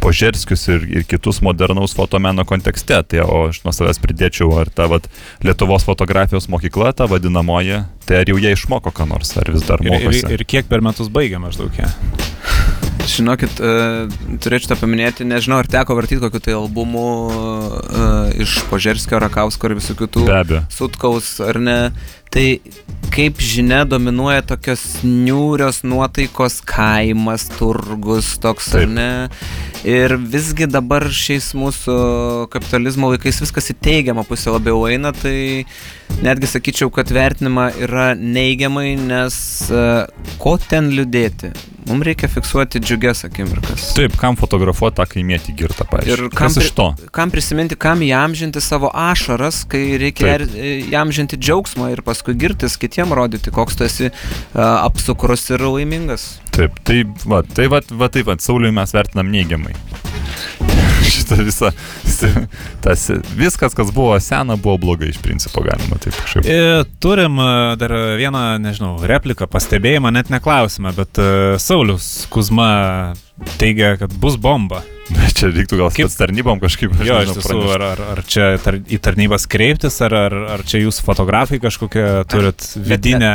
požerskius 0.00 0.64
ir, 0.72 0.86
ir 1.00 1.04
kitus 1.08 1.42
modernaus 1.44 1.92
fotomeno 1.98 2.46
kontekste. 2.48 3.02
Tai 3.10 3.26
o 3.26 3.42
aš 3.50 3.60
nuo 3.66 3.74
savęs 3.76 4.00
pridėčiau, 4.00 4.48
ar 4.62 4.72
ta 4.72 4.88
vat, 4.88 5.10
Lietuvos 5.44 5.84
fotografijos 5.84 6.48
mokykla, 6.48 6.94
ta 6.96 7.10
vadinamoji, 7.10 7.82
tai 8.08 8.22
ar 8.22 8.32
jau 8.32 8.40
jie 8.40 8.54
išmoko 8.56 8.94
ką 8.94 9.10
nors, 9.12 9.36
ar 9.36 9.52
vis 9.52 9.68
dar 9.68 9.84
Ir, 9.84 9.92
mokosi. 9.92 10.24
ir, 10.24 10.38
ir 10.40 10.48
kiek 10.48 10.72
per 10.72 10.84
metus 10.84 11.12
baigia 11.12 11.42
maždaug 11.42 11.74
ją. 11.76 11.92
Žinokit, 13.08 13.60
uh, 13.64 14.36
turėčiau 14.42 14.74
tą 14.74 14.78
paminėti, 14.82 15.26
nežinau, 15.28 15.62
ar 15.62 15.68
teko 15.70 15.96
vartyti 15.98 16.20
kokiu 16.22 16.42
tai 16.44 16.56
albumu 16.58 17.06
uh, 17.28 18.28
iš 18.36 18.60
Požerskio, 18.68 19.20
Rakausko 19.22 19.70
ir 19.70 19.78
visų 19.78 19.96
kitų. 20.02 20.26
Be 20.28 20.36
abejo. 20.38 20.62
Sutkaus 20.74 21.36
ar 21.44 21.60
ne. 21.62 21.78
Tai 22.28 22.44
kaip 23.14 23.40
žinia, 23.40 23.84
dominuoja 23.88 24.44
tokios 24.50 24.82
niūrios 25.06 25.80
nuotaikos 25.88 26.60
kaimas, 26.68 27.48
turgus, 27.56 28.34
toks 28.42 28.68
ar 28.76 28.84
Taip. 28.84 28.94
ne. 28.98 29.10
Ir 29.86 30.16
visgi 30.18 30.66
dabar 30.66 31.04
šiais 31.14 31.52
mūsų 31.54 31.94
kapitalizmo 32.50 33.12
laikais 33.12 33.38
viskas 33.44 33.70
į 33.70 33.76
teigiamą 33.84 34.24
pusę 34.26 34.50
labiau 34.50 34.82
eina, 34.90 35.12
tai 35.14 35.66
netgi 36.24 36.50
sakyčiau, 36.50 36.90
kad 36.94 37.12
vertinima 37.14 37.68
yra 37.78 38.10
neigiamai, 38.18 38.96
nes 38.98 39.36
uh, 39.70 40.08
ko 40.42 40.56
ten 40.58 40.90
liūdėti? 40.96 41.52
Mums 41.88 42.04
reikia 42.04 42.28
fiksuoti 42.28 42.82
džiugias 42.84 43.22
akimirkas. 43.24 43.86
Taip, 43.96 44.16
kam 44.20 44.36
fotografuoti 44.36 44.98
tą 44.98 45.06
kaimietį 45.08 45.54
girtą, 45.56 45.86
pavyzdžiui. 45.88 46.26
Ir 46.26 46.34
kam, 46.36 46.58
to? 46.80 46.88
kam 47.14 47.32
prisiminti, 47.32 47.78
kam 47.80 48.02
įamžinti 48.04 48.60
savo 48.60 48.90
ašaras, 48.92 49.62
kai 49.70 49.96
reikia 50.00 50.26
Taip. 50.26 50.50
er- 50.50 50.90
įamžinti 50.90 51.38
džiaugsmą 51.40 51.92
ir 51.94 52.02
paskui 52.04 52.36
girtis 52.36 52.76
kitiem 52.80 53.14
rodyti, 53.16 53.54
koks 53.54 53.78
tu 53.78 53.86
esi 53.88 54.10
uh, 54.10 54.60
apsukrus 54.82 55.46
ir 55.54 55.64
laimingas. 55.64 56.34
Taip, 56.58 56.76
tai 56.84 57.04
va, 57.24 57.40
tai 57.46 57.68
va, 57.70 57.80
va, 57.94 58.10
tai 58.12 58.26
va, 58.26 58.34
Sauliui 58.42 58.74
mes 58.74 58.92
vertinam 58.92 59.28
neigiamai. 59.32 59.67
Šitą 61.12 61.38
visą, 61.46 61.70
tas, 62.82 63.04
viskas, 63.38 63.74
kas 63.76 63.92
buvo 63.94 64.16
sena, 64.20 64.56
buvo 64.60 64.76
blogai 64.82 65.08
iš 65.12 65.20
principo, 65.22 65.62
galima 65.64 65.98
taip 66.02 66.16
kažkaip. 66.18 66.46
E, 66.48 66.84
Turim 67.02 67.38
e, 67.40 67.48
dar 67.80 67.94
vieną, 68.18 68.42
nežinau, 68.62 68.96
repliką, 69.08 69.48
pastebėjimą, 69.50 70.12
net 70.14 70.32
neklausimą, 70.34 70.92
bet 70.96 71.20
e, 71.22 71.30
Saulis 71.62 72.26
Kuzma 72.32 72.70
teigia, 73.60 73.94
kad 74.00 74.14
bus 74.20 74.36
bomba. 74.40 74.82
Čia 75.38 75.48
reiktų 75.52 75.78
gal 75.80 75.92
Kaip- 75.94 76.16
tarnybom 76.18 76.60
kažkaip. 76.60 76.92
Jo, 76.98 77.22
iš 77.22 77.30
nežinau, 77.30 77.36
tiesų, 77.38 77.58
pranešt. 77.62 77.74
ar, 77.76 77.84
ar, 77.88 78.04
ar 78.12 78.24
čia 78.28 78.48
tar, 78.62 78.80
į 78.82 78.98
tarnybas 79.04 79.48
kreiptis, 79.50 80.00
ar, 80.04 80.16
ar, 80.26 80.38
ar 80.58 80.64
čia 80.68 80.82
jūs 80.82 81.00
fotografai 81.04 81.60
kažkokią 81.62 82.08
turit 82.28 82.72
vidinę... 82.76 83.32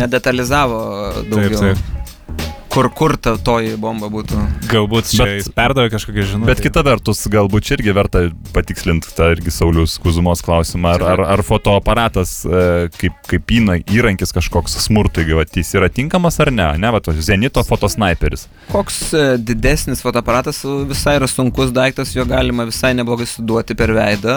Nedetalizavo 0.00 0.80
daugiau. 1.30 1.70
Taip, 1.70 1.84
taip. 1.86 2.53
Kur, 2.74 2.88
kur 2.90 3.12
ta 3.22 3.36
toji 3.38 3.76
bomba 3.78 4.08
būtų. 4.10 4.34
Galbūt 4.66 5.06
čia 5.12 5.22
Bet- 5.22 5.36
jis 5.38 5.48
perdavė 5.54 5.92
kažkokią 5.92 6.22
žinutę. 6.26 6.48
Bet 6.48 6.60
kita 6.64 6.82
vertus, 6.82 7.20
galbūt 7.30 7.68
čia 7.68 7.76
irgi 7.76 7.92
verta 7.94 8.22
patikslinti 8.50 9.12
tą 9.14 9.28
irgi 9.30 9.52
Saulius 9.54 9.94
Kuzumos 10.02 10.42
klausimą, 10.42 10.96
ar, 10.96 11.04
ar, 11.12 11.22
ar 11.36 11.42
fotoaparatas 11.46 12.32
e, 12.42 12.88
kaip, 12.98 13.14
kaip 13.30 13.54
įna, 13.54 13.76
įrankis 13.94 14.34
kažkoks 14.34 14.74
smurtui, 14.88 15.22
vat, 15.38 15.54
jis 15.54 15.70
yra 15.78 15.86
tinkamas 15.86 16.40
ar 16.42 16.50
ne, 16.50 16.66
ne, 16.82 16.90
va, 16.90 16.98
to 17.04 17.14
Zenito 17.14 17.62
fotosniperis. 17.62 18.48
Koks 18.72 18.98
e, 19.14 19.22
didesnis 19.38 20.02
fotoaparatas 20.02 20.64
visai 20.90 21.14
yra 21.20 21.30
sunkus 21.30 21.70
daiktas, 21.70 22.10
jo 22.16 22.26
galima 22.26 22.66
visai 22.66 22.90
neblogai 22.98 23.28
suduoti 23.30 23.78
per 23.78 23.94
veidą. 23.94 24.34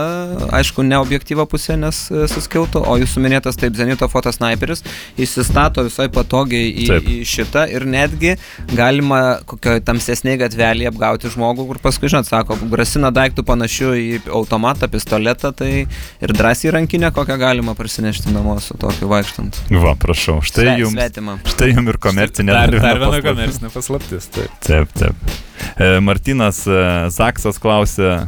Aišku, 0.54 0.86
ne 0.86 1.02
objektyvo 1.02 1.48
pusė, 1.50 1.74
nes 1.82 2.04
e, 2.14 2.28
suskiltų, 2.30 2.86
o 2.86 3.00
jūsų 3.02 3.26
minėtas 3.26 3.58
taip, 3.58 3.74
Zenito 3.82 4.06
fotosniperis 4.14 4.86
įsistato 5.18 5.82
visai 5.90 6.06
patogiai 6.14 6.70
į, 6.86 6.88
Taip. 6.94 7.10
į 7.10 7.20
šitą 7.34 7.66
ir 7.74 7.90
netgi 7.90 8.27
galima 8.76 9.20
kokioje 9.50 9.82
tamsesnėje 9.88 10.42
gatvelėje 10.44 10.92
apgauti 10.92 11.32
žmogų, 11.34 11.66
kur 11.72 11.80
paskui, 11.84 12.10
žinot, 12.12 12.28
sako, 12.30 12.58
grasina 12.72 13.12
daiktų 13.16 13.46
panašių 13.48 13.92
į 14.02 14.08
automatą, 14.40 14.90
pistoletą, 14.92 15.54
tai 15.56 15.72
ir 15.86 16.34
drąsiai 16.38 16.74
rankinę 16.78 17.12
kokią 17.16 17.38
galima 17.42 17.76
prasinešti 17.78 18.34
namo 18.36 18.58
su 18.64 18.78
tokiu 18.80 19.10
vaikštant. 19.12 19.62
Va, 19.72 19.96
prašau, 20.00 20.40
štai 20.46 20.66
Sve- 20.68 20.78
jums. 20.84 20.96
Svetima. 20.98 21.38
Štai 21.54 21.72
jums 21.76 21.94
ir 21.94 21.98
komercinė 22.08 22.52
Dar, 22.58 22.72
dar 22.72 22.80
viena 22.82 23.06
paslaptis. 23.06 23.30
komercinė 23.30 23.74
paslaptis. 23.74 24.30
Taip. 24.36 24.58
Taip, 24.68 24.94
taip. 24.98 25.36
E, 25.78 26.00
Martinas 26.04 26.64
e, 26.70 26.82
Zaksas 27.14 27.58
klausė, 27.62 28.28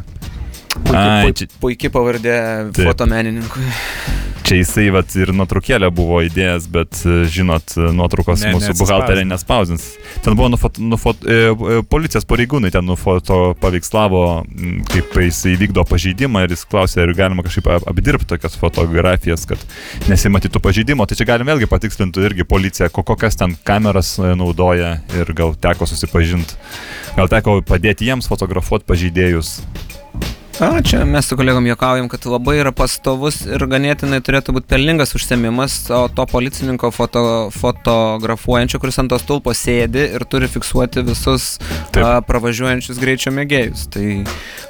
Čia- 0.70 1.48
puiki 1.60 1.90
pavardė 1.90 2.34
Taip. 2.72 2.86
fotomenininkui. 2.92 3.64
čia 4.46 4.56
jisai 4.58 4.88
vat, 4.90 5.10
ir 5.14 5.30
nuotraukėlę 5.34 5.90
buvo 5.94 6.20
įdėjęs, 6.26 6.64
bet 6.74 7.00
e, 7.06 7.24
žinot, 7.30 7.70
e, 7.78 7.90
nuotraukos 7.94 8.40
Ne, 8.42 8.52
mūsų 8.56 8.72
buhalterė 8.80 9.22
nespausdins. 9.28 9.84
Ten 10.24 10.34
buvo 10.38 10.48
nufot, 10.50 10.78
nufot, 10.82 11.20
e, 11.22 11.52
e, 11.54 11.82
policijos 11.86 12.26
pareigūnai 12.26 12.72
ten 12.74 12.82
nufoto 12.86 13.54
paveikslavo, 13.62 14.22
kaip 14.90 15.14
jisai 15.22 15.54
vykdo 15.60 15.84
pažeidimą 15.86 16.42
ir 16.46 16.54
jis 16.56 16.64
klausė, 16.70 17.02
ar 17.04 17.14
galima 17.14 17.44
kažkaip 17.46 17.68
ap- 17.70 17.86
apdirbti 17.92 18.26
tokias 18.32 18.56
fotografijas, 18.58 19.46
kad 19.46 19.58
nesimatytų 20.10 20.62
pažeidimo. 20.62 21.06
Tai 21.06 21.18
čia 21.20 21.28
galim 21.30 21.46
vėlgi 21.46 21.70
patikslinti 21.70 22.26
irgi 22.26 22.42
policiją, 22.46 22.90
ko- 22.90 23.06
kokias 23.06 23.38
ten 23.38 23.54
kameras 23.64 24.16
naudoja 24.18 24.96
ir 25.14 25.30
gal 25.34 25.54
teko 25.54 25.86
susipažinti. 25.86 26.58
Gal 27.14 27.28
teko 27.30 27.60
padėti 27.62 28.06
jiems 28.10 28.26
fotografuoti 28.30 28.86
pažeidėjus. 28.90 29.60
A, 30.60 30.82
čia 30.84 31.04
mes 31.08 31.26
su 31.26 31.36
kolegom 31.36 31.66
juokaujam, 31.66 32.08
kad 32.12 32.26
labai 32.28 32.58
yra 32.60 32.70
pastovus 32.76 33.38
ir 33.48 33.62
ganėtinai 33.64 34.18
turėtų 34.20 34.52
būti 34.58 34.68
pelningas 34.68 35.14
užsiemimas, 35.16 35.76
o 35.96 36.02
to 36.12 36.26
policininko 36.28 36.90
foto, 36.92 37.22
fotografuojančio, 37.54 38.80
kuris 38.82 39.00
ant 39.00 39.08
tos 39.08 39.24
tulpo 39.24 39.54
sėdi 39.56 40.02
ir 40.18 40.26
turi 40.28 40.50
fiksuoti 40.52 41.00
visus 41.06 41.54
Taip. 41.94 42.04
a, 42.04 42.10
pravažiuojančius 42.28 43.00
greičio 43.00 43.32
mėgėjus. 43.38 43.86
Tai 43.94 44.04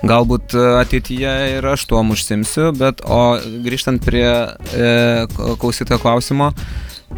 galbūt 0.06 0.54
ateityje 0.84 1.34
ir 1.56 1.66
aš 1.72 1.88
tuom 1.90 2.14
užsimsiu, 2.14 2.70
bet 2.78 3.02
o 3.02 3.24
grįžtant 3.66 4.06
prie 4.06 4.30
e, 4.30 4.94
klausytojo 5.34 5.98
klausimo, 6.06 6.52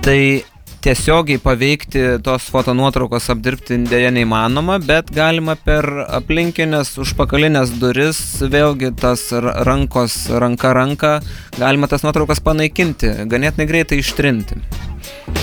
tai 0.01 0.47
tiesiogiai 0.83 1.39
paveikti 1.43 2.03
tos 2.26 2.49
fotonuotraukos 2.51 3.28
apdirbti 3.33 3.78
dėja 3.87 4.11
neįmanoma, 4.14 4.80
bet 4.83 5.12
galima 5.14 5.55
per 5.55 5.87
aplinkinės 6.09 6.97
užpakalinės 7.03 7.76
duris, 7.83 8.20
vėlgi 8.43 8.91
tas 8.99 9.28
ra- 9.33 9.61
rankos, 9.68 10.24
ranka 10.43 10.74
ranka, 10.74 11.12
galima 11.59 11.91
tas 11.91 12.03
nuotraukas 12.07 12.43
panaikinti, 12.43 13.14
ganėtinai 13.30 13.68
greitai 13.70 14.03
ištrinti. 14.03 14.59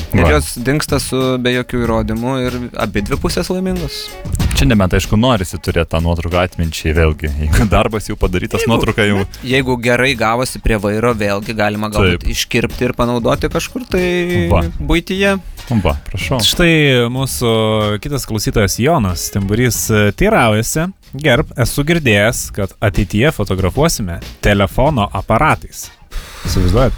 Ir 0.10 0.24
Va. 0.26 0.32
jos 0.34 0.56
dinksta 0.66 0.98
su 1.00 1.18
be 1.42 1.52
jokių 1.54 1.84
įrodymų 1.86 2.32
ir 2.48 2.56
abi 2.82 3.04
dvi 3.06 3.18
pusės 3.22 3.52
laimingos. 3.54 4.08
Čia 4.58 4.66
nebent, 4.68 4.92
aišku, 4.98 5.16
norisi 5.16 5.56
turėti 5.62 5.92
tą 5.94 6.00
nuotrauką 6.04 6.42
atminčiai 6.48 6.92
vėlgi. 6.98 7.30
Jeigu 7.46 7.68
darbas 7.72 8.10
jau 8.10 8.18
padarytas, 8.20 8.64
Jeigu- 8.66 8.74
nuotrauka 8.74 9.06
jau... 9.08 9.22
Jeigu 9.46 9.76
gerai 9.80 10.16
gavosi 10.20 10.60
prie 10.60 10.80
vairo, 10.82 11.14
vėlgi 11.16 11.54
galima 11.56 11.92
galbūt 11.94 12.26
Taip. 12.26 12.34
iškirpti 12.34 12.90
ir 12.90 12.96
panaudoti 12.98 13.48
kažkur 13.54 13.86
tai 13.88 14.48
Va. 14.52 14.64
būtyje. 14.82 15.36
Va, 15.86 15.94
prašau. 16.10 16.42
Štai 16.42 17.06
mūsų 17.14 17.54
kitas 18.02 18.26
klausytojas 18.26 18.80
Jonas 18.82 19.28
Timburys 19.30 19.84
e, 19.94 20.10
teiraujasi. 20.18 20.88
Gerb, 21.22 21.54
esu 21.58 21.86
girdėjęs, 21.86 22.48
kad 22.58 22.74
ateityje 22.82 23.30
fotografuosime 23.38 24.18
telefono 24.46 25.06
aparatais. 25.14 25.88
Įsivaizduojat? 26.50 26.98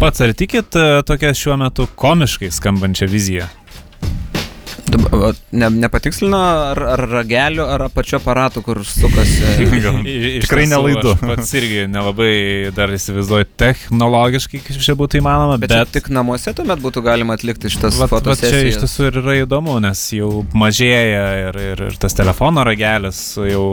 Pats 0.00 0.20
ar 0.20 0.32
tikit 0.36 0.76
e, 0.76 0.86
tokią 1.08 1.32
šiuo 1.36 1.56
metu 1.60 1.86
komiškai? 1.96 2.50
Dab- 4.86 5.06
va, 5.18 5.30
Ne, 5.56 5.66
nepatikslino, 5.72 6.38
ar, 6.70 6.78
ar 6.92 7.00
ragelių, 7.10 7.64
ar 7.74 7.82
apačio 7.88 8.18
aparatų, 8.20 8.60
kur 8.66 8.78
sukasi. 8.86 9.40
Tikrai 10.44 10.66
nelaidu. 10.70 11.14
Pats 11.22 11.54
irgi 11.58 11.86
nelabai 11.90 12.68
dar 12.76 12.92
įsivaizduoju 12.94 13.48
technologiškai, 13.58 14.60
kaip 14.66 14.78
čia 14.84 14.94
būtų 15.00 15.18
įmanoma, 15.22 15.56
Bet, 15.62 15.72
bet, 15.72 15.90
tik 15.96 16.10
namuose 16.14 16.52
tuomet 16.54 16.82
būtų 16.84 17.02
galima 17.06 17.34
atlikti 17.38 17.72
šitas 17.72 17.96
vat 17.98 18.12
čia 18.12 18.20
iš 18.20 18.26
fotosesijas. 18.28 18.78
tiesų 18.84 19.08
ir 19.08 19.18
yra 19.24 19.36
įdomu, 19.46 19.78
nes 19.82 20.04
jau 20.20 20.30
mažėja 20.54 21.24
ir, 21.48 21.60
ir, 21.72 21.84
ir 21.88 21.98
tas 22.04 22.14
telefono 22.18 22.62
ragelis 22.68 23.24
jau 23.48 23.64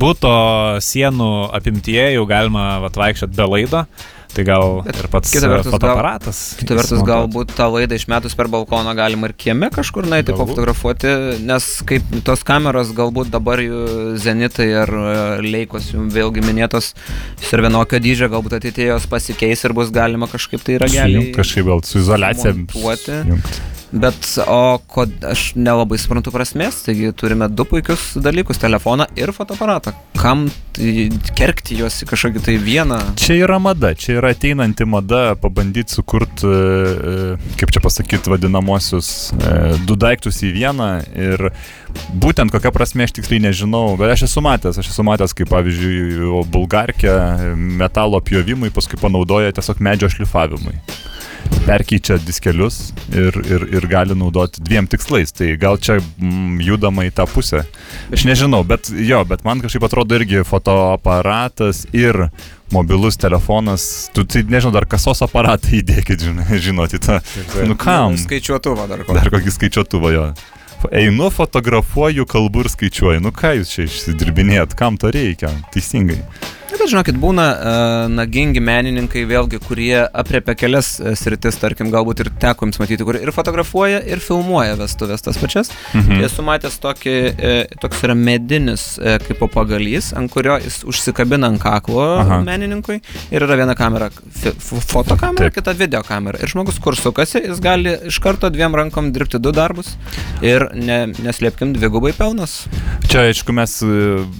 būto 0.00 0.36
sienų 0.84 1.32
apimtyje 1.56 2.10
jau 2.14 2.24
galima 2.30 2.76
vat, 2.84 3.00
vaikščioti 3.00 3.36
be 3.40 3.50
laido. 3.56 3.84
Tai 4.30 4.44
gal 4.46 4.64
Bet 4.86 4.98
ir 5.00 5.08
pats 5.10 5.32
kita 5.32 5.48
vertus, 5.50 5.70
gal- 5.70 5.74
fotoaparatas. 5.74 6.40
Kita 6.60 6.76
vertus, 6.78 7.02
galbūt 7.06 7.54
tą 7.58 7.66
laidą 7.74 7.98
išmetus 7.98 8.36
per 8.38 8.50
balkoną 8.52 8.94
galima 8.98 9.30
ir 9.30 9.34
kieme 9.34 9.70
kažkur 9.74 10.06
nueiti 10.10 10.36
fotografuoti, 10.38 11.14
nes 11.46 11.66
kaip 11.88 12.06
tos 12.26 12.44
kameros 12.46 12.92
galbūt 12.96 13.32
dabar 13.34 13.62
jų 13.64 14.14
zenitai 14.22 14.68
ar 14.84 14.94
e, 14.94 15.16
leikos 15.46 15.90
jų 15.94 16.06
vėlgi 16.14 16.44
minėtos 16.46 16.92
ir 17.50 17.64
vienokio 17.66 17.98
dydžio, 18.02 18.30
galbūt 18.32 18.60
ateityje 18.60 18.92
jos 18.92 19.08
pasikeis 19.10 19.66
ir 19.66 19.74
bus 19.76 19.90
galima 19.94 20.30
kažkaip 20.30 20.62
tai 20.62 20.78
ragelį 20.82 21.30
kažkaip 21.34 21.66
gal 21.66 21.82
su 21.86 21.98
izolacija. 22.04 22.54
montuoti. 22.54 23.20
sujungt. 23.26 23.79
Bet, 23.92 24.38
o 24.46 24.78
kod, 24.86 25.10
aš 25.26 25.48
nelabai 25.58 25.98
suprantu 25.98 26.30
prasmės, 26.30 26.76
taigi 26.86 27.10
turime 27.18 27.48
du 27.50 27.64
puikius 27.66 28.12
dalykus- 28.22 28.60
telefoną 28.64 29.08
ir 29.18 29.32
fotoaparatą. 29.34 29.92
Kam 30.14 30.46
tai, 30.76 31.10
kerkti 31.34 31.74
juos 31.80 31.98
į 32.04 32.06
kažkokį 32.06 32.42
tai 32.44 32.56
vieną? 32.62 33.00
Čia 33.18 33.34
yra 33.42 33.58
mada, 33.58 33.90
čia 33.94 34.20
yra 34.20 34.30
ateinanti 34.30 34.86
mada 34.86 35.34
pabandyti 35.34 35.90
sukurti, 35.90 36.46
kaip 37.58 37.70
čia 37.74 37.82
pasakyti, 37.82 38.30
vadinamosius 38.30 39.32
e, 39.32 39.76
du 39.86 39.96
daiktus 39.96 40.38
į 40.46 40.54
vieną 40.54 40.90
ir 41.16 41.50
būtent 42.14 42.54
kokią 42.54 42.70
prasme 42.70 43.04
aš 43.04 43.12
tiksliai 43.18 43.42
nežinau, 43.42 43.98
bet 43.98 44.14
aš 44.14 44.28
esu 44.30 44.40
matęs, 44.40 44.78
aš 44.78 44.86
esu 44.86 45.02
matęs, 45.02 45.34
kaip 45.34 45.50
pavyzdžiui, 45.50 46.46
bulgarkė 46.46 47.56
metalo 47.56 48.20
pjovimui 48.20 48.70
paskui 48.70 49.00
panaudoja 49.00 49.50
tiesiog 49.50 49.82
medžio 49.82 50.08
šlifavimui 50.08 50.78
perkeičia 51.66 52.18
diskelius 52.22 52.92
ir, 53.12 53.36
ir, 53.46 53.66
ir 53.76 53.86
gali 53.90 54.16
naudoti 54.18 54.62
dviem 54.64 54.88
tikslais. 54.90 55.32
Tai 55.36 55.48
gal 55.60 55.78
čia 55.82 55.98
mm, 56.00 56.60
judama 56.66 57.06
į 57.08 57.12
tą 57.16 57.26
pusę. 57.30 57.64
Aš 58.14 58.26
nežinau, 58.28 58.62
bet 58.66 58.90
jo, 58.90 59.22
bet 59.28 59.44
man 59.46 59.62
kažkaip 59.64 59.86
atrodo 59.88 60.18
irgi 60.18 60.44
fotoaparatas 60.46 61.84
ir 61.96 62.28
mobilus 62.70 63.18
telefonas, 63.18 64.10
tu 64.14 64.24
tai 64.24 64.44
nežinau, 64.46 64.72
dar 64.74 64.86
kasos 64.90 65.22
aparatą 65.26 65.74
įdėkit, 65.80 66.22
žinai, 66.28 66.60
žinoti 66.62 67.02
tą. 67.02 67.18
Nu 67.66 67.76
kam? 67.78 68.16
Skaičiuotuvą 68.20 68.86
dar 68.90 69.04
kokį. 69.04 69.18
Dar 69.18 69.32
kokį 69.34 69.54
skaičiuotuvą 69.58 70.14
jo. 70.14 70.30
Einu, 70.96 71.28
fotografuoju, 71.34 72.24
kalbu 72.30 72.64
ir 72.64 72.70
skaičiuoju. 72.72 73.20
Nu 73.20 73.34
ką 73.36 73.52
jūs 73.58 73.74
čia 73.74 73.84
išsidirbinėjat, 73.84 74.78
kam 74.78 74.96
to 75.00 75.10
reikia? 75.12 75.52
Teisingai. 75.74 76.22
Na, 76.70 76.78
bet 76.78 76.90
žinokit, 76.92 77.16
būna 77.18 77.44
uh, 77.50 78.04
nagingi 78.14 78.60
menininkai, 78.62 79.24
vėlgi, 79.26 79.58
kurie 79.64 80.04
apriepia 80.06 80.54
kelias 80.54 80.92
uh, 81.02 81.16
sritis, 81.18 81.56
tarkim, 81.58 81.88
galbūt 81.90 82.20
ir 82.22 82.28
teko 82.38 82.68
jums 82.68 82.78
matyti, 82.78 83.02
kur 83.06 83.16
ir 83.18 83.32
fotografuoja, 83.34 83.98
ir 84.06 84.22
filmuoja 84.22 84.76
vestuvės 84.78 85.24
tas 85.26 85.40
pačias. 85.40 85.72
Mhm. 85.98 86.22
Esu 86.28 86.44
matęs 86.46 86.76
tokį, 86.82 87.14
uh, 87.32 87.74
toks 87.82 88.04
yra 88.06 88.14
medinis 88.14 88.84
kaip 89.26 89.42
pagalys, 89.50 90.12
ant 90.14 90.30
kurio 90.30 90.60
jis 90.62 90.84
užsikabina 90.86 91.48
ant 91.50 91.58
kaklo 91.62 92.04
Aha. 92.20 92.38
menininkui 92.46 93.00
ir 93.34 93.46
yra 93.46 93.58
viena 93.58 93.74
kamera, 93.74 94.10
fotokamera, 94.60 95.48
Taip. 95.48 95.58
kita 95.58 95.74
video 95.74 96.04
kamera. 96.06 96.38
Ir 96.38 96.54
žmogus, 96.54 96.78
kur 96.82 96.94
sukasi, 96.98 97.42
jis 97.48 97.58
gali 97.64 97.96
iš 98.12 98.20
karto 98.22 98.50
dviem 98.52 98.78
rankom 98.78 99.10
dirbti 99.16 99.42
du 99.42 99.50
darbus 99.56 99.96
ir 100.46 100.68
ne, 100.78 101.00
neslėpkim 101.18 101.74
dvigubai 101.74 102.14
pelnas. 102.14 102.60
Čia, 103.10 103.26
aišku, 103.32 103.50
mes 103.56 103.80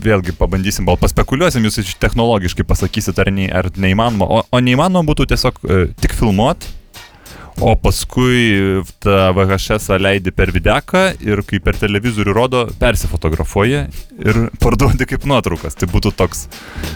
vėlgi 0.04 0.36
pabandysim, 0.38 0.86
gal 0.86 1.00
paspekuliuosim 1.00 1.66
jūs 1.66 1.82
iš 1.82 1.96
technologijų 1.98 2.19
technologiškai 2.20 2.66
pasakysit, 2.68 3.18
ar, 3.18 3.30
ne, 3.32 3.48
ar 3.48 3.70
neįmanoma. 3.76 4.28
O, 4.28 4.42
o 4.44 4.60
neįmanoma 4.60 5.08
būtų 5.08 5.30
tiesiog 5.32 5.64
e, 5.64 5.80
tik 6.00 6.12
filmuoti, 6.18 6.76
o 7.60 7.74
paskui 7.76 8.80
tą 9.04 9.32
VHS 9.36 9.90
leidi 10.00 10.32
per 10.32 10.52
videką 10.52 11.02
ir 11.24 11.42
kai 11.44 11.58
per 11.64 11.76
televizorių 11.80 12.34
rodo, 12.36 12.62
persifotografuoji 12.80 13.80
ir 14.20 14.38
parduodi 14.62 15.08
kaip 15.08 15.26
nuotraukas. 15.28 15.76
Tai 15.76 15.88
būtų 15.92 16.12
toks. 16.16 16.46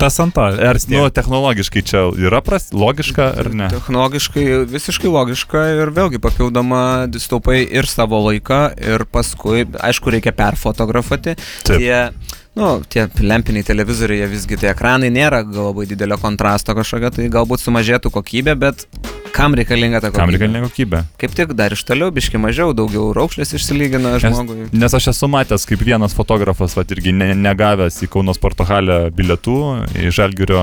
Tas 0.00 0.16
ant 0.20 0.36
to. 0.36 0.44
Ar 0.44 0.80
nu, 0.92 1.02
technologiškai 1.12 1.84
čia 1.84 2.06
yra 2.20 2.40
pras, 2.44 2.70
logiška 2.76 3.30
ar 3.40 3.50
ne? 3.56 3.68
Technologiškai 3.72 4.46
visiškai 4.72 5.12
logiška 5.12 5.66
ir 5.80 5.92
vėlgi 5.96 6.20
papildoma 6.24 6.84
distaupai 7.12 7.62
ir 7.64 7.88
savo 7.88 8.22
laiką 8.28 8.62
ir 8.80 9.04
paskui, 9.12 9.66
aišku, 9.80 10.16
reikia 10.16 10.32
perfotografuoti. 10.36 11.36
Taip. 11.64 11.76
Tie, 11.76 12.40
nu, 12.54 12.82
tie 12.88 13.08
lempiniai 13.20 13.66
televizoriai, 13.66 14.22
jie 14.22 14.30
visgi 14.30 14.58
tie 14.60 14.70
ekranai 14.70 15.10
nėra 15.14 15.42
labai 15.46 15.88
didelio 15.90 16.18
kontrasto 16.22 16.76
kažkokio, 16.78 17.10
tai 17.16 17.28
galbūt 17.32 17.64
sumažėtų 17.64 18.12
kokybė, 18.14 18.54
bet 18.58 18.86
kam 19.34 19.56
reikalinga 19.58 19.98
ta 19.98 20.10
kokybė? 20.12 20.20
Kam 20.20 20.32
reikalinga 20.34 20.68
kokybė? 20.68 21.00
Kaip 21.18 21.34
tik 21.34 21.54
dar 21.58 21.74
iš 21.74 21.82
toliau, 21.88 22.12
biški 22.14 22.38
mažiau, 22.38 22.70
daugiau 22.76 23.08
raukšlės 23.16 23.56
išsilygina 23.58 24.14
žmogui. 24.22 24.68
Nes, 24.68 24.74
nes 24.84 24.94
aš 25.00 25.10
esu 25.10 25.28
matęs, 25.32 25.66
kaip 25.66 25.82
vienas 25.82 26.14
fotografas, 26.14 26.76
va 26.78 26.84
irgi 26.94 27.14
ne, 27.16 27.32
negavęs 27.34 27.98
į 28.06 28.10
Kauno 28.14 28.34
sporto 28.36 28.66
halę 28.68 29.00
bilietų, 29.16 29.56
į 30.04 30.12
Žalgirio, 30.14 30.62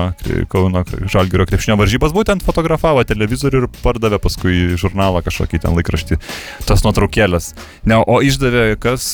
Kauno 0.52 0.86
Žalgirio 0.88 1.46
krepšinio 1.50 1.76
varžybas, 1.80 2.16
būtent 2.16 2.46
fotografavo 2.46 3.04
televizorių 3.04 3.64
ir 3.64 3.68
pardavė 3.84 4.22
paskui 4.22 4.78
žurnalą 4.80 5.20
kažkokį 5.26 5.60
ten 5.66 5.76
laikraštį, 5.76 6.20
tas 6.64 6.86
nuotraukėlės. 6.86 7.52
Ne, 7.84 8.00
o 8.00 8.22
išdavė, 8.24 8.64
kas 8.80 9.12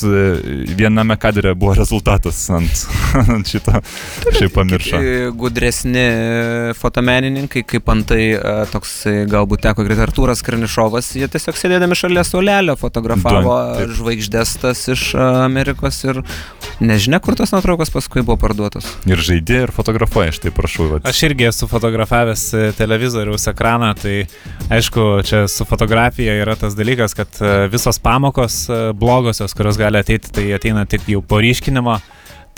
viename 0.79 1.19
kadre 1.19 1.57
buvo 1.59 1.75
rezultatas 1.83 2.45
ant 2.55 2.68
ant 3.35 3.49
šito. 3.49 3.81
Šiaip 4.37 4.55
pamiršau. 4.55 5.01
Gudresni 5.39 6.07
fotomenininkai, 6.79 7.63
kaip 7.69 7.89
antai 7.93 8.23
e, 8.35 8.41
toks 8.73 8.93
e, 9.09 9.15
galbūt 9.31 9.63
teko 9.67 9.85
greit 9.87 10.01
Artūras 10.03 10.43
Karnišovas, 10.47 11.11
jie 11.19 11.29
tiesiog 11.31 11.59
sėdėdami 11.59 11.99
šalia 11.99 12.25
suolelio 12.27 12.77
fotografavo 12.79 13.57
žvaigždės 13.99 14.57
tas 14.63 14.85
iš 14.93 15.13
e, 15.15 15.23
Amerikos 15.45 16.01
ir 16.07 16.21
nežinia, 16.83 17.21
kur 17.25 17.37
tos 17.39 17.53
nuotraukos 17.55 17.93
paskui 17.95 18.23
buvo 18.23 18.39
parduotos. 18.41 18.91
Ir 19.09 19.23
žaidė, 19.25 19.65
ir 19.67 19.75
fotografuoja, 19.75 20.35
štai 20.37 20.53
prašau. 20.55 20.91
Vat. 20.93 21.09
Aš 21.09 21.25
irgi 21.29 21.49
esu 21.51 21.69
fotografavęs 21.71 22.45
televizoriaus 22.79 23.49
ekraną, 23.51 23.91
tai 23.99 24.21
aišku, 24.73 25.09
čia 25.29 25.47
su 25.51 25.67
fotografija 25.69 26.37
yra 26.43 26.57
tas 26.59 26.77
dalykas, 26.79 27.17
kad 27.19 27.41
visos 27.73 27.99
pamokos 28.03 28.67
blogosios, 28.99 29.57
kurios 29.59 29.81
gali 29.81 30.01
ateiti, 30.01 30.33
tai 30.35 30.47
ateina 30.57 30.87
tik 30.89 31.09
jau 31.11 31.25
po 31.25 31.43
ryškinimo. 31.43 31.99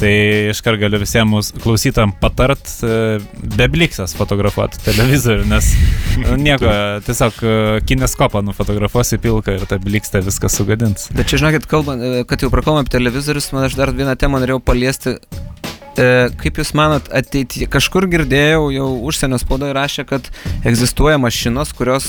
Tai 0.00 0.10
iškart 0.48 0.80
galiu 0.80 0.96
visiems 1.02 1.50
klausytam 1.60 2.14
patart 2.22 2.70
e, 2.80 3.18
be 3.56 3.66
bliksas 3.68 4.14
fotografuoti 4.16 4.80
televizorių, 4.86 5.44
nes 5.50 5.66
nu, 6.22 6.38
nieko, 6.40 6.70
tiesiog 7.04 7.42
e, 7.44 7.56
kineskopą 7.84 8.40
nufotografuosi 8.46 9.18
pilką 9.20 9.58
ir 9.58 9.66
ta 9.68 9.76
bliksta 9.82 10.22
viską 10.24 10.48
sugadins. 10.48 11.10
Bet 11.12 11.28
čia 11.28 11.42
žinokit, 11.42 11.68
kalbant, 11.68 12.00
e, 12.00 12.24
kad 12.28 12.40
jau 12.40 12.48
prakalbam 12.52 12.86
apie 12.86 12.94
televizorius, 12.96 13.50
man 13.52 13.68
aš 13.68 13.76
dar 13.76 13.92
vieną 13.92 14.16
temą 14.20 14.40
norėjau 14.40 14.62
paliesti. 14.64 15.18
Kaip 16.00 16.56
Jūs 16.56 16.70
manot, 16.78 17.08
ateityje, 17.12 17.66
kažkur 17.68 18.06
girdėjau, 18.08 18.70
jau 18.72 18.86
užsienio 19.10 19.36
spaudoje 19.42 19.74
rašė, 19.76 20.04
kad 20.08 20.30
egzistuoja 20.64 21.18
mašinos, 21.20 21.74
kurios, 21.76 22.06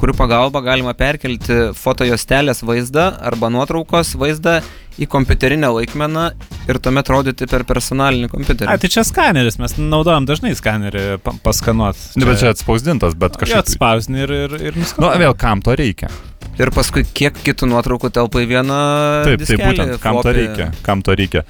kurių 0.00 0.14
pagalba 0.16 0.62
galima 0.64 0.94
perkelti 0.96 1.74
fotojostelės 1.76 2.62
vaizdą 2.64 3.10
arba 3.26 3.50
nuotraukos 3.52 4.14
vaizdą 4.16 4.62
į 5.00 5.08
kompiuterinę 5.10 5.70
laikmeną 5.74 6.26
ir 6.70 6.78
tuomet 6.82 7.10
rodyti 7.10 7.48
per 7.50 7.64
personalinį 7.68 8.28
kompiuterį. 8.32 8.70
A, 8.70 8.78
tai 8.80 8.90
čia 8.92 9.04
skaneris, 9.06 9.58
mes 9.62 9.76
naudojam 9.80 10.28
dažnai 10.28 10.54
skanerį 10.58 11.06
paskanuot. 11.44 11.98
Čia... 11.98 12.20
Nu, 12.20 12.28
bet 12.30 12.42
čia 12.42 12.52
atspausdintas, 12.54 13.16
bet 13.18 13.40
kažkaip. 13.40 13.64
Atspausdini 13.64 14.24
ir, 14.26 14.36
ir, 14.46 14.56
ir 14.70 14.78
nuskanuot. 14.78 15.08
Nu, 15.08 15.24
vėl 15.24 15.34
kam 15.38 15.64
to 15.64 15.74
reikia? 15.78 16.12
Ir 16.60 16.70
paskui 16.74 17.02
kiek 17.02 17.34
kitų 17.42 17.66
nuotraukų 17.72 18.12
telpa 18.14 18.44
į 18.44 18.50
vieną. 18.52 18.78
Taip, 19.26 19.42
tai 19.48 19.58
būtent, 19.58 19.96
kam 20.02 20.20
flopį. 20.20 20.28
to 20.28 20.36
reikia, 20.38 20.70
kam 20.86 21.02
to 21.02 21.18
reikia. 21.18 21.44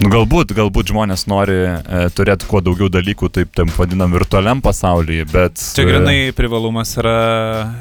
Nu, 0.00 0.08
galbūt, 0.10 0.54
galbūt 0.56 0.90
žmonės 0.92 1.26
nori 1.30 1.56
e, 1.68 2.04
turėti 2.16 2.46
kuo 2.48 2.62
daugiau 2.64 2.88
dalykų, 2.92 3.28
taip 3.34 3.52
tam 3.54 3.68
vadinam, 3.76 4.14
virtualiam 4.16 4.62
pasaulyje, 4.64 5.26
bet... 5.30 5.60
Čia 5.76 5.84
grinai 5.86 6.16
e, 6.30 6.32
privalumas 6.36 6.94
yra 7.00 7.14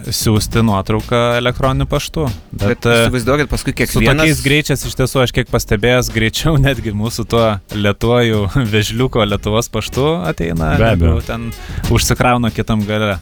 siūsti 0.06 0.66
nuotrauką 0.68 1.22
elektroniniu 1.40 1.88
paštu. 1.90 2.28
Bet, 2.52 2.84
bet 2.84 2.90
įsivaizduokit, 2.98 3.50
paskui 3.52 3.74
kiekvienas... 3.74 3.96
Su 3.96 4.20
tokiais 4.20 4.44
greičiais 4.46 4.86
iš 4.90 5.00
tiesų 5.00 5.24
aš 5.24 5.36
kiek 5.40 5.50
pastebėjęs, 5.54 6.12
greičiau 6.14 6.58
netgi 6.68 6.94
mūsų 6.98 7.28
tuo 7.32 7.48
lietuoju 7.78 8.46
vežliuko 8.76 9.26
Lietuvos 9.32 9.72
paštu 9.72 10.08
ateina. 10.28 10.76
Be 10.82 10.92
abejo. 10.94 11.20
Ten 11.26 11.50
užsikrauna 11.94 12.52
kitam 12.54 12.84
gale. 12.90 13.22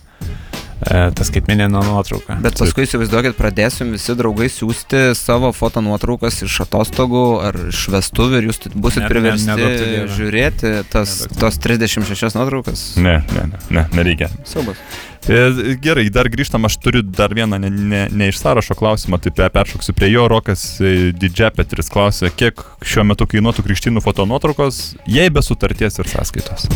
E, 0.80 1.00
tas 1.12 1.28
skaitmeninė 1.28 1.68
nuotrauka. 1.74 2.38
Bet 2.44 2.56
paskui 2.60 2.86
įsivaizduokit, 2.88 3.36
pradėsim 3.36 3.92
visi 3.92 4.16
draugai 4.16 4.48
siūsti 4.54 5.10
savo 5.18 5.52
foto 5.56 5.84
nuotraukas 5.84 6.40
iš 6.46 6.62
atostogų 6.64 7.24
ar 7.44 7.60
iš 7.68 7.82
vestuvių 7.92 8.40
ir 8.40 8.48
jūs 8.48 8.64
busit 8.76 9.04
ne, 9.04 9.10
priversti 9.12 9.52
ne, 9.52 9.70
ne, 9.76 10.06
žiūrėti 10.16 10.74
tas, 10.94 11.22
tos 11.36 11.60
36 11.60 12.40
nuotraukas. 12.40 12.86
Ne, 12.96 13.20
ne, 13.36 13.48
ne, 13.52 13.64
ne 13.76 13.88
nereikia. 14.00 14.32
Siaubas. 14.48 14.80
E, 15.28 15.76
gerai, 15.82 16.08
dar 16.14 16.30
grįžtam, 16.32 16.66
aš 16.66 16.78
turiu 16.82 17.04
dar 17.04 17.34
vieną 17.36 17.60
ne, 17.62 17.70
ne, 17.70 18.02
ne 18.12 18.30
iš 18.32 18.40
sąrašo 18.40 18.78
klausimą, 18.80 19.20
tai 19.22 19.50
peršoksiu 19.52 19.94
prie 19.98 20.12
jo, 20.14 20.28
Rokas 20.32 20.64
e, 20.80 21.12
Didžiapetris 21.12 21.92
klausė, 21.92 22.32
kiek 22.32 22.64
šiuo 22.86 23.06
metu 23.12 23.28
kainuotų 23.30 23.66
krikštynų 23.68 24.04
fotonuotraukos, 24.06 24.82
jei 25.10 25.30
be 25.34 25.44
sutarties 25.46 26.00
ir 26.00 26.10
sąskaitos. 26.10 26.70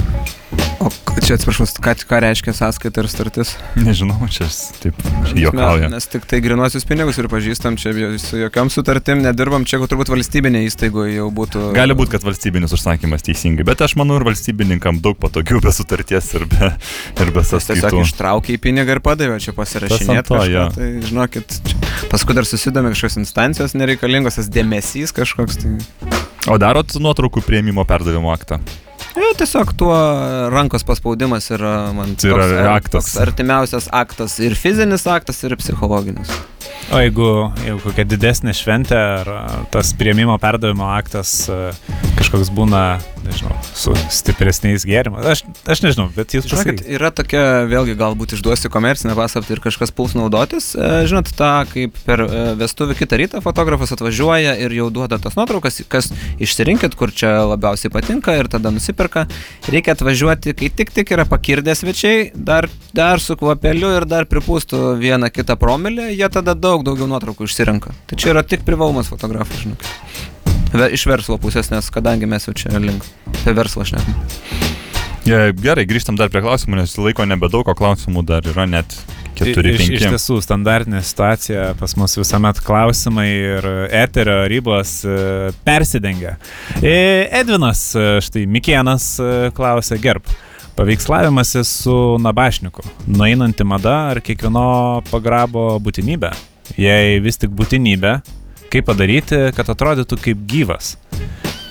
O 0.83 0.89
čia 1.23 1.37
atsiprašau, 1.37 1.65
ką, 1.79 1.93
ką 2.09 2.19
reiškia 2.25 2.53
sąskaita 2.57 3.03
ir 3.03 3.07
startis? 3.07 3.53
Nežinau, 3.79 4.17
čia 4.27 4.49
taip 4.83 4.97
juokauja. 5.31 5.87
Mes, 5.87 5.93
mes 5.95 6.07
tik 6.11 6.25
tai 6.27 6.41
grinuosius 6.43 6.83
pinigus 6.89 7.19
ir 7.21 7.29
pažįstam, 7.31 7.77
čia 7.79 7.93
su 8.19 8.41
jokiam 8.41 8.71
sutartim 8.73 9.21
nedirbam, 9.23 9.63
čia 9.69 9.79
turbūt 9.79 10.11
valstybinė 10.11 10.65
įstaiga 10.67 11.05
jau 11.07 11.29
būtų. 11.33 11.69
Gali 11.77 11.95
būti, 11.95 12.11
kad 12.17 12.27
valstybinis 12.27 12.75
užsakymas 12.75 13.23
teisingai, 13.23 13.63
bet 13.69 13.85
aš 13.85 13.95
manau 14.01 14.19
ir 14.19 14.27
valstybininkam 14.27 14.99
daug 15.05 15.15
patogiau 15.21 15.63
be 15.63 15.71
sutarties 15.71 16.33
ir 16.35 16.47
be, 16.51 16.73
ir 17.23 17.31
be 17.31 17.45
sąskaitų. 17.47 17.85
Tiesiog 17.87 18.03
ištraukė 18.03 18.32
į 18.41 18.59
pinigą 18.63 18.97
ir 18.97 19.01
padavė 19.03 19.39
čia 19.43 19.53
pasirašinėti. 19.57 20.27
To, 20.29 20.39
kažką, 20.39 20.51
ja. 20.53 20.67
Tai 20.73 20.89
žinokit, 21.09 21.57
čia, 21.69 21.81
paskui 22.11 22.37
dar 22.37 22.47
susidomi 22.49 22.93
kažkokios 22.93 23.19
instancijos 23.21 23.75
nereikalingos, 23.77 24.39
tas 24.39 24.49
dėmesys 24.53 25.13
kažkoks. 25.15 25.61
Tai... 25.61 25.75
O 26.49 26.57
darot 26.61 26.95
nuotraukų 26.99 27.45
prieimimo 27.45 27.85
perdavimo 27.87 28.33
aktą? 28.33 28.61
Ja, 29.13 29.29
tiesiog 29.37 29.75
tuo 29.77 29.93
rankos 30.49 30.81
paspaudimas 30.87 31.51
yra 31.53 31.91
man 31.93 32.15
tai 32.17 32.31
yra 32.31 32.47
toks, 32.49 32.63
aktas. 32.71 33.11
Toks 33.11 33.19
artimiausias 33.21 33.87
aktas 33.93 34.39
ir 34.41 34.55
fizinis 34.57 35.05
aktas, 35.09 35.43
ir 35.45 35.53
psichologinis. 35.59 36.31
O 36.93 36.99
jeigu, 36.99 37.27
jeigu 37.63 37.79
kokia 37.83 38.05
didesnė 38.09 38.55
šventė 38.57 38.97
ar 38.97 39.29
tas 39.73 39.93
prieimimo 39.97 40.35
perdavimo 40.41 40.89
aktas 40.95 41.35
a, 41.47 41.59
kažkoks 42.17 42.49
būna, 42.57 42.81
nežinau, 43.25 43.55
su 43.77 43.93
stipresniais 44.13 44.85
gėrimais, 44.87 45.25
aš, 45.33 45.43
aš 45.69 45.81
nežinau, 45.85 46.07
bet 46.15 46.35
jūs 46.35 46.47
pasakykite. 46.49 46.87
yra 46.95 47.11
tokia, 47.15 47.43
vėlgi 47.69 47.95
galbūt 47.99 48.35
išduosiu 48.37 48.71
komercinę 48.73 49.15
paslaptį 49.17 49.55
ir 49.55 49.61
kažkas 49.63 49.93
puls 49.95 50.15
naudotis. 50.17 50.71
E, 50.75 50.89
Žinot, 51.09 51.31
tą, 51.37 51.51
kaip 51.71 51.97
per 52.07 52.23
e, 52.25 52.41
vestuvių 52.59 52.97
kitą 52.99 53.19
rytą 53.21 53.43
fotografas 53.45 53.93
atvažiuoja 53.95 54.55
ir 54.65 54.75
jau 54.77 54.89
duoda 54.93 55.19
tas 55.21 55.37
nuotraukas, 55.39 55.81
kas 55.91 56.11
išsirinkit, 56.43 56.97
kur 56.99 57.13
čia 57.13 57.35
labiausiai 57.53 57.93
patinka 57.93 58.35
ir 58.39 58.51
tada 58.51 58.73
nusiperka. 58.73 59.25
Reikia 59.71 59.95
atvažiuoti, 59.97 60.55
kai 60.59 60.71
tik 60.81 60.93
tik 60.95 61.15
yra 61.15 61.27
pakirdę 61.29 61.75
svečiai, 61.77 62.29
dar, 62.35 62.69
dar 62.95 63.23
su 63.23 63.37
kvapeliu 63.39 63.95
ir 63.97 64.07
dar 64.09 64.27
pripūstų 64.29 64.95
vieną 65.01 65.31
kitą 65.33 65.57
promilę, 65.59 66.11
jie 66.13 66.29
tada 66.33 66.57
daug 66.57 66.85
daugiau 66.87 67.09
nuotraukų 67.11 67.49
išsirenka. 67.49 67.95
Tai 68.09 68.19
čia 68.19 68.35
yra 68.35 68.45
tik 68.47 68.67
privalumas 68.67 69.11
fotografai, 69.11 69.65
žinokit. 69.65 70.32
Iš 70.73 71.05
verslo 71.05 71.37
pusės, 71.37 71.69
nes 71.69 71.89
kadangi 71.93 72.25
mes 72.29 72.47
jau 72.47 72.53
čia 72.57 72.79
link 72.81 73.05
apie 73.29 73.53
verslą 73.53 73.85
šnekam. 73.85 74.15
Gerai, 75.23 75.85
grįžtam 75.87 76.17
dar 76.19 76.27
prie 76.33 76.41
klausimų, 76.43 76.81
nes 76.81 76.97
laiko 76.99 77.23
nebedaug, 77.23 77.67
o 77.69 77.75
klausimų 77.77 78.25
dar 78.27 78.43
yra 78.49 78.65
net 78.67 78.95
keturi, 79.37 79.71
Iš, 79.77 79.85
iš 79.95 80.05
tiesų, 80.11 80.39
standartinė 80.43 80.99
situacija 81.05 81.69
pas 81.79 81.95
mus 81.95 82.17
visuomet 82.19 82.59
klausimai 82.65 83.27
ir 83.31 83.67
eterio 83.87 84.41
ribos 84.51 84.97
e, 85.07 85.53
persidengia. 85.63 86.35
E, 86.81 87.29
Edvinas, 87.39 87.85
e, 87.95 88.17
štai 88.25 88.43
Mikienas 88.51 89.13
klausė, 89.55 90.01
gerb. 90.03 90.27
Paveikslavimas 90.73 91.53
su 91.69 91.95
nabašniku. 92.19 92.83
Nueinanti 93.07 93.63
mada 93.63 93.97
ar 94.11 94.23
kiekvieno 94.25 95.03
pagrabo 95.11 95.77
būtinybė? 95.85 96.33
Jei 96.81 97.19
vis 97.21 97.37
tik 97.39 97.53
būtinybė, 97.53 98.17
kaip 98.71 98.87
padaryti, 98.87 99.39
kad 99.57 99.71
atrodytų 99.73 100.19
kaip 100.27 100.45
gyvas? 100.49 100.95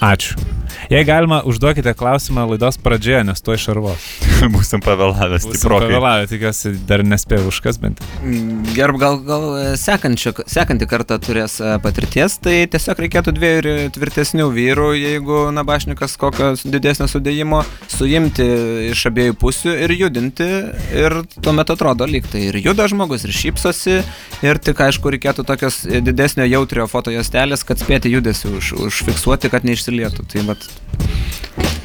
Ačiū. 0.03 0.62
Jei 0.91 1.05
galima, 1.07 1.43
užduokite 1.47 1.95
klausimą 1.95 2.45
laidos 2.51 2.79
pradžioje, 2.83 3.23
nes 3.29 3.43
to 3.45 3.55
išarvos. 3.55 4.03
Būsim 4.55 4.83
pavėlavęs, 4.83 5.47
Būsim 5.47 5.61
stiprokai. 5.61 5.89
pavėlavę, 5.89 6.27
tikiuosi, 6.33 6.73
dar 6.89 7.05
nespėjau 7.07 7.47
užkasbinti. 7.53 8.07
Mm, 8.23 8.65
Gerb, 8.75 8.99
gal, 9.01 9.21
gal 9.27 9.47
e, 9.61 9.65
sekantį 9.79 10.89
kartą 10.91 11.19
turės 11.23 11.59
e, 11.63 11.77
patirties, 11.85 12.37
tai 12.43 12.57
tiesiog 12.73 13.03
reikėtų 13.07 13.35
dviejų 13.37 13.63
ir 13.63 13.71
tvirtesnių 13.95 14.49
vyrų, 14.57 14.89
jeigu 14.99 15.39
nabašnikas 15.55 16.17
kokio 16.21 16.53
didesnio 16.65 17.07
sudėjimo, 17.11 17.63
suimti 17.93 18.49
iš 18.91 19.07
abiejų 19.13 19.39
pusių 19.41 19.77
ir 19.87 19.97
judinti. 19.97 20.51
Ir 20.97 21.21
tuomet 21.43 21.71
atrodo 21.73 22.07
lyg 22.11 22.27
tai 22.31 22.49
ir 22.51 22.59
juda 22.65 22.89
žmogus, 22.91 23.25
ir 23.29 23.35
šypsosi, 23.37 24.01
ir 24.45 24.61
tik 24.63 24.83
aišku 24.89 25.15
reikėtų 25.15 25.47
tokios 25.49 25.83
didesnio 25.87 26.47
jautrio 26.51 26.89
fotojostelės, 26.91 27.65
kad 27.69 27.81
spėti 27.81 28.13
judesi 28.13 28.51
už, 28.51 28.75
užfiksuoti, 28.89 29.51
kad 29.53 29.67
neišsilietų. 29.69 30.27
Tai 30.33 30.47
vat, 30.51 30.67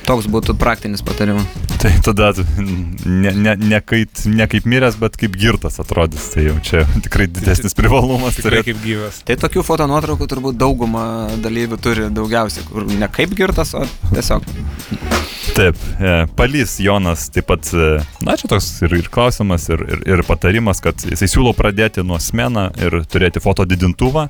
toks 0.08 0.28
būtų 0.32 0.56
praktinis 0.60 1.04
patarimas. 1.04 1.48
Tai 1.78 1.92
tada 2.02 2.32
ne, 2.58 3.32
ne, 3.36 3.54
ne, 3.60 3.80
kaip, 3.86 4.24
ne 4.26 4.48
kaip 4.50 4.66
miręs, 4.70 4.96
bet 5.02 5.18
kaip 5.20 5.36
girtas 5.38 5.78
atrodys. 5.84 6.32
Tai 6.34 6.46
jau 6.48 6.56
čia 6.66 6.86
tikrai 7.06 7.28
didesnis 7.30 7.76
privalumas 7.78 8.40
Tikrai 8.40 8.62
turėtų. 8.62 8.72
kaip 8.72 8.82
gyvas. 8.86 9.20
Tai 9.28 9.38
tokių 9.44 9.66
foto 9.68 9.88
nuotraukų 9.92 10.30
turbūt 10.32 10.58
dauguma 10.58 11.06
dalyvių 11.44 11.80
turi 11.84 12.08
daugiausiai, 12.14 12.66
kur 12.70 12.88
ne 12.90 13.12
kaip 13.12 13.36
girtas, 13.38 13.76
o 13.78 13.84
tiesiog. 14.16 14.48
Taip, 15.58 15.78
e, 16.00 16.16
palys 16.38 16.78
Jonas 16.84 17.28
taip 17.34 17.48
pat, 17.50 17.70
e, 17.74 18.00
na 18.26 18.36
čia 18.40 18.50
toks 18.52 18.68
ir, 18.86 18.98
ir 19.00 19.08
klausimas, 19.14 19.68
ir, 19.74 19.84
ir, 19.86 20.04
ir 20.16 20.26
patarimas, 20.28 20.82
kad 20.84 21.02
jisai 21.06 21.30
siūlo 21.30 21.54
pradėti 21.58 22.04
nuo 22.06 22.20
smena 22.22 22.68
ir 22.82 23.02
turėti 23.10 23.42
foto 23.44 23.66
didintuvą, 23.70 24.28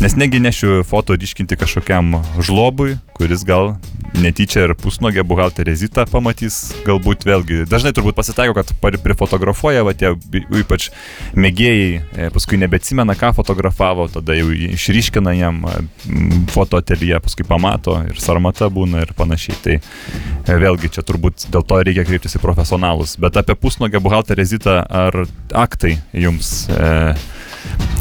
nes 0.00 0.16
negi 0.16 0.40
nešiu 0.40 0.82
foto 0.84 1.16
ryškinti 1.16 1.56
kažkokiam 1.56 2.18
žlobui, 2.44 2.98
kuris 3.16 3.44
gal 3.48 3.74
netyčia 4.16 4.66
ir 4.66 4.74
pusnogę 4.78 5.24
buhalterį 5.26 5.74
Zitą 5.76 6.04
pamatys, 6.08 6.56
galbūt 6.86 7.26
vėlgi, 7.28 7.64
dažnai 7.68 7.92
turbūt 7.96 8.16
pasitaiko, 8.16 8.54
kad 8.56 8.72
prifotografuoja, 9.02 9.84
va 9.86 9.92
tie 9.96 10.12
ypač 10.60 10.88
mėgėjai, 11.36 11.88
e, 12.00 12.28
paskui 12.34 12.60
nebeatsimena, 12.60 13.16
ką 13.18 13.32
fotografavo, 13.36 14.08
tada 14.12 14.36
jau 14.36 14.48
išryškina 14.52 15.36
jam 15.36 15.62
e, 15.68 15.76
m, 16.08 16.46
foto 16.52 16.80
atelje, 16.80 17.18
paskui 17.24 17.46
pamato 17.48 17.98
ir 18.08 18.20
sarmata 18.22 18.70
būna 18.72 19.04
ir 19.04 19.14
panašiai. 19.16 19.60
Tai 19.64 19.76
e, 19.76 20.58
vėlgi 20.64 20.92
čia 20.96 21.04
turbūt 21.06 21.48
dėl 21.52 21.64
to 21.66 21.80
reikia 21.82 22.06
kreiptis 22.08 22.38
į 22.38 22.44
profesionalus. 22.44 23.16
Bet 23.20 23.36
apie 23.40 23.56
pusnogę 23.58 24.00
buhalterį 24.04 24.48
Zitą, 24.56 24.80
ar 24.80 25.24
aktai 25.56 25.96
jums 26.16 26.70
e, 26.72 27.16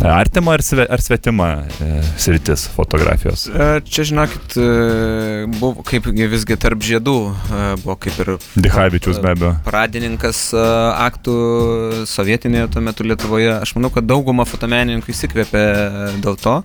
artima 0.03 0.53
ar, 0.53 0.61
sve, 0.61 0.86
ar 0.89 1.01
svetima 1.01 1.47
e, 1.82 2.01
sritis 2.18 2.68
fotografijos? 2.76 3.47
E, 3.47 3.82
Čia, 3.89 4.03
žinokit, 4.11 4.57
e, 4.57 5.45
buvo 5.59 5.84
kaip 5.88 6.07
visgi 6.11 6.57
tarp 6.59 6.84
žiedų, 6.84 7.16
e, 7.32 7.61
buvo 7.84 7.95
kaip 8.03 8.20
ir 8.22 8.32
Dichavičius 8.59 9.20
be 9.24 9.32
abejo. 9.34 9.53
pradininkas 9.66 10.41
aktų 10.55 11.36
sovietinėje 12.09 12.70
tuo 12.74 12.84
metu 12.86 13.05
Lietuvoje. 13.07 13.51
Aš 13.61 13.76
manau, 13.78 13.91
kad 13.93 14.07
dauguma 14.07 14.45
fotomenininkų 14.47 15.13
įsikvėpė 15.13 15.63
dėl 16.24 16.38
to. 16.41 16.55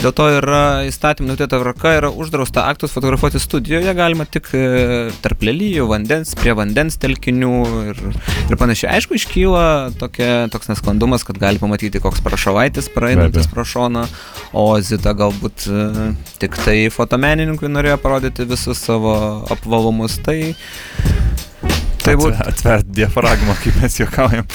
Dėl 0.00 0.14
to 0.16 0.28
yra 0.40 0.62
įstatymų 0.88 1.32
nuotėta 1.32 1.60
tvarka, 1.60 1.94
yra 1.98 2.10
uždrausta 2.10 2.66
aktus 2.70 2.94
fotografuoti 2.96 3.40
studijoje, 3.42 3.94
galima 3.96 4.26
tik 4.26 4.50
tarp 5.22 5.44
lelyjų, 5.46 5.86
vandens, 5.90 6.34
prie 6.38 6.54
vandens 6.58 6.98
telkinių 7.00 7.54
ir, 7.92 8.02
ir 8.50 8.60
panašiai. 8.60 8.92
Aišku, 8.98 9.16
iškyla 9.18 9.64
tokia, 10.00 10.48
toks 10.52 10.70
nesklandumas, 10.72 11.24
kad 11.26 11.38
gali 11.40 11.60
pamatyti 11.62 12.02
koks 12.02 12.22
prašovaitis 12.50 12.88
praeinantis 12.94 13.46
pro 13.46 13.64
šoną, 13.64 14.06
o 14.52 14.80
Zita 14.82 15.12
galbūt 15.14 15.66
e, 15.70 16.14
tik 16.42 16.56
tai 16.64 16.90
fotomenininkui 16.90 17.70
norėjo 17.70 17.98
parodyti 18.02 18.46
visus 18.48 18.78
savo 18.82 19.44
apvalumus. 19.50 20.18
Tai, 20.24 20.54
tai 22.02 22.16
būtų 22.18 22.34
Atver- 22.34 22.48
Atvert 22.50 22.90
diafragmą, 22.90 23.54
kaip 23.62 23.78
mes 23.82 24.00
juokaujam. 24.00 24.46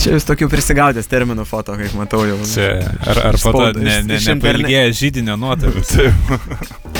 Čia 0.00 0.14
jūs 0.16 0.24
tokių 0.24 0.48
prisigaudęs 0.48 1.08
terminų 1.12 1.44
foto, 1.48 1.74
kaip 1.76 1.92
matau 1.96 2.22
jau. 2.28 2.38
Čia, 2.48 2.70
ar, 3.04 3.24
ar 3.32 3.40
po 3.42 3.52
to 3.52 3.66
ne, 3.80 4.00
ne, 4.04 4.16
interne- 4.16 4.36
nepailgėja 4.36 4.96
žydinio 4.96 5.36
nuotraukų? 5.40 6.98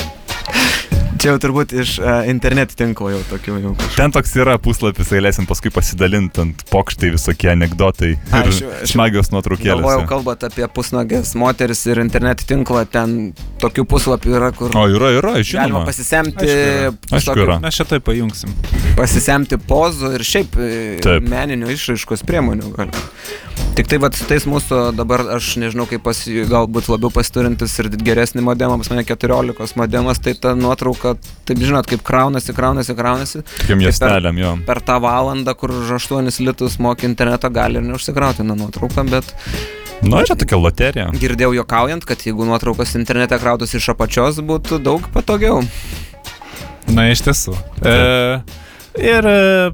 Čia 1.21 1.35
jau 1.35 1.39
turbūt 1.43 1.73
iš 1.77 1.89
uh, 2.01 2.23
internet 2.25 2.71
tinklo 2.73 3.11
jau 3.11 3.19
tokių 3.29 3.57
jau. 3.61 3.71
Ten 3.93 4.09
toks 4.09 4.31
yra 4.41 4.55
puslapis, 4.57 5.11
galėsim 5.13 5.45
paskui 5.45 5.69
pasidalinti 5.69 6.41
ant 6.41 6.63
pokštai 6.71 7.11
visokie 7.13 7.51
anegdotai 7.51 8.15
A, 8.33 8.39
ir 8.41 8.49
smagios 8.89 9.29
Galvojau, 9.29 9.35
nuotraukėlės. 9.35 10.07
kalbant 10.09 10.45
apie 10.49 10.65
pusnagės 10.73 11.35
moteris 11.37 11.83
ir 11.85 12.01
internet 12.01 12.41
tinklą, 12.49 12.87
ten 12.89 13.13
tokių 13.61 13.85
puslapių 13.93 14.33
yra, 14.39 14.49
kur 14.57 14.73
O 14.73 14.87
yra, 14.89 15.13
yra, 15.19 15.35
galima 15.37 15.45
žinoma. 15.51 15.83
pasisemti, 15.91 16.49
Aišku 16.49 16.57
yra. 16.57 17.13
Aišku 17.19 17.37
yra. 17.45 17.59
Mes 17.67 17.77
šitai 17.77 18.01
pajungsim. 18.09 18.57
pasisemti 18.97 19.61
pozų 19.69 20.15
ir 20.17 20.25
šiaip 20.25 20.57
e, 20.57 20.73
Taip. 21.05 21.29
meninių 21.29 21.69
išraiškos 21.77 22.25
priemonių. 22.25 22.73
Galima. 22.79 23.05
Tik 23.77 23.87
tai 23.87 24.01
vat, 24.03 24.15
su 24.17 24.25
tais 24.27 24.43
mūsų 24.49 24.79
dabar, 24.97 25.21
aš 25.37 25.53
nežinau, 25.61 25.85
kaip 25.87 26.01
pas, 26.03 26.17
galbūt 26.27 26.89
labiau 26.91 27.11
pasiturintis 27.13 27.77
ir 27.79 27.87
geresnį 28.03 28.43
modemą, 28.43 28.75
pas 28.81 28.89
mane 28.91 29.05
14 29.07 29.77
modemas, 29.79 30.19
tai 30.19 30.33
ta 30.35 30.51
nuotrauka, 30.59 31.10
taip 31.47 31.59
žinot, 31.61 31.87
kaip 31.89 32.01
kraunasi, 32.07 32.53
kraunasi, 32.57 32.95
kraunasi. 32.97 33.43
Tokiam 33.61 33.83
juostelėm, 33.83 34.39
jo. 34.41 34.55
Per 34.67 34.81
tą 34.85 34.97
valandą, 35.03 35.53
kur 35.57 35.73
už 35.75 35.93
8 35.99 36.31
litus 36.45 36.79
moki 36.79 37.05
internetą, 37.09 37.51
gali 37.53 37.81
ir 37.81 37.85
neužsikrauti 37.89 38.43
nuo 38.47 38.55
nuotrauką, 38.63 39.05
bet 39.11 39.35
Nu, 40.01 40.17
čia 40.25 40.33
tokia 40.33 40.57
loterija. 40.57 41.09
girdėjau 41.13 41.53
jokaujant, 41.59 42.05
kad 42.09 42.23
jeigu 42.25 42.45
nuotraukos 42.49 42.95
internete 42.97 43.37
krautųsi 43.37 43.77
iš 43.77 43.91
apačios, 43.93 44.39
būtų 44.41 44.79
daug 44.81 45.05
patogiau. 45.13 45.61
Na, 46.89 47.05
iš 47.13 47.21
tiesų. 47.27 47.53
E, 47.85 47.93
ir 48.97 49.27
e, 49.29 49.71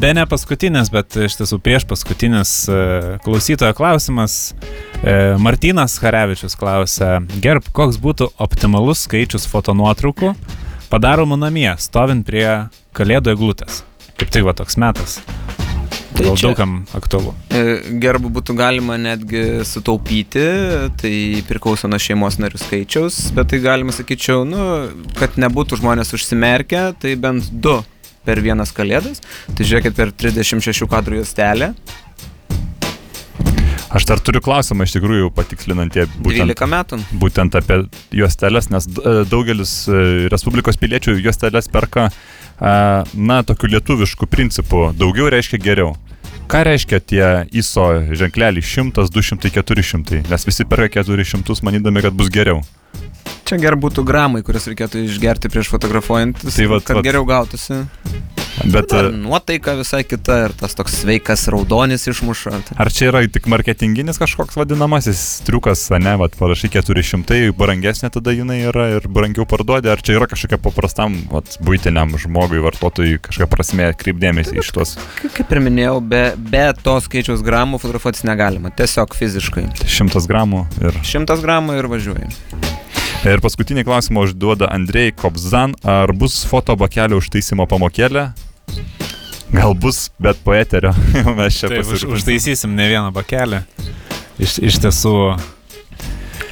be 0.00 0.14
ne 0.16 0.24
paskutinis, 0.26 0.88
bet 0.90 1.12
iš 1.28 1.36
tiesų 1.42 1.58
prieš 1.62 1.84
paskutinis 1.92 2.54
e, 2.72 2.78
klausytojo 3.26 3.76
klausimas. 3.76 4.54
E, 5.04 5.36
Martinas 5.44 5.98
Harevičius 6.00 6.56
klausia, 6.58 7.18
gerb, 7.44 7.68
koks 7.76 8.00
būtų 8.00 8.30
optimalus 8.42 9.04
skaičius 9.04 9.44
fotonuotraukų 9.52 10.32
padaromų 10.90 11.38
namie, 11.40 11.68
stovint 11.82 12.26
prie 12.26 12.46
kalėdų 12.96 13.34
eglutės. 13.36 13.82
Kaip 14.16 14.32
tik 14.32 14.46
va 14.46 14.54
toks 14.56 14.78
metas. 14.80 15.20
Tai 16.16 16.24
Gal 16.24 16.38
daugam 16.40 16.76
aktualu. 16.96 17.34
E, 17.52 17.62
Gerbu 18.00 18.30
būtų 18.32 18.54
galima 18.56 18.96
netgi 18.96 19.66
sutaupyti, 19.68 20.46
tai 20.96 21.12
priklauso 21.44 21.90
nuo 21.92 21.98
šeimos 22.00 22.38
narių 22.40 22.60
skaičiaus, 22.62 23.18
bet 23.36 23.50
tai 23.52 23.60
galima 23.60 23.92
sakyčiau, 23.92 24.46
nu, 24.48 24.62
kad 25.18 25.36
nebūtų 25.36 25.82
žmonės 25.82 26.14
užsimerkę, 26.16 26.86
tai 27.02 27.12
bent 27.20 27.50
du 27.52 27.76
per 28.24 28.40
vienas 28.40 28.72
kalėdas. 28.72 29.20
Tai 29.52 29.68
žiūrėkit 29.68 29.98
per 29.98 30.14
36 30.16 30.88
kadrų 30.88 31.20
juostelę, 31.20 31.74
Aš 33.90 34.04
dar 34.08 34.18
turiu 34.18 34.40
klausimą 34.42 34.86
iš 34.86 34.96
tikrųjų 34.96 35.28
patikslinant 35.34 35.94
tie 35.94 36.06
būtent, 36.18 36.50
12 36.50 36.70
metų. 36.72 36.98
būtent 37.22 37.54
apie 37.58 37.78
juostelės, 38.18 38.66
nes 38.74 38.88
e, 38.90 39.12
daugelis 39.30 39.74
e, 39.86 40.26
Respublikos 40.32 40.78
piliečių 40.80 41.14
juostelės 41.20 41.70
perka, 41.70 42.08
e, 42.10 42.72
na, 43.14 43.38
tokiu 43.46 43.70
lietuvišku 43.76 44.26
principu. 44.26 44.88
Daugiau 44.96 45.30
reiškia 45.30 45.62
geriau. 45.62 45.94
ką 46.50 46.64
reiškia 46.66 47.00
tie 47.00 47.26
ISO 47.52 47.86
ženkleliai 48.10 48.62
100, 48.62 49.06
200, 49.10 49.50
400? 49.54 50.24
Nes 50.30 50.46
visi 50.46 50.64
perka 50.66 51.02
400, 51.06 51.62
manydami, 51.62 52.02
kad 52.02 52.14
bus 52.14 52.30
geriau. 52.30 52.62
Čia 53.46 53.60
gerai 53.62 53.78
būtų 53.78 54.02
gramai, 54.02 54.40
kurias 54.42 54.64
reikėtų 54.66 55.04
išgerti 55.06 55.46
prieš 55.52 55.68
fotografuojant, 55.70 56.40
Tai 56.42 56.64
vat- 56.72 56.82
kad 56.88 56.96
vat- 56.98 57.04
geriau 57.06 57.22
gautųsi. 57.28 57.84
Bet 58.72 58.90
Ir 58.96 59.10
e, 59.10 59.12
nuotaika 59.12 59.74
visai 59.76 60.00
kita 60.02 60.36
ir 60.46 60.52
tas 60.56 60.72
toks 60.74 60.94
sveikas 61.04 61.44
raudonis 61.52 62.06
išmuša. 62.08 62.50
Tai- 62.66 62.76
ar 62.80 62.88
čia 62.90 63.10
yra 63.12 63.20
tik 63.30 63.46
marketinginis 63.52 64.16
kažkoks 64.18 64.56
vadinamasis 64.56 65.42
triukas, 65.46 65.84
ne, 66.00 66.14
vat, 66.18 66.34
parašai 66.40 66.70
400, 66.72 67.52
brangesnė 67.54 68.10
tada 68.10 68.32
jinai 68.34 68.62
yra 68.72 68.86
ir 68.96 69.06
brangiau 69.12 69.44
parduodi, 69.46 69.92
ar 69.92 70.00
čia 70.02 70.16
yra 70.16 70.26
kažkokia 70.26 70.58
paprastam, 70.58 71.14
vat, 71.30 71.58
būtiniam 71.62 72.16
žmogui, 72.18 72.58
vartotojui 72.64 73.20
kažkokia 73.28 73.46
prasme 73.52 73.90
kreipdėmėsi 74.00 74.56
iš 74.58 74.72
tos 74.72 74.96
Kaip 75.36 75.52
ir 75.52 75.60
minėjau, 75.68 76.00
be, 76.00 76.24
be 76.50 76.64
to 76.82 76.96
skaičiaus 77.04 77.44
gramų 77.46 77.78
fotografuotis 77.84 78.24
negalima. 78.26 78.72
Tiesiog 78.74 79.14
fiziškai. 79.14 79.68
100 79.84 80.26
gramų 80.26 80.64
ir 80.80 80.96
100 81.04 81.38
gramų 81.44 81.76
ir 81.78 81.92
važiuoji. 81.92 82.32
Ir 83.24 83.40
paskutinį 83.42 83.86
klausimą 83.86 84.26
užduoda 84.26 84.68
Andrei 84.74 85.12
Kobzan. 85.14 85.72
Ar 85.86 86.12
bus 86.12 86.42
foto 86.46 86.76
bakelio 86.78 87.16
užtaisimo 87.22 87.64
pamokėlė? 87.70 88.28
Gal 89.54 89.74
bus, 89.78 90.10
bet 90.20 90.38
po 90.44 90.54
eterio 90.56 90.92
mes 91.38 91.56
čia 91.56 91.70
Taip, 91.70 91.86
už, 91.86 92.04
užtaisysim 92.18 92.74
ne 92.76 92.88
vieną 92.90 93.12
bakelį. 93.16 93.62
Iš, 94.42 94.58
iš 94.68 94.80
tiesų, 94.84 95.14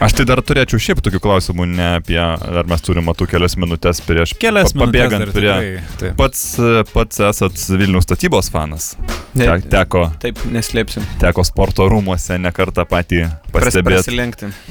Aš 0.04 0.12
tai 0.18 0.26
dar 0.28 0.42
turėčiau 0.44 0.80
šiaip 0.82 0.98
tokių 1.04 1.20
klausimų, 1.24 1.64
ne 1.78 1.86
apie, 1.96 2.18
ar 2.20 2.66
mes 2.68 2.82
turime 2.84 3.14
tų 3.16 3.28
kelias 3.30 3.54
minutės 3.56 4.02
prieš 4.04 4.34
kelias 4.36 4.74
pa- 4.74 4.84
minutės 4.84 4.90
pabėgant 4.92 5.24
dar 5.24 5.32
prie... 5.32 5.52
tikrai, 5.54 5.98
taip. 6.02 6.16
Pats, 6.18 6.42
pats 6.92 7.22
esat 7.30 7.62
Vilnius 7.80 8.04
statybos 8.04 8.50
fanas. 8.52 8.90
Te, 8.98 9.24
Ne, 9.34 9.46
teko, 9.66 10.04
Taip, 10.22 10.38
neslėpsim. 10.54 11.02
teko 11.18 11.42
sporto 11.46 11.88
rūmuose 11.90 12.36
nekartą 12.38 12.84
patį 12.86 13.24
pastebėti. 13.50 14.14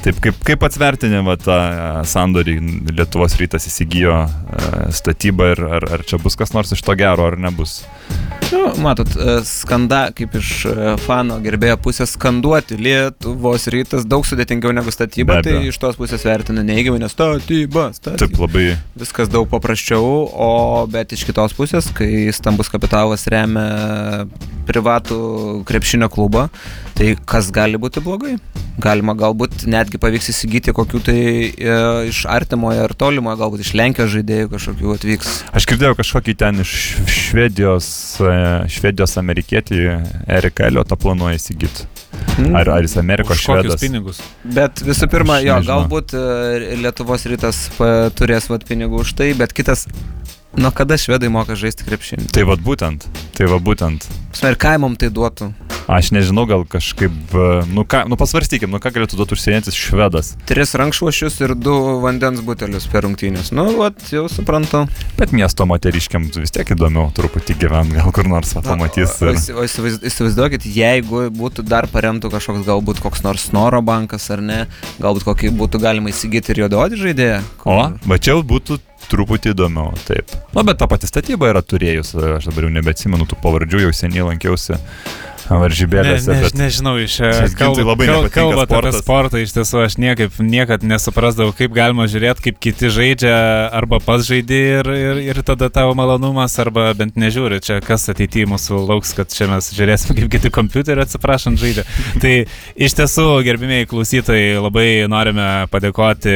Taip, 0.06 0.22
kaip, 0.24 0.38
kaip 0.48 0.64
atsvertinė 0.70 1.20
va, 1.26 1.36
tą 1.42 1.58
e, 1.58 1.90
sandorį 2.08 2.56
Lietuvos 2.94 3.36
rytas 3.42 3.68
įsigijo 3.68 4.22
e, 4.24 4.86
statybą 4.96 5.50
ir 5.56 5.64
ar, 5.80 5.88
ar 5.98 6.06
čia 6.08 6.22
bus 6.24 6.40
kas 6.40 6.56
nors 6.56 6.72
iš 6.78 6.86
to 6.86 6.96
gero 7.00 7.28
ar 7.28 7.36
nebus? 7.36 7.82
Nu, 8.54 8.82
matot, 8.82 9.10
e, 9.18 9.40
skanda, 9.46 10.04
kaip 10.14 10.36
iš 10.38 10.50
e, 10.70 10.74
fano 11.02 11.40
gerbėjo 11.42 11.78
pusės, 11.82 12.14
skanduoti 12.14 12.78
Lietuvos 12.78 13.66
rytas 13.74 14.06
daug 14.06 14.28
sudėtingiau 14.30 14.74
negu 14.76 14.94
statyba, 14.94 15.40
tai 15.46 15.56
iš 15.72 15.80
tos 15.82 15.98
pusės 15.98 16.26
vertina 16.28 16.62
neigiamai, 16.66 17.02
nes 17.02 17.16
statyba, 17.16 17.88
Taip 17.96 18.20
statyba. 18.20 18.44
labai 18.46 18.66
Viskas 19.00 19.32
daug 19.34 19.50
paprasčiau, 19.50 20.06
o 20.30 20.52
bet 20.92 21.16
iš 21.18 21.26
kitos 21.30 21.58
pusės, 21.58 21.90
kai 21.98 22.30
stambus 22.36 22.70
kapitalas 22.74 23.26
remia 23.32 24.28
privatų 24.70 25.64
krepšinio 25.70 26.12
klubą, 26.14 26.50
tai 26.98 27.16
kas 27.26 27.50
gali 27.56 27.82
būti 27.82 28.06
blogai? 28.06 28.38
Galima 28.82 29.14
galbūt 29.14 29.68
netgi 29.70 30.00
pavyks 30.02 30.32
įsigyti 30.32 30.74
kokių 30.74 31.02
tai 31.06 31.18
e, 31.22 31.74
iš 32.10 32.24
artimojo 32.30 32.88
ar 32.88 32.94
tolimojo, 32.98 33.38
galbūt 33.38 33.62
iš 33.62 33.74
Lenkijos 33.78 34.10
žaidėjų 34.16 34.50
kažkokių 34.56 34.96
atvyks. 34.96 35.34
Aš 35.54 35.68
girdėjau 35.70 35.98
kažkokį 36.00 36.36
ten 36.42 36.64
iš 36.64 36.74
Švedijos, 37.06 37.90
e, 38.18 38.34
Švedijos 38.74 39.14
amerikietį 39.22 39.84
Eriką 40.40 40.72
Eliotą 40.72 40.98
planuoja 40.98 41.38
įsigyti. 41.38 41.86
Ar, 42.50 42.74
ar 42.80 42.82
jis 42.82 42.98
Amerikos 42.98 43.44
švedas? 43.44 43.78
pinigus? 43.82 44.24
Bet 44.58 44.82
visų 44.82 45.10
pirma, 45.12 45.38
jo, 45.46 45.60
galbūt 45.70 46.18
e, 46.18 46.74
Lietuvos 46.82 47.28
rytas 47.30 47.68
turės 48.18 48.50
vat 48.50 48.66
pinigų 48.66 49.04
už 49.06 49.14
tai, 49.22 49.32
bet 49.38 49.54
kitas, 49.54 49.86
nuo 50.58 50.74
kada 50.74 50.98
švedai 50.98 51.30
moka 51.34 51.54
žaisti 51.60 51.86
krepšinį? 51.86 52.32
Tai 52.34 52.50
vad 52.50 52.66
būtent, 52.66 53.06
tai 53.38 53.54
va 53.54 53.62
būtent. 53.62 54.10
Mums 54.34 54.98
tai 54.98 55.10
duotų? 55.14 55.52
Aš 55.84 56.14
nežinau, 56.16 56.46
gal 56.48 56.62
kažkaip, 56.64 57.12
e, 57.36 57.48
nu 57.68 57.84
ką, 57.84 58.06
nu 58.08 58.16
pasvarstykim, 58.16 58.72
nu 58.72 58.80
ką 58.80 58.88
galėtų 58.96 59.18
duoti 59.20 59.36
užsienietis 59.36 59.76
švedas. 59.76 60.30
Tris 60.48 60.72
rankšluošius 60.80 61.42
ir 61.44 61.54
du 61.60 61.74
vandens 62.00 62.40
butelius 62.46 62.88
per 62.88 63.04
rungtynės. 63.04 63.52
Nu, 63.52 63.66
vat, 63.82 64.00
jau 64.14 64.24
suprantu. 64.32 64.86
Bet 65.20 65.34
miesto 65.36 65.68
moteriškiam 65.68 66.30
vis 66.40 66.56
tiek 66.56 66.72
įdomiau 66.72 67.12
truputį 67.18 67.58
gyventi, 67.66 67.98
gal 68.00 68.16
kur 68.16 68.30
nors 68.32 68.56
pamatys. 68.64 69.18
O, 69.20 69.28
o, 69.28 69.34
ir- 69.34 69.42
įsi- 69.42 69.58
o 69.60 69.68
įsivaizd- 69.68 70.08
įsivaizduokit, 70.08 70.64
jeigu 70.72 71.28
būtų 71.36 71.68
dar 71.68 71.90
paremtų 71.92 72.32
kažkoks 72.32 72.64
galbūt 72.66 73.04
koks 73.04 73.26
nors 73.28 73.50
Snoro 73.52 73.84
bankas 73.84 74.30
ar 74.32 74.40
ne, 74.40 74.62
galbūt 75.04 75.28
kokį 75.28 75.52
būtų 75.60 75.84
galima 75.84 76.16
įsigyti 76.16 76.56
ir 76.56 76.64
juodaodį 76.64 77.04
žaidėją. 77.04 77.44
O, 77.68 77.78
va 78.08 78.18
čia 78.24 78.40
būtų 78.40 78.80
truputį 79.12 79.52
įdomiau, 79.52 79.92
taip. 80.08 80.32
Na, 80.56 80.64
bet 80.64 80.78
ta 80.80 80.88
pati 80.88 81.10
statyba 81.10 81.50
yra 81.52 81.60
turėjus, 81.60 82.14
aš 82.40 82.48
dabar 82.48 82.64
jau 82.64 82.72
nebeatsimenu 82.72 83.26
tų 83.28 83.36
pavardžių, 83.44 83.82
jau 83.84 83.92
seniai 83.92 84.23
lankiausi. 84.26 84.74
Ne, 84.74 84.80
varžybėlėse. 85.50 86.30
ne, 86.32 86.42
bet... 86.44 86.56
nežinau, 86.58 86.96
iš 87.02 87.18
Čia 87.20 87.48
Gintui 87.58 87.84
labai 87.86 88.08
nepatinka 88.08 88.34
kalbant 88.34 88.72
apie 88.78 88.92
sportą, 88.98 89.42
iš 89.44 89.54
tiesų 89.56 89.84
aš 89.86 89.98
niekaip, 90.02 90.38
niekad 90.44 90.84
nesuprasdavau, 90.88 91.54
kaip 91.58 91.74
galima 91.76 92.06
žiūrėti, 92.12 92.46
kaip 92.50 92.60
kiti 92.64 92.90
žaidžia, 92.94 93.34
arba 93.76 94.00
pats 94.04 94.28
žaidži 94.30 94.60
ir, 94.80 94.90
ir, 94.98 95.22
ir 95.32 95.42
tada 95.46 95.70
tavo 95.74 95.96
malonumas, 95.98 96.56
arba 96.62 96.90
bent 96.98 97.18
nežiūri, 97.20 97.62
čia 97.64 97.80
kas 97.86 98.08
ateityje 98.12 98.50
mūsų 98.52 98.82
lauks, 98.90 99.14
kad 99.18 99.32
čia 99.34 99.48
mes 99.52 99.72
žiūrėsime, 99.76 100.18
kaip 100.20 100.30
kiti 100.36 100.52
kompiuteriai 100.54 101.08
atsiprašant 101.08 101.58
žaidžia. 101.62 101.86
Tai 102.22 102.34
iš 102.76 102.98
tiesų, 103.00 103.28
gerbimieji 103.48 103.90
klausytojai, 103.94 104.60
labai 104.64 104.88
norime 105.12 105.48
padėkoti, 105.74 106.36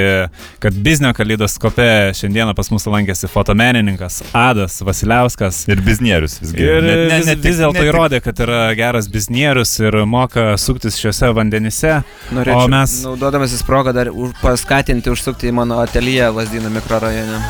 kad 0.63 0.73
Biznio 0.87 1.11
kalydoskope 1.17 1.87
šiandieną 2.17 2.55
pas 2.57 2.71
mus 2.71 2.87
lankėsi 2.87 3.27
fotomenininkas 3.29 4.21
Adas 4.37 4.79
Vasiliauskas. 4.85 5.65
Ir 5.67 5.81
biznierius 5.83 6.39
visgi. 6.41 6.63
Ir 6.63 6.81
Ne- 6.87 6.95
ne- 6.95 7.17
vis, 7.19 7.25
ne 7.27 7.35
tik- 7.35 7.43
vis 7.49 7.57
dėlto 7.59 7.81
ne 7.83 7.89
įrodė, 7.91 8.19
kad 8.23 8.39
yra 8.39 8.61
geras 8.77 8.96
biznierius 9.13 9.75
ir 9.85 9.99
moka 10.09 10.55
suktis 10.57 10.97
šiuose 10.97 11.29
vandenyse. 11.37 11.99
Norėčiau, 12.33 12.65
O 12.65 12.67
mes- 12.73 12.97
naudodamasis 13.05 13.61
progą, 13.67 13.93
dar 13.93 14.09
paskatinti 14.41 15.13
užsukti 15.13 15.51
į 15.51 15.53
mano 15.61 15.77
ateliją 15.85 16.33
Lasdynų 16.33 16.73
mikrorajone. 16.79 17.41